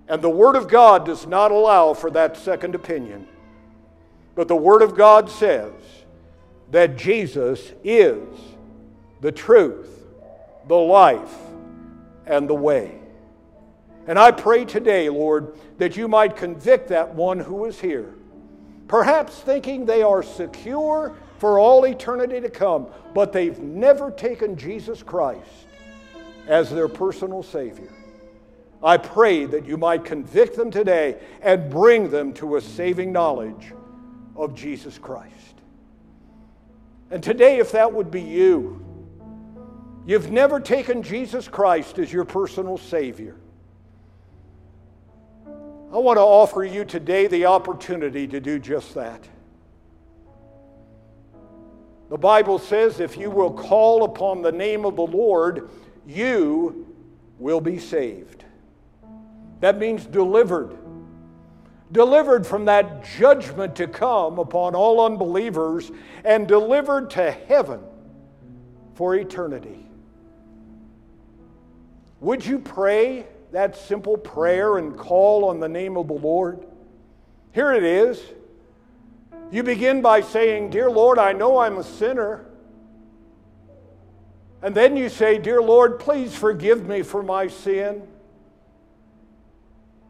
And 0.07 0.21
the 0.21 0.29
Word 0.29 0.55
of 0.55 0.67
God 0.67 1.05
does 1.05 1.25
not 1.25 1.51
allow 1.51 1.93
for 1.93 2.11
that 2.11 2.37
second 2.37 2.75
opinion. 2.75 3.27
But 4.35 4.47
the 4.47 4.55
Word 4.55 4.81
of 4.81 4.95
God 4.95 5.29
says, 5.29 5.73
that 6.71 6.97
Jesus 6.97 7.71
is 7.83 8.23
the 9.21 9.31
truth, 9.31 9.89
the 10.67 10.75
life, 10.75 11.35
and 12.25 12.49
the 12.49 12.55
way. 12.55 12.97
And 14.07 14.17
I 14.17 14.31
pray 14.31 14.65
today, 14.65 15.09
Lord, 15.09 15.55
that 15.77 15.95
you 15.95 16.07
might 16.07 16.35
convict 16.35 16.89
that 16.89 17.13
one 17.13 17.39
who 17.39 17.65
is 17.65 17.79
here, 17.79 18.15
perhaps 18.87 19.39
thinking 19.39 19.85
they 19.85 20.01
are 20.01 20.23
secure 20.23 21.15
for 21.37 21.59
all 21.59 21.85
eternity 21.85 22.39
to 22.41 22.49
come, 22.49 22.87
but 23.13 23.31
they've 23.31 23.59
never 23.59 24.11
taken 24.11 24.55
Jesus 24.55 25.03
Christ 25.03 25.67
as 26.47 26.69
their 26.69 26.87
personal 26.87 27.43
Savior. 27.43 27.91
I 28.83 28.97
pray 28.97 29.45
that 29.45 29.65
you 29.65 29.77
might 29.77 30.03
convict 30.03 30.55
them 30.55 30.71
today 30.71 31.17
and 31.41 31.69
bring 31.69 32.09
them 32.09 32.33
to 32.33 32.55
a 32.55 32.61
saving 32.61 33.11
knowledge 33.11 33.73
of 34.35 34.55
Jesus 34.55 34.97
Christ. 34.97 35.50
And 37.11 37.21
today, 37.21 37.59
if 37.59 37.73
that 37.73 37.91
would 37.91 38.09
be 38.09 38.21
you, 38.21 38.83
you've 40.05 40.31
never 40.31 40.61
taken 40.61 41.03
Jesus 41.03 41.47
Christ 41.47 41.99
as 41.99 42.11
your 42.11 42.23
personal 42.23 42.77
Savior. 42.77 43.35
I 45.93 45.97
want 45.97 46.15
to 46.15 46.21
offer 46.21 46.63
you 46.63 46.85
today 46.85 47.27
the 47.27 47.47
opportunity 47.47 48.25
to 48.27 48.39
do 48.39 48.59
just 48.59 48.93
that. 48.95 49.27
The 52.09 52.17
Bible 52.17 52.59
says 52.59 53.01
if 53.01 53.17
you 53.17 53.29
will 53.29 53.51
call 53.51 54.05
upon 54.05 54.41
the 54.41 54.51
name 54.51 54.85
of 54.85 54.95
the 54.95 55.01
Lord, 55.01 55.69
you 56.07 56.95
will 57.39 57.59
be 57.59 57.77
saved. 57.77 58.45
That 59.59 59.77
means 59.77 60.05
delivered 60.05 60.77
delivered 61.91 62.47
from 62.47 62.65
that 62.65 63.05
judgment 63.17 63.75
to 63.75 63.87
come 63.87 64.39
upon 64.39 64.75
all 64.75 65.05
unbelievers, 65.05 65.91
and 66.23 66.47
delivered 66.47 67.09
to 67.11 67.31
heaven 67.31 67.81
for 68.93 69.15
eternity. 69.15 69.85
Would 72.19 72.45
you 72.45 72.59
pray 72.59 73.25
that 73.51 73.75
simple 73.75 74.17
prayer 74.17 74.77
and 74.77 74.95
call 74.95 75.45
on 75.45 75.59
the 75.59 75.67
name 75.67 75.97
of 75.97 76.07
the 76.07 76.13
Lord? 76.13 76.65
Here 77.51 77.73
it 77.73 77.83
is. 77.83 78.21
You 79.51 79.63
begin 79.63 80.01
by 80.01 80.21
saying, 80.21 80.69
Dear 80.69 80.89
Lord, 80.89 81.19
I 81.19 81.33
know 81.33 81.57
I'm 81.57 81.77
a 81.77 81.83
sinner. 81.83 82.45
And 84.61 84.73
then 84.75 84.95
you 84.95 85.09
say, 85.09 85.37
Dear 85.39 85.61
Lord, 85.61 85.99
please 85.99 86.33
forgive 86.33 86.87
me 86.87 87.01
for 87.01 87.23
my 87.23 87.47
sin. 87.47 88.07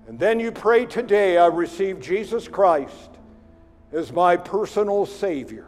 And 0.08 0.20
then 0.20 0.40
you 0.40 0.52
pray, 0.52 0.86
Today 0.86 1.38
I 1.38 1.48
receive 1.48 2.00
Jesus 2.00 2.48
Christ 2.48 3.10
as 3.92 4.12
my 4.12 4.38
personal 4.38 5.06
Savior. 5.06 5.68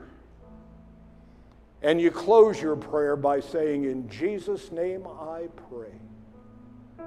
And 1.81 1.99
you 1.99 2.11
close 2.11 2.61
your 2.61 2.75
prayer 2.75 3.15
by 3.15 3.41
saying, 3.41 3.83
In 3.83 4.09
Jesus' 4.09 4.71
name 4.71 5.05
I 5.05 5.47
pray. 5.69 7.05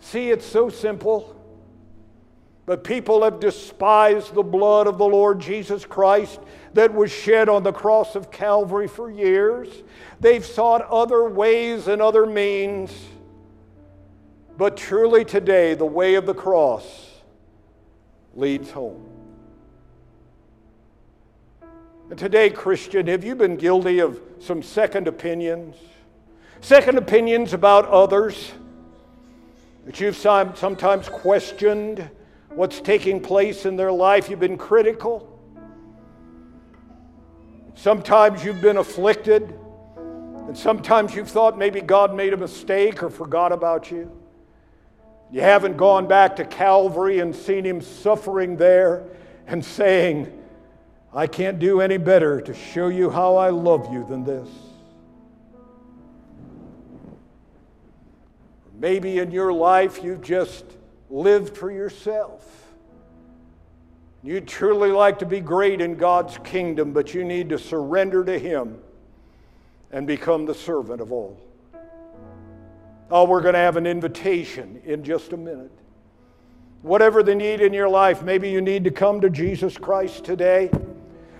See, 0.00 0.30
it's 0.30 0.46
so 0.46 0.68
simple. 0.68 1.38
But 2.64 2.84
people 2.84 3.24
have 3.24 3.40
despised 3.40 4.34
the 4.34 4.42
blood 4.42 4.86
of 4.86 4.96
the 4.96 5.04
Lord 5.04 5.40
Jesus 5.40 5.84
Christ 5.84 6.40
that 6.74 6.94
was 6.94 7.10
shed 7.10 7.48
on 7.48 7.64
the 7.64 7.72
cross 7.72 8.14
of 8.14 8.30
Calvary 8.30 8.86
for 8.86 9.10
years. 9.10 9.68
They've 10.20 10.44
sought 10.44 10.82
other 10.82 11.28
ways 11.28 11.88
and 11.88 12.00
other 12.00 12.24
means. 12.24 12.92
But 14.56 14.76
truly 14.76 15.24
today, 15.24 15.74
the 15.74 15.86
way 15.86 16.14
of 16.14 16.26
the 16.26 16.34
cross 16.34 17.10
leads 18.34 18.70
home. 18.70 19.08
And 22.10 22.18
today, 22.18 22.50
Christian, 22.50 23.06
have 23.06 23.24
you 23.24 23.34
been 23.34 23.56
guilty 23.56 24.00
of 24.00 24.20
some 24.38 24.62
second 24.62 25.08
opinions? 25.08 25.76
Second 26.60 26.98
opinions 26.98 27.54
about 27.54 27.86
others 27.86 28.52
that 29.86 29.98
you've 29.98 30.16
sometimes 30.16 31.08
questioned 31.08 32.08
what's 32.50 32.80
taking 32.80 33.20
place 33.20 33.64
in 33.64 33.76
their 33.76 33.90
life. 33.90 34.28
You've 34.28 34.40
been 34.40 34.58
critical. 34.58 35.28
Sometimes 37.74 38.44
you've 38.44 38.60
been 38.60 38.76
afflicted. 38.76 39.58
And 39.96 40.56
sometimes 40.56 41.14
you've 41.14 41.30
thought 41.30 41.56
maybe 41.56 41.80
God 41.80 42.14
made 42.14 42.34
a 42.34 42.36
mistake 42.36 43.02
or 43.02 43.08
forgot 43.08 43.52
about 43.52 43.90
you. 43.90 44.12
You 45.32 45.40
haven't 45.40 45.78
gone 45.78 46.06
back 46.06 46.36
to 46.36 46.44
Calvary 46.44 47.20
and 47.20 47.34
seen 47.34 47.64
Him 47.64 47.80
suffering 47.80 48.58
there 48.58 49.04
and 49.46 49.64
saying, 49.64 50.30
I 51.14 51.26
can't 51.26 51.58
do 51.58 51.80
any 51.80 51.96
better 51.96 52.40
to 52.42 52.52
show 52.52 52.88
you 52.88 53.08
how 53.08 53.36
I 53.36 53.48
love 53.48 53.90
you 53.90 54.04
than 54.06 54.24
this. 54.24 54.48
Maybe 58.78 59.20
in 59.20 59.30
your 59.30 59.54
life 59.54 60.04
you've 60.04 60.22
just 60.22 60.66
lived 61.08 61.56
for 61.56 61.70
yourself. 61.70 62.46
You'd 64.22 64.46
truly 64.46 64.90
like 64.90 65.18
to 65.20 65.26
be 65.26 65.40
great 65.40 65.80
in 65.80 65.96
God's 65.96 66.36
kingdom, 66.44 66.92
but 66.92 67.14
you 67.14 67.24
need 67.24 67.48
to 67.48 67.58
surrender 67.58 68.22
to 68.22 68.38
Him 68.38 68.78
and 69.90 70.06
become 70.06 70.44
the 70.44 70.54
servant 70.54 71.00
of 71.00 71.10
all. 71.10 71.40
Oh, 73.14 73.24
we're 73.24 73.42
going 73.42 73.52
to 73.52 73.60
have 73.60 73.76
an 73.76 73.86
invitation 73.86 74.80
in 74.86 75.04
just 75.04 75.34
a 75.34 75.36
minute. 75.36 75.70
Whatever 76.80 77.22
the 77.22 77.34
need 77.34 77.60
in 77.60 77.74
your 77.74 77.90
life, 77.90 78.22
maybe 78.22 78.48
you 78.48 78.62
need 78.62 78.84
to 78.84 78.90
come 78.90 79.20
to 79.20 79.28
Jesus 79.28 79.76
Christ 79.76 80.24
today. 80.24 80.70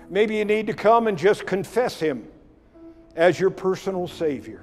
Maybe 0.07 0.35
you 0.35 0.45
need 0.45 0.67
to 0.67 0.75
come 0.75 1.07
and 1.07 1.17
just 1.17 1.47
confess 1.47 1.99
Him 1.99 2.27
as 3.15 3.39
your 3.39 3.49
personal 3.49 4.07
Savior. 4.07 4.61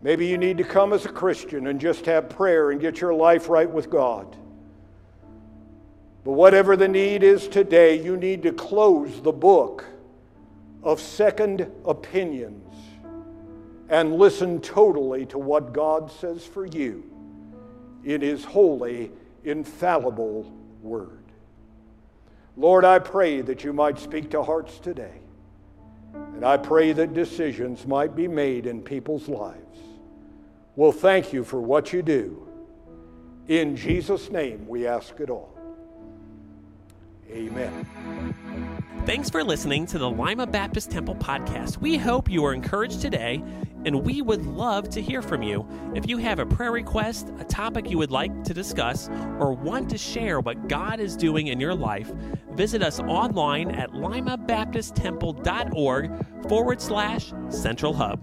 Maybe 0.00 0.26
you 0.26 0.38
need 0.38 0.56
to 0.56 0.64
come 0.64 0.94
as 0.94 1.04
a 1.04 1.10
Christian 1.10 1.66
and 1.66 1.78
just 1.78 2.06
have 2.06 2.30
prayer 2.30 2.70
and 2.70 2.80
get 2.80 3.02
your 3.02 3.12
life 3.12 3.50
right 3.50 3.68
with 3.68 3.90
God. 3.90 4.34
But 6.24 6.32
whatever 6.32 6.74
the 6.74 6.88
need 6.88 7.22
is 7.22 7.48
today, 7.48 8.02
you 8.02 8.16
need 8.16 8.42
to 8.44 8.52
close 8.52 9.20
the 9.20 9.32
book 9.32 9.84
of 10.82 11.00
second 11.00 11.70
opinions 11.84 12.63
and 13.88 14.16
listen 14.16 14.60
totally 14.60 15.26
to 15.26 15.38
what 15.38 15.72
God 15.72 16.10
says 16.10 16.44
for 16.44 16.66
you 16.66 17.04
in 18.04 18.20
His 18.20 18.44
holy, 18.44 19.10
infallible 19.44 20.52
word. 20.82 21.24
Lord, 22.56 22.84
I 22.84 22.98
pray 22.98 23.40
that 23.40 23.64
you 23.64 23.72
might 23.72 23.98
speak 23.98 24.30
to 24.30 24.42
hearts 24.42 24.78
today. 24.78 25.20
And 26.14 26.44
I 26.44 26.56
pray 26.56 26.92
that 26.92 27.14
decisions 27.14 27.86
might 27.86 28.14
be 28.14 28.28
made 28.28 28.66
in 28.66 28.82
people's 28.82 29.28
lives. 29.28 29.78
We'll 30.76 30.92
thank 30.92 31.32
you 31.32 31.44
for 31.44 31.60
what 31.60 31.92
you 31.92 32.02
do. 32.02 32.48
In 33.48 33.76
Jesus' 33.76 34.30
name, 34.30 34.66
we 34.66 34.86
ask 34.86 35.18
it 35.20 35.30
all. 35.30 35.52
Amen. 37.30 38.73
Thanks 39.06 39.28
for 39.28 39.44
listening 39.44 39.84
to 39.88 39.98
the 39.98 40.08
Lima 40.08 40.46
Baptist 40.46 40.90
Temple 40.90 41.16
podcast. 41.16 41.76
We 41.76 41.98
hope 41.98 42.30
you 42.30 42.42
are 42.46 42.54
encouraged 42.54 43.02
today, 43.02 43.44
and 43.84 44.02
we 44.02 44.22
would 44.22 44.46
love 44.46 44.88
to 44.88 45.02
hear 45.02 45.20
from 45.20 45.42
you. 45.42 45.68
If 45.94 46.08
you 46.08 46.16
have 46.16 46.38
a 46.38 46.46
prayer 46.46 46.72
request, 46.72 47.30
a 47.38 47.44
topic 47.44 47.90
you 47.90 47.98
would 47.98 48.10
like 48.10 48.44
to 48.44 48.54
discuss, 48.54 49.10
or 49.38 49.52
want 49.52 49.90
to 49.90 49.98
share 49.98 50.40
what 50.40 50.68
God 50.68 51.00
is 51.00 51.18
doing 51.18 51.48
in 51.48 51.60
your 51.60 51.74
life, 51.74 52.10
visit 52.52 52.82
us 52.82 52.98
online 53.00 53.72
at 53.72 53.90
limabaptisttemple.org 53.90 56.26
forward 56.48 56.80
slash 56.80 57.34
central 57.50 57.92
hub. 57.92 58.22